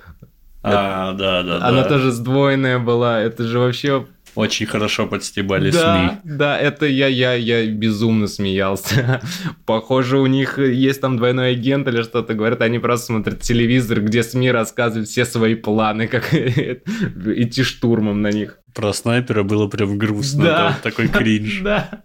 А, 0.62 1.14
да, 1.14 1.44
да, 1.44 1.58
Она 1.66 1.84
да. 1.84 1.90
тоже 1.90 2.12
сдвоенная 2.12 2.80
была. 2.80 3.20
Это 3.22 3.44
же 3.46 3.60
вообще... 3.60 4.06
Очень 4.36 4.68
хорошо 4.68 5.08
подстебали 5.08 5.72
Да, 5.72 6.20
СМИ. 6.24 6.36
да, 6.38 6.58
это 6.58 6.86
я, 6.86 7.08
я, 7.08 7.34
я 7.34 7.66
безумно 7.66 8.28
смеялся. 8.28 9.22
Похоже, 9.66 10.20
у 10.20 10.28
них 10.28 10.60
есть 10.60 11.02
там 11.02 11.18
двойной 11.18 11.52
агент 11.54 11.88
или 11.88 12.04
что-то. 12.04 12.36
Говорят, 12.36 12.62
они 12.62 12.78
просто 12.78 13.08
смотрят 13.08 13.42
телевизор, 13.42 14.02
где 14.02 14.22
СМИ 14.22 14.52
рассказывают 14.52 15.10
все 15.10 15.26
свои 15.26 15.56
планы, 15.56 16.08
как 16.08 16.32
идти 16.34 17.64
штурмом 17.64 18.22
на 18.22 18.32
них. 18.32 18.60
Про 18.76 18.94
снайпера 18.94 19.42
было 19.44 19.68
прям 19.68 19.98
грустно. 19.98 20.44
Да. 20.44 20.58
там 20.58 20.76
такой 20.84 21.08
кринж. 21.10 21.62
Да. 21.64 22.04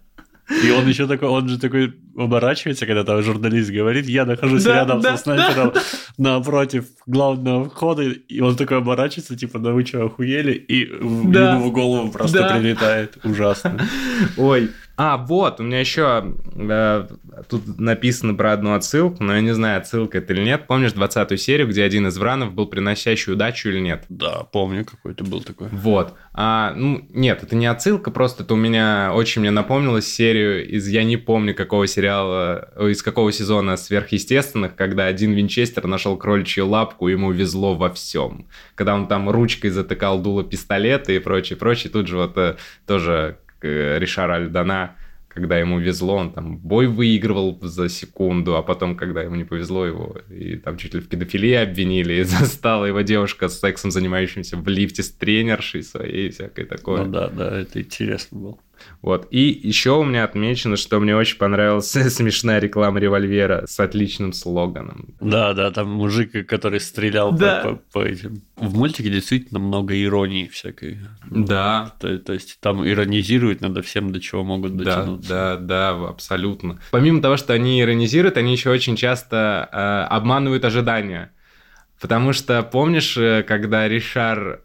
И 0.63 0.71
он 0.71 0.87
еще 0.87 1.07
такой, 1.07 1.27
он 1.29 1.49
же 1.49 1.59
такой 1.59 1.93
оборачивается, 2.17 2.85
когда 2.85 3.03
там 3.03 3.21
журналист 3.23 3.71
говорит, 3.71 4.07
я 4.07 4.25
нахожусь 4.25 4.63
Да, 4.63 4.75
рядом 4.75 5.01
да, 5.01 5.17
со 5.17 5.23
снайпером 5.23 5.73
напротив 6.17 6.85
главного 7.07 7.65
входа, 7.69 8.03
и 8.03 8.39
он 8.41 8.55
такой 8.55 8.77
оборачивается, 8.77 9.35
типа, 9.35 9.59
да 9.59 9.71
вы 9.71 9.85
что, 9.85 10.05
охуели? 10.05 10.53
И 10.53 10.85
Да. 11.31 11.55
ему 11.55 11.69
в 11.69 11.71
голову 11.71 12.11
просто 12.11 12.39
Да. 12.39 12.49
прилетает. 12.57 13.17
Ужасно. 13.23 13.79
Ой. 14.37 14.69
А, 14.97 15.17
вот, 15.17 15.59
у 15.59 15.63
меня 15.63 15.79
еще 15.79 16.35
э, 16.55 17.07
тут 17.49 17.79
написано 17.79 18.33
про 18.33 18.53
одну 18.53 18.75
отсылку, 18.75 19.23
но 19.23 19.35
я 19.35 19.41
не 19.41 19.53
знаю, 19.53 19.79
отсылка 19.79 20.19
это 20.19 20.33
или 20.33 20.41
нет. 20.41 20.67
Помнишь 20.67 20.93
20 20.93 21.39
серию, 21.39 21.67
где 21.67 21.83
один 21.83 22.07
из 22.07 22.17
вранов 22.17 22.53
был 22.53 22.65
приносящий 22.65 23.33
удачу 23.33 23.69
или 23.69 23.79
нет? 23.79 24.05
Да, 24.07 24.43
помню, 24.43 24.85
какой-то 24.85 25.25
был 25.25 25.41
такой. 25.41 25.67
Вот. 25.69 26.13
А, 26.33 26.73
ну, 26.75 27.05
нет, 27.09 27.43
это 27.43 27.55
не 27.55 27.65
отсылка, 27.65 28.09
просто 28.09 28.43
это 28.43 28.53
у 28.53 28.57
меня 28.57 29.11
очень 29.13 29.41
мне 29.41 29.51
напомнилось 29.51 30.07
серию 30.07 30.65
из, 30.65 30.87
я 30.87 31.03
не 31.03 31.17
помню, 31.17 31.53
какого 31.53 31.87
сериала, 31.87 32.69
э, 32.75 32.91
из 32.91 33.03
какого 33.03 33.33
сезона 33.33 33.75
сверхъестественных, 33.75 34.75
когда 34.75 35.07
один 35.07 35.33
Винчестер 35.33 35.87
нашел 35.87 36.15
кроличью 36.15 36.67
лапку, 36.67 37.09
ему 37.09 37.31
везло 37.31 37.75
во 37.75 37.91
всем. 37.91 38.47
Когда 38.75 38.95
он 38.95 39.07
там 39.07 39.29
ручкой 39.29 39.69
затыкал 39.69 40.21
дуло 40.21 40.43
пистолета 40.43 41.11
и 41.11 41.19
прочее, 41.19 41.57
прочее, 41.57 41.91
тут 41.91 42.07
же 42.07 42.15
вот 42.15 42.37
э, 42.37 42.55
тоже 42.87 43.39
Ришар 43.65 44.31
Альдана 44.31 44.95
когда 45.35 45.59
ему 45.59 45.79
везло, 45.79 46.15
он 46.15 46.31
там 46.31 46.57
бой 46.57 46.87
выигрывал 46.87 47.59
за 47.61 47.89
секунду, 47.89 48.55
а 48.55 48.63
потом, 48.63 48.95
когда 48.95 49.21
ему 49.21 49.35
не 49.35 49.43
повезло, 49.43 49.85
его 49.85 50.15
и 50.29 50.55
там 50.55 50.77
чуть 50.77 50.93
ли 50.93 51.01
в 51.01 51.09
педофилии 51.09 51.51
обвинили, 51.51 52.13
и 52.21 52.23
застала 52.23 52.85
его 52.85 53.01
девушка 53.01 53.49
с 53.49 53.59
сексом, 53.59 53.91
занимающимся 53.91 54.55
в 54.55 54.65
лифте 54.69 55.03
с 55.03 55.11
тренершей 55.11 55.83
своей 55.83 56.27
и 56.27 56.31
всякое 56.31 56.65
такое. 56.65 57.03
Ну 57.03 57.11
да, 57.11 57.27
да, 57.27 57.59
это 57.59 57.81
интересно 57.81 58.39
было. 58.39 58.57
Вот. 59.01 59.27
И 59.29 59.39
еще 59.63 59.91
у 59.91 60.03
меня 60.03 60.23
отмечено, 60.23 60.77
что 60.77 60.99
мне 60.99 61.15
очень 61.15 61.37
понравилась 61.37 61.91
смешная 62.09 62.59
реклама 62.59 62.99
револьвера 62.99 63.65
с 63.67 63.79
отличным 63.79 64.33
слоганом. 64.33 65.13
Да, 65.19 65.53
да, 65.53 65.69
там 65.71 65.89
мужик, 65.91 66.47
который 66.47 66.79
стрелял 66.79 67.31
Да. 67.31 67.61
по, 67.63 67.69
по- 67.75 67.81
по 67.93 68.03
этим. 68.05 68.41
В 68.55 68.75
мультике 68.75 69.09
действительно 69.09 69.59
много 69.59 70.01
иронии 70.01 70.47
всякой. 70.47 70.97
Да, 71.29 71.93
То, 71.99 72.17
то 72.17 72.33
есть 72.33 72.57
там 72.61 72.87
иронизируют 72.87 73.61
надо 73.61 73.81
всем, 73.81 74.11
до 74.11 74.19
чего 74.19 74.43
могут 74.43 74.75
Да, 74.77 74.83
дотянуться. 74.97 75.29
да, 75.29 75.57
да, 75.57 75.89
абсолютно. 76.09 76.79
Помимо 76.91 77.21
того, 77.21 77.37
что 77.37 77.53
они 77.53 77.81
иронизируют, 77.81 78.37
они 78.37 78.53
еще 78.53 78.69
очень 78.71 78.95
часто 78.95 79.69
э, 79.71 80.13
обманывают 80.13 80.65
ожидания. 80.65 81.31
Потому 82.01 82.33
что 82.33 82.61
помнишь, 82.63 83.15
э, 83.17 83.43
когда 83.47 83.87
Ришар 83.87 84.61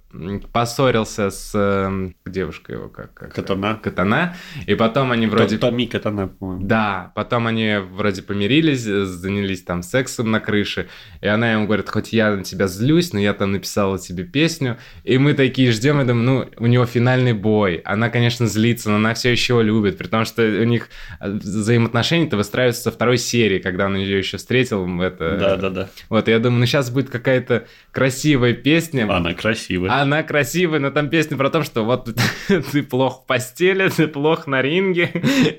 поссорился 0.52 1.30
с 1.30 1.52
э, 1.54 2.10
девушкой 2.26 2.76
его, 2.76 2.88
как, 2.88 3.14
как 3.14 3.32
Катана. 3.32 3.76
Катана, 3.76 4.34
и 4.66 4.74
потом 4.74 5.12
они 5.12 5.26
вроде... 5.26 5.56
Томи 5.56 5.86
Катана, 5.86 6.26
по-моему. 6.26 6.66
Да, 6.66 7.12
потом 7.14 7.46
они 7.46 7.76
вроде 7.78 8.22
помирились, 8.22 8.86
э, 8.86 9.04
занялись 9.04 9.62
там 9.62 9.82
сексом 9.82 10.30
на 10.30 10.40
крыше, 10.40 10.88
и 11.20 11.28
она 11.28 11.52
ему 11.52 11.66
говорит, 11.66 11.88
хоть 11.88 12.12
я 12.12 12.34
на 12.34 12.42
тебя 12.42 12.66
злюсь, 12.66 13.12
но 13.12 13.20
я 13.20 13.34
там 13.34 13.52
написала 13.52 13.98
тебе 13.98 14.24
песню, 14.24 14.78
и 15.04 15.16
мы 15.18 15.34
такие 15.34 15.70
ждем, 15.70 16.00
и 16.00 16.04
думаем, 16.04 16.24
ну, 16.24 16.50
у 16.56 16.66
него 16.66 16.86
финальный 16.86 17.32
бой, 17.32 17.76
она, 17.84 18.10
конечно, 18.10 18.48
злится, 18.48 18.90
но 18.90 18.96
она 18.96 19.14
все 19.14 19.30
еще 19.30 19.54
его 19.54 19.62
любит, 19.62 19.96
при 19.96 20.08
том, 20.08 20.24
что 20.24 20.42
у 20.42 20.64
них 20.64 20.88
э, 21.20 21.30
взаимоотношения-то 21.30 22.36
выстраиваются 22.36 22.82
со 22.82 22.90
второй 22.90 23.18
серии, 23.18 23.60
когда 23.60 23.86
он 23.86 23.96
ее 23.96 24.18
еще 24.18 24.38
встретил, 24.38 25.00
это... 25.00 25.36
Да, 25.38 25.56
да, 25.56 25.70
да. 25.70 25.88
Вот, 26.08 26.26
я 26.26 26.40
думаю, 26.40 26.60
ну, 26.60 26.66
сейчас 26.66 26.90
будет 26.90 27.10
какая-то 27.10 27.66
красивая 27.92 28.54
песня, 28.54 29.06
Она 29.08 29.34
красивая. 29.34 29.99
Она 30.00 30.22
красивая, 30.22 30.80
но 30.80 30.90
там 30.90 31.08
песня 31.08 31.36
про 31.36 31.50
то, 31.50 31.62
что 31.62 31.84
вот 31.84 32.08
ты 32.72 32.82
плох 32.82 33.22
в 33.22 33.26
постели, 33.26 33.88
ты 33.88 34.08
плох 34.08 34.46
на 34.46 34.62
ринге. 34.62 35.10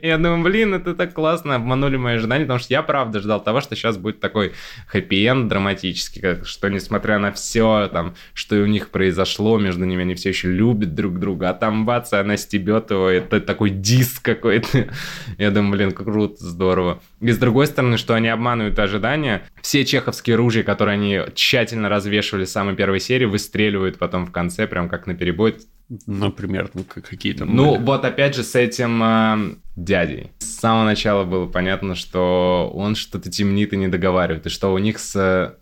И 0.01 0.07
я 0.07 0.17
думаю, 0.17 0.41
блин, 0.41 0.73
это 0.73 0.95
так 0.95 1.13
классно, 1.13 1.55
обманули 1.55 1.97
мои 1.97 2.15
ожидания, 2.15 2.45
потому 2.45 2.59
что 2.59 2.73
я 2.73 2.81
правда 2.81 3.19
ждал 3.19 3.43
того, 3.43 3.61
что 3.61 3.75
сейчас 3.75 3.97
будет 3.97 4.19
такой 4.19 4.53
хэппи-энд 4.91 5.47
драматический, 5.47 6.43
что 6.43 6.69
несмотря 6.69 7.19
на 7.19 7.31
все, 7.31 7.89
там, 7.91 8.15
что 8.33 8.55
у 8.55 8.65
них 8.65 8.89
произошло 8.89 9.57
между 9.57 9.85
ними, 9.85 10.01
они 10.01 10.15
все 10.15 10.29
еще 10.29 10.49
любят 10.49 10.95
друг 10.95 11.19
друга, 11.19 11.49
а 11.49 11.53
там 11.53 11.85
бац, 11.85 12.11
она 12.13 12.37
стебет 12.37 12.91
его, 12.91 13.09
это 13.09 13.41
такой 13.41 13.69
диск 13.69 14.23
какой-то. 14.23 14.89
Я 15.37 15.51
думаю, 15.51 15.71
блин, 15.71 15.91
круто, 15.91 16.37
здорово. 16.39 16.99
И 17.19 17.31
с 17.31 17.37
другой 17.37 17.67
стороны, 17.67 17.97
что 17.97 18.15
они 18.15 18.29
обманывают 18.29 18.77
ожидания, 18.79 19.43
все 19.61 19.85
чеховские 19.85 20.35
ружья, 20.35 20.63
которые 20.63 20.95
они 20.95 21.21
тщательно 21.35 21.89
развешивали 21.89 22.45
с 22.45 22.51
самой 22.51 22.75
первой 22.75 22.99
серии, 22.99 23.25
выстреливают 23.25 23.97
потом 23.99 24.25
в 24.25 24.30
конце, 24.31 24.67
прям 24.67 24.89
как 24.89 25.07
на 25.07 25.13
перебой. 25.15 25.57
Например, 26.07 26.69
ну 26.73 26.83
как- 26.85 27.05
какие 27.05 27.33
там 27.33 27.53
Ну, 27.53 27.73
были? 27.75 27.83
вот 27.83 28.05
опять 28.05 28.35
же 28.35 28.43
с 28.43 28.55
этим 28.55 29.03
э, 29.03 29.55
дядей. 29.75 30.31
С 30.39 30.59
самого 30.59 30.85
начала 30.85 31.25
было 31.25 31.47
понятно, 31.47 31.95
что 31.95 32.71
он 32.73 32.95
что-то 32.95 33.29
темнит 33.29 33.73
и 33.73 33.77
не 33.77 33.89
договаривает, 33.89 34.45
и 34.45 34.49
что 34.49 34.73
у 34.73 34.77
них 34.77 34.99
с 34.99 35.15
э, 35.17 35.53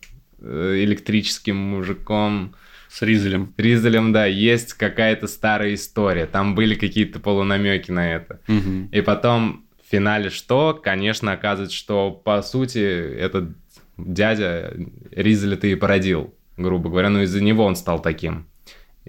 электрическим 0.84 1.56
мужиком 1.58 2.54
с 2.90 3.02
Ризелем. 3.02 3.54
Ризелем, 3.58 4.14
да, 4.14 4.26
есть 4.26 4.74
какая-то 4.74 5.28
старая 5.28 5.74
история. 5.74 6.26
Там 6.26 6.56
были 6.56 6.76
какие-то 6.76 7.20
полунамеки 7.20 7.92
на 7.92 8.14
это. 8.16 8.40
Мгм. 8.48 8.88
И 8.92 9.02
потом 9.02 9.66
в 9.86 9.92
финале 9.92 10.30
что? 10.30 10.80
Конечно, 10.82 11.32
оказывается, 11.32 11.76
что 11.76 12.12
по 12.12 12.42
сути 12.42 12.80
этот 12.80 13.50
дядя 13.98 14.74
Ризеля 15.12 15.56
ты 15.56 15.72
и 15.72 15.76
породил, 15.76 16.34
грубо 16.58 16.90
говоря. 16.90 17.10
Ну, 17.10 17.22
из-за 17.24 17.42
него 17.44 17.64
он 17.66 17.76
стал 17.76 18.02
таким. 18.02 18.46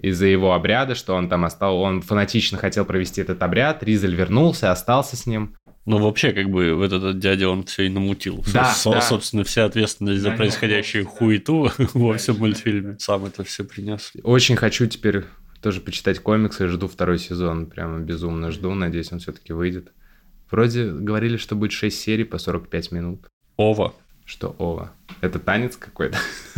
Из-за 0.01 0.25
его 0.25 0.53
обряда, 0.53 0.95
что 0.95 1.13
он 1.15 1.29
там 1.29 1.45
остал, 1.45 1.79
он 1.79 2.01
фанатично 2.01 2.57
хотел 2.57 2.85
провести 2.85 3.21
этот 3.21 3.41
обряд, 3.43 3.83
Ризель 3.83 4.15
вернулся, 4.15 4.71
остался 4.71 5.15
с 5.15 5.27
ним. 5.27 5.55
Ну, 5.85 5.97
вообще, 5.99 6.31
как 6.31 6.49
бы, 6.49 6.73
вот 6.75 6.91
этот 6.91 7.19
дядя, 7.19 7.49
он 7.49 7.63
все 7.63 7.83
и 7.83 7.89
намутил. 7.89 8.43
Да, 8.53 8.65
Со- 8.65 8.91
да. 8.91 9.01
Собственно, 9.01 9.43
вся 9.43 9.65
ответственность 9.65 10.21
за 10.21 10.27
На 10.29 10.31
нём 10.31 10.37
происходящую 10.37 11.03
да. 11.05 11.09
хуету 11.09 11.71
во 11.93 12.17
всем 12.17 12.37
мультфильме. 12.37 12.97
Сам 12.99 13.25
это 13.25 13.43
все 13.43 13.63
принес. 13.63 14.11
Очень 14.23 14.55
хочу 14.55 14.87
теперь 14.87 15.23
тоже 15.61 15.81
почитать 15.81 16.19
комиксы, 16.19 16.67
жду 16.67 16.87
второй 16.87 17.19
сезон, 17.19 17.67
прямо 17.67 17.99
безумно 17.99 18.51
жду, 18.51 18.73
надеюсь, 18.73 19.11
он 19.11 19.19
все-таки 19.19 19.53
выйдет. 19.53 19.91
Вроде 20.49 20.91
говорили, 20.91 21.37
что 21.37 21.55
будет 21.55 21.71
6 21.71 21.99
серий 21.99 22.23
по 22.25 22.37
45 22.39 22.91
минут. 22.91 23.27
Ова. 23.57 23.93
Что, 24.25 24.55
ова, 24.59 24.91
это 25.21 25.39
танец 25.39 25.77
какой-то? 25.77 26.17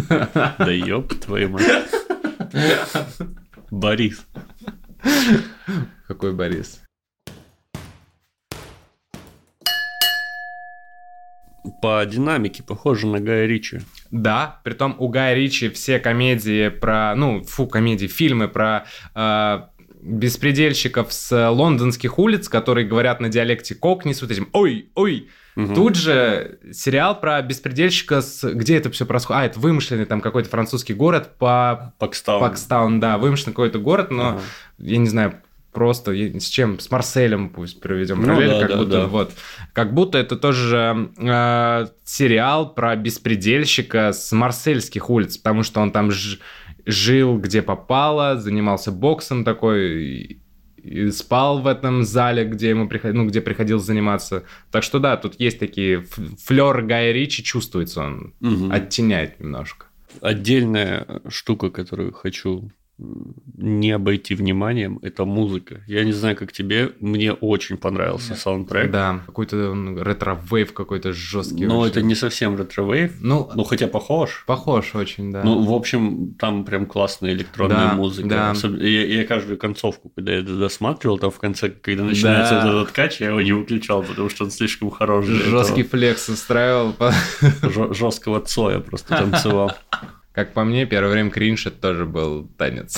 Да 0.09 0.69
ёб 0.71 1.13
твою 1.15 1.49
мать. 1.49 1.63
Борис. 3.71 4.25
Какой 6.07 6.33
Борис? 6.33 6.81
По 11.81 12.05
динамике 12.05 12.61
похоже 12.63 13.07
на 13.07 13.19
Гая 13.19 13.45
Ричи. 13.45 13.81
Да, 14.11 14.61
притом 14.63 14.95
у 14.99 15.07
Гая 15.07 15.33
Ричи 15.33 15.69
все 15.69 15.99
комедии 15.99 16.69
про, 16.69 17.15
ну, 17.15 17.43
фу, 17.43 17.67
комедии, 17.67 18.07
фильмы 18.07 18.47
про 18.47 18.85
э, 19.15 19.61
беспредельщиков 20.01 21.13
с 21.13 21.49
лондонских 21.49 22.19
улиц, 22.19 22.49
которые 22.49 22.87
говорят 22.87 23.21
на 23.21 23.29
диалекте 23.29 23.75
кокни 23.75 24.13
с 24.13 24.21
вот 24.21 24.31
этим 24.31 24.49
«Ой, 24.53 24.89
ой!» 24.95 25.29
Мгм. 25.55 25.75
Тут 25.75 25.95
же 25.95 26.57
сериал 26.71 27.19
про 27.19 27.41
беспредельщика 27.41 28.21
с... 28.21 28.47
Где 28.51 28.77
это 28.77 28.89
все 28.91 29.05
происходит? 29.05 29.41
А, 29.41 29.45
это 29.45 29.59
вымышленный 29.59 30.05
там 30.05 30.19
какой-то 30.21 30.49
французский 30.49 30.93
город 30.93 31.31
по... 31.37 31.93
Пакстаун. 31.99 32.39
Пакстаун, 32.41 32.99
да, 32.99 33.17
вымышленный 33.17 33.53
какой-то 33.53 33.79
город, 33.79 34.09
но 34.11 34.29
Ага. 34.29 34.41
я 34.79 34.97
не 34.97 35.07
знаю, 35.07 35.35
просто 35.71 36.11
с 36.13 36.45
чем, 36.45 36.79
с 36.79 36.89
Марселем 36.91 37.49
пусть 37.49 37.79
проведем 37.81 38.21
Ну 38.21 38.27
параллель, 38.27 38.49
да, 38.49 38.59
как 38.61 38.69
да, 38.69 38.77
будто 38.77 38.91
да. 39.01 39.07
вот, 39.07 39.31
как 39.73 39.93
будто 39.93 40.17
это 40.17 40.35
тоже 40.37 41.09
э, 41.17 41.87
сериал 42.03 42.73
про 42.73 42.95
беспредельщика 42.95 44.11
с 44.13 44.31
марсельских 44.31 45.09
улиц, 45.09 45.37
потому 45.37 45.63
что 45.63 45.81
он 45.81 45.91
там 45.91 46.11
ж- 46.11 46.39
жил 46.85 47.37
где 47.39 47.61
попало, 47.61 48.37
занимался 48.39 48.91
боксом 48.91 49.43
такой. 49.43 50.39
И, 50.83 51.11
спал 51.11 51.61
в 51.61 51.67
этом 51.67 52.03
зале, 52.03 52.45
где 52.45 52.69
ему 52.69 52.87
приход... 52.87 53.13
ну, 53.13 53.25
где 53.25 53.41
приходилось 53.41 53.83
заниматься. 53.85 54.43
Так 54.71 54.83
что 54.83 54.99
да, 54.99 55.17
тут 55.17 55.39
есть 55.39 55.59
такие 55.59 56.01
флер 56.45 56.81
Гая 56.81 57.11
Ричи, 57.13 57.43
чувствуется 57.43 58.01
он, 58.01 58.33
Мгм. 58.41 58.71
оттеняет 58.71 59.39
немножко. 59.39 59.85
Отдельная 60.21 61.05
штука, 61.29 61.69
которую 61.69 62.11
хочу 62.13 62.69
не 63.57 63.91
обойти 63.91 64.35
вниманием, 64.35 64.99
это 65.01 65.25
музыка. 65.25 65.81
Я 65.87 66.03
не 66.03 66.11
знаю, 66.11 66.35
как 66.35 66.51
тебе, 66.51 66.91
мне 66.99 67.33
очень 67.33 67.77
понравился 67.77 68.35
саундтрек. 68.35 68.91
Да, 68.91 69.21
какой-то 69.25 69.73
retrowave 69.99 70.73
какой-то 70.73 71.13
жесткий. 71.13 71.65
Но 71.65 71.79
вообще. 71.79 71.91
это 71.91 72.01
не 72.01 72.15
совсем 72.15 72.55
retrowave, 72.57 73.13
Ну, 73.21 73.49
ну 73.55 73.63
хотя 73.63 73.87
похож. 73.87 74.43
Похож 74.47 74.95
очень, 74.95 75.31
да. 75.31 75.43
Ну, 75.43 75.63
в 75.63 75.73
общем, 75.73 76.33
там 76.35 76.65
прям 76.65 76.85
классная 76.85 77.33
электронная 77.33 77.89
Да, 77.89 77.93
музыка. 77.95 78.27
да. 78.29 78.51
Особ- 78.53 78.81
Я, 78.83 79.05
я 79.05 79.25
каждую 79.25 79.57
концовку, 79.57 80.09
когда 80.15 80.33
я 80.33 80.39
это 80.39 80.55
досматривал, 80.57 81.17
там 81.19 81.31
в 81.31 81.39
конце, 81.39 81.69
когда 81.69 82.03
начинается 82.03 82.53
Да. 82.55 82.69
этот 82.69 82.91
кач, 82.91 83.19
я 83.21 83.27
его 83.29 83.41
не 83.41 83.51
выключал, 83.53 84.03
потому 84.03 84.29
что 84.29 84.45
он 84.45 84.51
слишком 84.51 84.89
хорош 84.89 85.25
для 85.25 85.43
Жесткий 85.45 85.83
флекс 85.83 86.29
устраивал. 86.29 86.91
Этого. 86.91 87.13
Жесткого 87.93 88.39
цоя 88.41 88.79
просто 88.79 89.09
танцевал. 89.17 89.71
Как 90.33 90.53
по 90.53 90.63
мне, 90.63 90.85
первое 90.85 91.11
время 91.11 91.29
кринж 91.29 91.67
это 91.67 91.79
тоже 91.79 92.05
был 92.05 92.47
танец. 92.57 92.97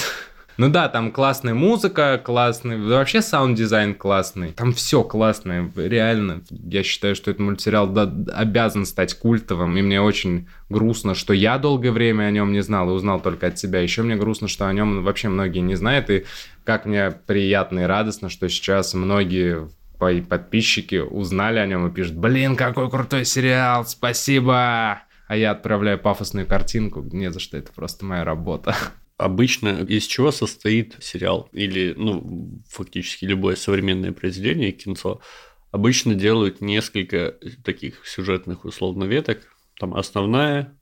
Ну 0.58 0.70
да, 0.70 0.88
там 0.88 1.12
классная 1.12 1.54
музыка, 1.54 2.18
классный, 2.24 2.78
вообще 2.82 3.22
саунд-дизайн 3.22 3.94
классный. 3.94 4.54
Там 4.54 4.72
все 4.72 5.04
классное, 5.04 5.70
реально. 5.76 6.44
Я 6.50 6.82
считаю, 6.82 7.14
что 7.14 7.30
этот 7.30 7.42
мультсериал 7.42 7.88
да- 7.88 8.14
обязан 8.34 8.86
стать 8.86 9.20
культовым, 9.20 9.76
и 9.76 9.82
мне 9.82 10.02
очень 10.02 10.48
грустно, 10.70 11.14
что 11.14 11.34
я 11.34 11.58
долгое 11.58 11.92
время 11.92 12.24
о 12.24 12.32
нем 12.32 12.54
не 12.54 12.62
знал 12.62 12.90
и 12.90 12.94
узнал 12.94 13.20
только 13.20 13.48
от 13.48 13.56
тебя. 13.56 13.82
Еще 13.82 14.04
мне 14.04 14.16
грустно, 14.16 14.48
что 14.48 14.70
о 14.70 14.74
нем 14.74 15.04
вообще 15.04 15.28
многие 15.28 15.60
не 15.60 15.76
знают, 15.76 16.10
и 16.10 16.24
как 16.64 16.86
мне 16.86 17.12
приятно 17.12 17.80
и 17.80 17.84
радостно, 17.84 18.30
что 18.30 18.48
сейчас 18.48 18.94
многие 18.94 19.68
подписчики 19.98 20.96
узнали 20.96 21.60
о 21.60 21.66
нем 21.66 21.88
и 21.88 21.92
пишут, 21.94 22.16
блин, 22.16 22.56
какой 22.56 22.90
крутой 22.90 23.26
сериал, 23.26 23.86
спасибо! 23.86 25.02
А 25.28 25.36
я 25.36 25.52
отправляю 25.52 26.00
пафосную 26.00 26.46
картинку, 26.46 27.02
не 27.12 27.32
за 27.32 27.40
что, 27.40 27.58
это 27.58 27.72
просто 27.72 28.06
моя 28.06 28.24
работа. 28.24 28.76
Обычно 29.18 29.84
из 29.84 30.04
чего 30.06 30.32
состоит 30.32 30.96
сериал 31.02 31.50
или, 31.52 31.94
ну, 31.98 32.62
фактически 32.70 33.26
любое 33.26 33.56
современное 33.56 34.12
произведение, 34.12 34.72
кинцо, 34.72 35.22
обычно 35.72 36.16
делают 36.16 36.62
несколько 36.62 37.36
таких 37.64 38.06
сюжетных 38.06 38.66
условно 38.66 39.06
веток. 39.06 39.40
Там 39.80 39.96
основная, 39.96 40.78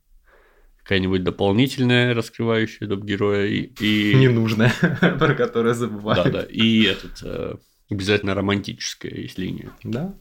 какая-нибудь 0.83 1.23
дополнительная, 1.23 2.13
раскрывающая 2.13 2.87
доп. 2.87 3.03
героя 3.03 3.45
и... 3.45 3.71
и... 3.79 4.13
Ненужная, 4.15 4.73
про 5.19 5.35
которую 5.35 5.73
забываю. 5.73 6.23
Да, 6.23 6.29
да. 6.29 6.41
И 6.43 6.83
этот... 6.83 7.23
э, 7.23 7.55
обязательно 7.89 8.35
романтическая 8.35 9.13
есть 9.13 9.37
линия. 9.37 9.71
Да. 9.83 10.13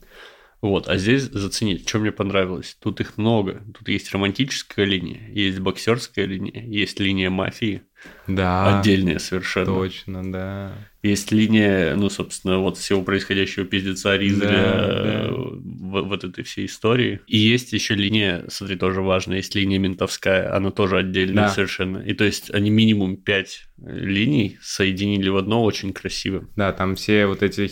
Вот, 0.62 0.88
а 0.88 0.96
здесь 0.96 1.24
заценить, 1.24 1.88
что 1.88 1.98
мне 1.98 2.12
понравилось. 2.12 2.76
Тут 2.80 3.00
их 3.00 3.18
много. 3.18 3.64
Тут 3.74 3.88
есть 3.88 4.12
романтическая 4.12 4.86
линия, 4.86 5.28
есть 5.28 5.58
боксерская 5.58 6.24
линия, 6.24 6.64
есть 6.64 7.00
линия 7.00 7.30
мафии. 7.30 7.82
Да. 8.28 8.78
Отдельная 8.80 9.18
совершенно. 9.18 9.66
Точно, 9.66 10.32
да. 10.32 10.72
Есть 11.02 11.32
линия, 11.32 11.96
ну, 11.96 12.08
собственно, 12.08 12.58
вот 12.58 12.78
всего 12.78 13.02
происходящего 13.02 13.64
пиздеца 13.66 14.16
Ризля 14.16 14.46
Да, 14.48 14.54
э, 14.54 15.28
да. 15.28 15.34
в- 15.34 16.02
вот 16.08 16.22
этой 16.22 16.44
всей 16.44 16.66
истории. 16.66 17.18
И 17.26 17.36
есть 17.36 17.72
еще 17.72 17.94
линия, 17.96 18.44
смотри, 18.48 18.76
тоже 18.76 19.02
важная, 19.02 19.38
есть 19.38 19.52
линия 19.56 19.80
ментовская, 19.80 20.54
она 20.54 20.70
тоже 20.70 20.98
отдельная 20.98 21.44
Да. 21.44 21.48
совершенно. 21.48 21.98
И 21.98 22.14
то 22.14 22.22
есть 22.22 22.50
они 22.54 22.70
минимум 22.70 23.16
пять 23.16 23.62
э, 23.84 23.98
линий 23.98 24.58
соединили 24.62 25.28
в 25.28 25.36
одно 25.36 25.64
очень 25.64 25.92
красиво. 25.92 26.46
Да, 26.54 26.70
там 26.72 26.94
все 26.94 27.26
вот 27.26 27.42
эти 27.42 27.62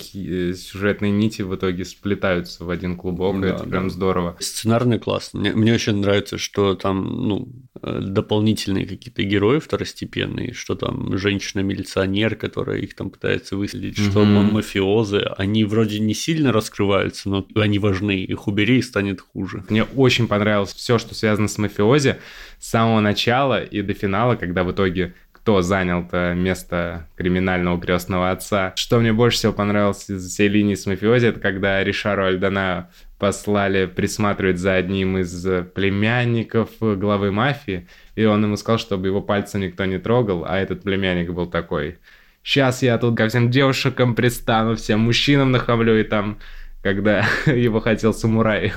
э, 0.50 0.54
сюжетные 0.54 1.12
нити 1.12 1.42
в 1.42 1.54
итоге 1.54 1.84
сплетаются 1.84 2.64
в 2.64 2.70
один 2.70 2.96
клубок, 2.96 3.40
Да, 3.40 3.50
это 3.50 3.62
прям 3.62 3.84
да. 3.84 3.90
здорово. 3.94 4.36
Сценарный 4.40 4.98
класс. 4.98 5.30
Мне, 5.34 5.52
мне 5.52 5.72
очень 5.72 5.98
нравится, 5.98 6.36
что 6.36 6.74
там, 6.74 7.04
ну, 7.28 7.48
дополнительные 7.80 8.86
какие-то 8.86 9.22
герои 9.22 9.60
второстепенные, 9.60 10.19
что 10.52 10.74
там 10.74 11.16
женщина-милиционер, 11.16 12.36
которая 12.36 12.78
их 12.78 12.94
там 12.94 13.10
пытается 13.10 13.56
выследить, 13.56 13.98
что 13.98 14.20
Мгм. 14.24 14.32
ма- 14.34 14.42
мафиозы, 14.42 15.18
они 15.36 15.64
вроде 15.64 15.98
не 16.00 16.14
сильно 16.14 16.52
раскрываются, 16.52 17.28
но 17.28 17.46
они 17.54 17.78
важны, 17.78 18.22
их 18.24 18.48
убери 18.48 18.78
и 18.78 18.82
станет 18.82 19.20
хуже. 19.20 19.64
Мне 19.68 19.84
очень 19.84 20.28
понравилось 20.28 20.72
все, 20.74 20.98
что 20.98 21.14
связано 21.14 21.48
с 21.48 21.58
мафиози 21.58 22.16
с 22.58 22.68
самого 22.70 23.00
начала 23.00 23.62
и 23.62 23.82
до 23.82 23.94
финала, 23.94 24.36
когда 24.36 24.64
в 24.64 24.72
итоге 24.72 25.14
кто 25.42 25.62
занял-то 25.62 26.34
место 26.36 27.08
криминального 27.16 27.80
крестного 27.80 28.30
отца. 28.30 28.72
Что 28.76 29.00
мне 29.00 29.12
больше 29.12 29.38
всего 29.38 29.52
понравилось 29.52 30.08
из 30.10 30.28
всей 30.28 30.48
линии 30.48 30.74
с 30.74 30.84
мафиози, 30.84 31.26
это 31.26 31.40
когда 31.40 31.82
Ришару 31.82 32.24
Альдана 32.24 32.90
послали 33.18 33.86
присматривать 33.86 34.58
за 34.58 34.74
одним 34.74 35.18
из 35.18 35.46
племянников 35.74 36.70
главы 36.80 37.32
мафии, 37.32 37.88
и 38.16 38.24
он 38.24 38.44
ему 38.44 38.56
сказал, 38.56 38.78
чтобы 38.78 39.08
его 39.08 39.22
пальцем 39.22 39.62
никто 39.62 39.84
не 39.86 39.98
трогал, 39.98 40.44
а 40.46 40.58
этот 40.58 40.82
племянник 40.82 41.30
был 41.32 41.46
такой... 41.46 41.98
Сейчас 42.42 42.82
я 42.82 42.96
тут 42.96 43.18
ко 43.18 43.28
всем 43.28 43.50
девушкам 43.50 44.14
пристану, 44.14 44.74
всем 44.74 45.00
мужчинам 45.00 45.50
нахамлю, 45.50 46.00
и 46.00 46.04
там, 46.04 46.38
когда 46.82 47.26
его 47.46 47.80
хотел 47.80 48.14
самурай 48.14 48.72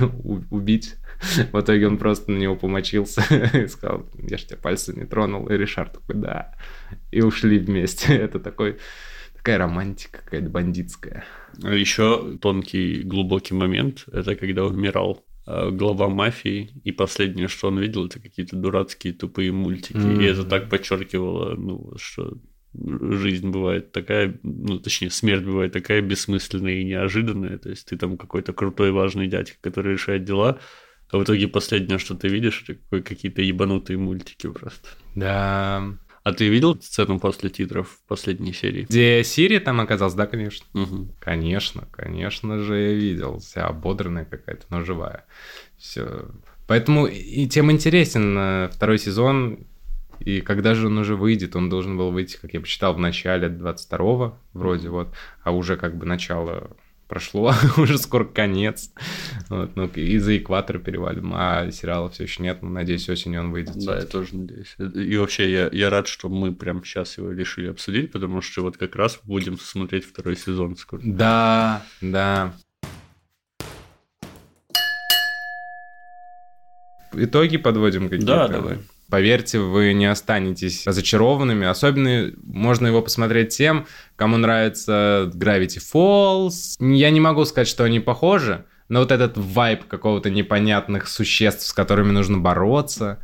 убить, 0.50 0.96
в 1.52 1.60
итоге 1.60 1.86
он 1.86 1.98
просто 1.98 2.30
на 2.30 2.38
него 2.38 2.56
помочился 2.56 3.22
и 3.54 3.66
сказал, 3.66 4.06
я 4.18 4.38
ж 4.38 4.44
тебя 4.44 4.58
пальцы 4.58 4.94
не 4.94 5.06
тронул. 5.06 5.46
И 5.48 5.56
Ришар 5.56 5.88
такой, 5.88 6.16
да. 6.16 6.54
И 7.10 7.22
ушли 7.22 7.58
вместе. 7.58 8.14
Это 8.14 8.38
такой, 8.40 8.78
такая 9.36 9.58
романтика 9.58 10.20
какая-то 10.24 10.48
бандитская. 10.48 11.24
Еще 11.58 12.38
тонкий, 12.40 13.02
глубокий 13.02 13.54
момент, 13.54 14.06
это 14.12 14.34
когда 14.34 14.64
умирал 14.64 15.24
э, 15.46 15.70
глава 15.70 16.08
мафии, 16.08 16.72
и 16.82 16.90
последнее, 16.90 17.46
что 17.46 17.68
он 17.68 17.78
видел, 17.78 18.06
это 18.06 18.18
какие-то 18.18 18.56
дурацкие 18.56 19.12
тупые 19.12 19.52
мультики. 19.52 19.96
Мгм. 19.96 20.20
И 20.20 20.24
это 20.24 20.44
так 20.44 20.68
подчеркивало, 20.68 21.54
ну, 21.54 21.92
что 21.96 22.38
жизнь 22.74 23.50
бывает 23.50 23.92
такая, 23.92 24.38
ну, 24.42 24.78
точнее, 24.78 25.10
смерть 25.10 25.44
бывает 25.44 25.72
такая 25.72 26.00
бессмысленная 26.00 26.80
и 26.80 26.84
неожиданная. 26.84 27.58
То 27.58 27.70
есть 27.70 27.86
ты 27.86 27.96
там 27.96 28.16
какой-то 28.16 28.52
крутой 28.52 28.90
важный 28.90 29.28
дядька, 29.28 29.56
который 29.60 29.92
решает 29.92 30.24
дела, 30.24 30.58
а 31.14 31.18
в 31.18 31.22
итоге 31.22 31.46
последнее, 31.46 31.98
что 31.98 32.16
ты 32.16 32.26
видишь, 32.26 32.64
это 32.68 33.00
какие-то 33.00 33.40
ебанутые 33.40 33.98
мультики 33.98 34.48
просто. 34.48 34.88
Да. 35.14 35.84
А 36.24 36.32
ты 36.32 36.48
видел 36.48 36.74
сцену 36.82 37.20
после 37.20 37.50
титров 37.50 37.88
в 37.88 38.08
последней 38.08 38.52
серии? 38.52 38.82
Где 38.82 39.22
Сири 39.22 39.60
там 39.60 39.80
оказалась, 39.80 40.14
да, 40.14 40.26
конечно? 40.26 40.66
Мгм. 40.72 41.12
Конечно, 41.20 41.86
конечно 41.92 42.58
же, 42.58 42.76
я 42.76 42.94
видел. 42.94 43.38
Вся 43.38 43.64
ободранная 43.68 44.24
какая-то, 44.24 44.66
но 44.70 44.82
живая. 44.82 45.24
Все. 45.78 46.30
Поэтому 46.66 47.06
и 47.06 47.46
тем 47.46 47.70
интересен 47.70 48.36
э, 48.36 48.70
второй 48.72 48.98
сезон. 48.98 49.68
И 50.18 50.40
когда 50.40 50.74
же 50.74 50.88
он 50.88 50.98
уже 50.98 51.14
выйдет? 51.14 51.54
Он 51.54 51.70
должен 51.70 51.96
был 51.96 52.10
выйти, 52.10 52.38
как 52.38 52.54
я 52.54 52.60
почитал, 52.60 52.92
в 52.94 52.98
начале 52.98 53.46
22-го, 53.46 54.36
вроде 54.52 54.88
вот. 54.88 55.14
А 55.44 55.52
уже 55.52 55.76
как 55.76 55.96
бы 55.96 56.06
начало 56.06 56.76
прошло, 57.06 57.54
уже 57.76 57.98
скоро 57.98 58.24
конец. 58.24 58.90
Вот, 59.48 59.76
ну, 59.76 59.86
и 59.86 60.18
за 60.18 60.36
экватор 60.36 60.78
перевалим, 60.78 61.32
а 61.34 61.70
сериала 61.70 62.08
все 62.10 62.24
еще 62.24 62.42
нет. 62.42 62.58
Ну, 62.62 62.70
надеюсь, 62.70 63.08
осенью 63.08 63.40
он 63.40 63.50
выйдет. 63.52 63.84
Да, 63.84 63.96
я 63.98 64.04
тоже 64.04 64.36
надеюсь. 64.36 64.76
И 64.78 65.16
вообще, 65.16 65.50
я, 65.50 65.68
я 65.72 65.90
рад, 65.90 66.06
что 66.08 66.28
мы 66.28 66.54
прямо 66.54 66.84
сейчас 66.84 67.18
его 67.18 67.32
решили 67.32 67.68
обсудить, 67.68 68.12
потому 68.12 68.40
что 68.40 68.62
вот 68.62 68.76
как 68.76 68.96
раз 68.96 69.20
будем 69.24 69.58
смотреть 69.58 70.04
второй 70.04 70.36
сезон 70.36 70.76
скоро. 70.76 71.00
Да, 71.04 71.84
да. 72.00 72.54
Итоги 77.16 77.56
подводим 77.56 78.08
какие-то. 78.08 78.26
Да, 78.26 78.48
давай. 78.48 78.78
Поверьте, 79.14 79.60
вы 79.60 79.92
не 79.92 80.06
останетесь 80.06 80.88
разочарованными. 80.88 81.68
Особенно 81.68 82.32
можно 82.42 82.88
его 82.88 83.00
посмотреть 83.00 83.56
тем, 83.56 83.86
кому 84.16 84.38
нравится 84.38 85.30
Gravity 85.32 85.78
Falls. 85.78 86.76
Я 86.80 87.10
не 87.10 87.20
могу 87.20 87.44
сказать, 87.44 87.68
что 87.68 87.84
они 87.84 88.00
похожи, 88.00 88.64
но 88.88 88.98
вот 88.98 89.12
этот 89.12 89.36
вайб 89.36 89.84
какого-то 89.84 90.30
непонятных 90.30 91.06
существ, 91.06 91.64
с 91.64 91.72
которыми 91.72 92.10
нужно 92.10 92.38
бороться, 92.38 93.20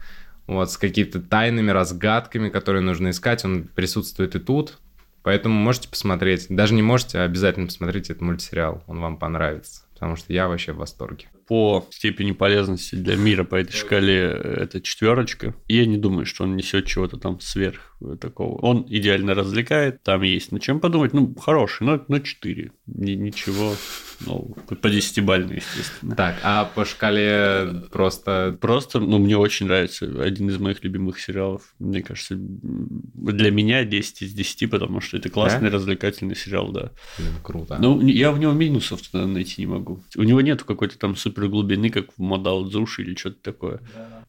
вот, 0.46 0.70
с 0.70 0.76
какими-то 0.76 1.20
тайными 1.20 1.72
разгадками, 1.72 2.50
которые 2.50 2.82
нужно 2.82 3.10
искать, 3.10 3.44
он 3.44 3.64
присутствует 3.64 4.36
и 4.36 4.38
тут. 4.38 4.78
Поэтому 5.24 5.56
можете 5.56 5.88
посмотреть. 5.88 6.46
Даже 6.50 6.74
не 6.74 6.82
можете, 6.82 7.18
а 7.18 7.24
обязательно 7.24 7.66
посмотрите 7.66 8.12
этот 8.12 8.22
мультсериал. 8.22 8.84
Он 8.86 9.00
вам 9.00 9.16
понравится. 9.16 9.82
Потому 9.94 10.14
что 10.14 10.32
я 10.32 10.46
вообще 10.46 10.70
в 10.70 10.76
восторге. 10.76 11.26
По 11.50 11.84
степени 11.90 12.30
полезности 12.30 12.94
для 12.94 13.16
мира 13.16 13.42
по 13.42 13.56
этой 13.56 13.72
шкале 13.72 14.20
это 14.20 14.80
четверочка. 14.80 15.52
И 15.66 15.78
я 15.78 15.84
не 15.84 15.96
думаю, 15.96 16.24
что 16.24 16.44
он 16.44 16.54
несет 16.54 16.86
чего-то 16.86 17.16
там 17.16 17.40
сверх 17.40 17.96
такого. 18.20 18.56
Он 18.60 18.86
идеально 18.88 19.34
развлекает, 19.34 20.00
там 20.04 20.22
есть 20.22 20.52
над 20.52 20.62
чем 20.62 20.78
подумать. 20.78 21.12
Ну, 21.12 21.34
хороший, 21.34 21.82
но 21.88 22.04
на 22.06 22.20
4. 22.20 22.70
Ни- 22.86 23.10
ничего, 23.12 23.74
ну, 24.26 24.56
по 24.80 24.88
десятибальной, 24.88 25.56
естественно. 25.56 26.14
Так, 26.14 26.36
а 26.44 26.66
по 26.66 26.84
шкале 26.84 27.82
просто... 27.90 28.56
Просто, 28.60 29.00
ну, 29.00 29.18
мне 29.18 29.36
очень 29.36 29.66
нравится. 29.66 30.06
Один 30.22 30.48
из 30.50 30.58
моих 30.58 30.84
любимых 30.84 31.18
сериалов. 31.18 31.74
Мне 31.80 32.00
кажется, 32.00 32.36
для 32.38 33.50
меня 33.50 33.84
10 33.84 34.22
из 34.22 34.32
10, 34.34 34.70
потому 34.70 35.00
что 35.00 35.16
это 35.16 35.28
классный, 35.30 35.68
развлекательный 35.68 36.36
сериал, 36.36 36.70
да. 36.70 36.92
Блин, 37.18 37.32
круто. 37.42 37.76
Ну, 37.80 38.00
я 38.06 38.30
в 38.30 38.38
него 38.38 38.52
минусов 38.52 39.00
найти 39.12 39.62
не 39.62 39.66
могу. 39.66 40.04
У 40.16 40.22
него 40.22 40.40
нету 40.40 40.64
какой-то 40.64 40.96
там 40.96 41.16
супер 41.16 41.39
глубины, 41.48 41.90
как 41.90 42.12
в 42.16 42.20
Модал 42.20 42.68
Дзуши 42.68 43.02
или 43.02 43.14
что-то 43.14 43.42
такое. 43.42 43.80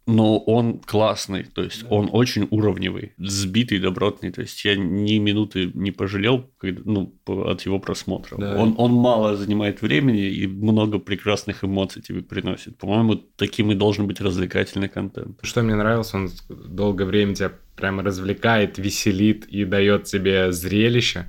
Но 0.08 0.40
он 0.40 0.80
классный, 0.80 1.44
то 1.44 1.62
есть 1.62 1.86
он 1.90 2.10
очень 2.12 2.48
уровневый, 2.50 3.14
сбитый, 3.18 3.78
добротный. 3.80 4.32
То 4.32 4.42
есть 4.42 4.66
я 4.66 4.76
ни 4.76 5.20
минуты 5.20 5.70
не 5.76 5.92
пожалел 5.92 6.50
когда- 6.58 6.82
ну, 6.86 7.14
от 7.28 7.62
его 7.62 7.80
просмотра. 7.80 8.36
Да. 8.38 8.56
Он, 8.58 8.74
он 8.78 8.94
мало 8.94 9.36
занимает 9.38 9.82
времени 9.82 10.28
и 10.28 10.48
много 10.48 10.98
прекрасных 10.98 11.64
эмоций 11.64 12.02
тебе 12.02 12.22
приносит. 12.22 12.78
По-моему, 12.78 13.16
таким 13.36 13.72
и 13.72 13.76
должен 13.76 14.08
быть 14.08 14.22
развлекательный 14.22 14.90
контент. 14.90 15.40
Что 15.44 15.62
мне 15.62 15.76
нравилось, 15.76 16.14
он 16.16 16.30
долгое 16.50 17.06
время 17.06 17.36
тебя 17.36 17.52
прямо 17.76 18.02
развлекает, 18.04 18.80
веселит 18.80 19.46
и 19.46 19.66
дает 19.66 20.06
тебе 20.06 20.52
зрелище. 20.52 21.26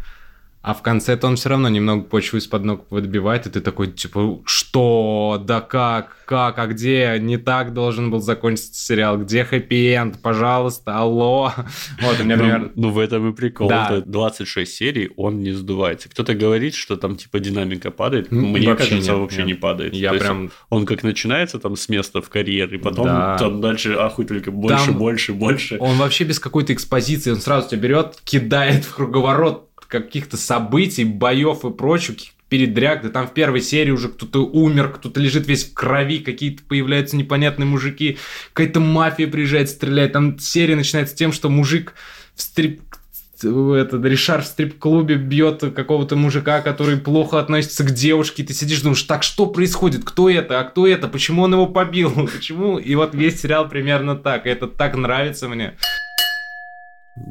А 0.62 0.74
в 0.74 0.82
конце-то 0.82 1.26
он 1.26 1.34
все 1.34 1.48
равно 1.48 1.68
немного 1.68 2.04
почву 2.04 2.38
из-под 2.38 2.64
ног 2.64 2.86
подбивает, 2.86 3.46
и 3.46 3.50
ты 3.50 3.60
такой, 3.60 3.88
типа, 3.90 4.40
что? 4.44 5.42
Да 5.44 5.60
как? 5.60 6.16
Как? 6.24 6.58
А 6.58 6.66
где? 6.68 7.16
Не 7.20 7.36
так 7.36 7.72
должен 7.74 8.10
был 8.12 8.20
закончиться 8.20 8.72
сериал. 8.74 9.18
Где 9.18 9.42
хэппи-энд? 9.44 10.20
Пожалуйста, 10.22 10.96
алло. 10.98 11.52
Вот, 12.00 12.20
у 12.20 12.24
меня 12.24 12.36
Ну, 12.36 12.42
примерно... 12.42 12.72
ну, 12.76 12.90
в 12.90 12.98
этом 13.00 13.30
и 13.30 13.34
прикол. 13.34 13.68
Да. 13.68 13.88
Это 13.90 14.08
26 14.08 14.72
серий, 14.72 15.10
он 15.16 15.40
не 15.40 15.50
сдувается. 15.52 16.08
Кто-то 16.08 16.34
говорит, 16.34 16.74
что 16.74 16.96
там 16.96 17.16
типа 17.16 17.40
динамика 17.40 17.90
падает. 17.90 18.32
М, 18.32 18.52
Мне 18.52 18.68
вообще 18.68 18.90
кажется, 18.90 19.10
нет, 19.12 19.20
вообще 19.20 19.38
нет. 19.38 19.46
не 19.48 19.54
падает. 19.54 19.94
Я 19.94 20.10
То 20.10 20.14
есть 20.14 20.26
прям... 20.26 20.50
Он 20.70 20.86
как 20.86 21.02
начинается 21.02 21.58
там 21.58 21.74
с 21.76 21.88
места 21.88 22.22
в 22.22 22.28
карьер, 22.28 22.72
и 22.72 22.78
потом 22.78 23.06
Да. 23.06 23.36
там 23.36 23.60
дальше 23.60 23.94
ахуй 23.94 24.26
только 24.26 24.50
больше, 24.52 24.86
Там- 24.86 24.94
больше, 24.98 25.32
больше. 25.32 25.76
Он 25.80 25.96
вообще 25.96 26.22
без 26.24 26.38
какой-то 26.38 26.72
экспозиции, 26.72 27.30
он 27.30 27.38
сразу 27.40 27.68
тебя 27.70 27.80
берет, 27.80 28.16
кидает 28.24 28.84
в 28.84 28.94
круговорот 28.94 29.68
каких-то 30.00 30.36
событий, 30.36 31.04
боев 31.04 31.64
и 31.64 31.70
каких-то 31.70 32.32
передряг, 32.48 33.02
да 33.02 33.08
там 33.08 33.26
в 33.26 33.32
первой 33.32 33.62
серии 33.62 33.92
уже 33.92 34.10
кто-то 34.10 34.44
умер, 34.44 34.90
кто-то 34.90 35.18
лежит 35.18 35.46
весь 35.46 35.64
в 35.64 35.72
крови, 35.72 36.18
какие-то 36.18 36.62
появляются 36.62 37.16
непонятные 37.16 37.66
мужики, 37.66 38.18
какая-то 38.52 38.78
мафия 38.78 39.26
приезжает, 39.26 39.70
стреляет, 39.70 40.12
там 40.12 40.38
серия 40.38 40.76
начинается 40.76 41.16
тем, 41.16 41.32
что 41.32 41.48
мужик 41.48 41.94
в 42.34 42.42
стрип 42.42 42.82
этот 43.42 44.04
Ришар 44.04 44.42
в 44.42 44.46
стрип-клубе 44.46 45.16
бьет 45.16 45.64
какого-то 45.74 46.14
мужика, 46.14 46.60
который 46.60 46.98
плохо 46.98 47.40
относится 47.40 47.84
к 47.84 47.90
девушке, 47.90 48.42
и 48.42 48.46
ты 48.46 48.52
сидишь, 48.52 48.82
думаешь, 48.82 49.02
так 49.02 49.22
что 49.22 49.46
происходит, 49.46 50.04
кто 50.04 50.28
это, 50.28 50.60
а 50.60 50.64
кто 50.64 50.86
это, 50.86 51.08
почему 51.08 51.42
он 51.42 51.54
его 51.54 51.66
побил, 51.66 52.28
почему, 52.32 52.78
и 52.78 52.94
вот 52.94 53.14
весь 53.14 53.40
сериал 53.40 53.68
примерно 53.68 54.14
так, 54.14 54.46
и 54.46 54.50
это 54.50 54.66
так 54.66 54.94
нравится 54.94 55.48
мне. 55.48 55.74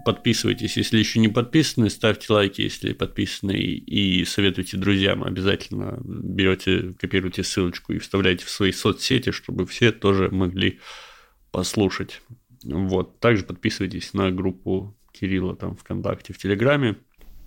Подписывайтесь, 0.05 0.77
если 0.77 0.99
еще 0.99 1.19
не 1.19 1.27
подписаны, 1.27 1.89
ставьте 1.89 2.31
лайки, 2.31 2.61
если 2.61 2.93
подписаны, 2.93 3.53
и 3.53 4.23
советуйте 4.25 4.77
друзьям. 4.77 5.23
Обязательно 5.23 5.99
берете, 6.03 6.93
копируйте 6.99 7.43
ссылочку 7.43 7.93
и 7.93 7.97
вставляйте 7.97 8.45
в 8.45 8.49
свои 8.49 8.71
соцсети, 8.71 9.31
чтобы 9.31 9.65
все 9.65 9.91
тоже 9.91 10.29
могли 10.29 10.79
послушать. 11.51 12.21
Вот. 12.63 13.19
Также 13.19 13.43
подписывайтесь 13.43 14.13
на 14.13 14.29
группу 14.29 14.95
Кирилла 15.11 15.55
там 15.55 15.75
ВКонтакте, 15.75 16.33
в 16.33 16.37
Телеграме. 16.37 16.97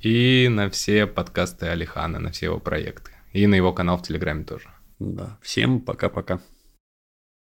И 0.01 0.49
на 0.51 0.69
все 0.71 1.07
подкасты 1.07 1.67
Алихана, 1.67 2.19
на 2.19 2.33
все 2.33 2.47
его 2.47 2.59
проекты. 2.59 3.13
И 3.33 3.47
на 3.47 3.55
его 3.55 3.73
канал 3.73 3.99
в 3.99 4.03
Телеграме 4.03 4.45
тоже. 4.45 4.69
Да. 4.99 5.39
Всем 5.41 5.81
пока-пока. 5.81 6.41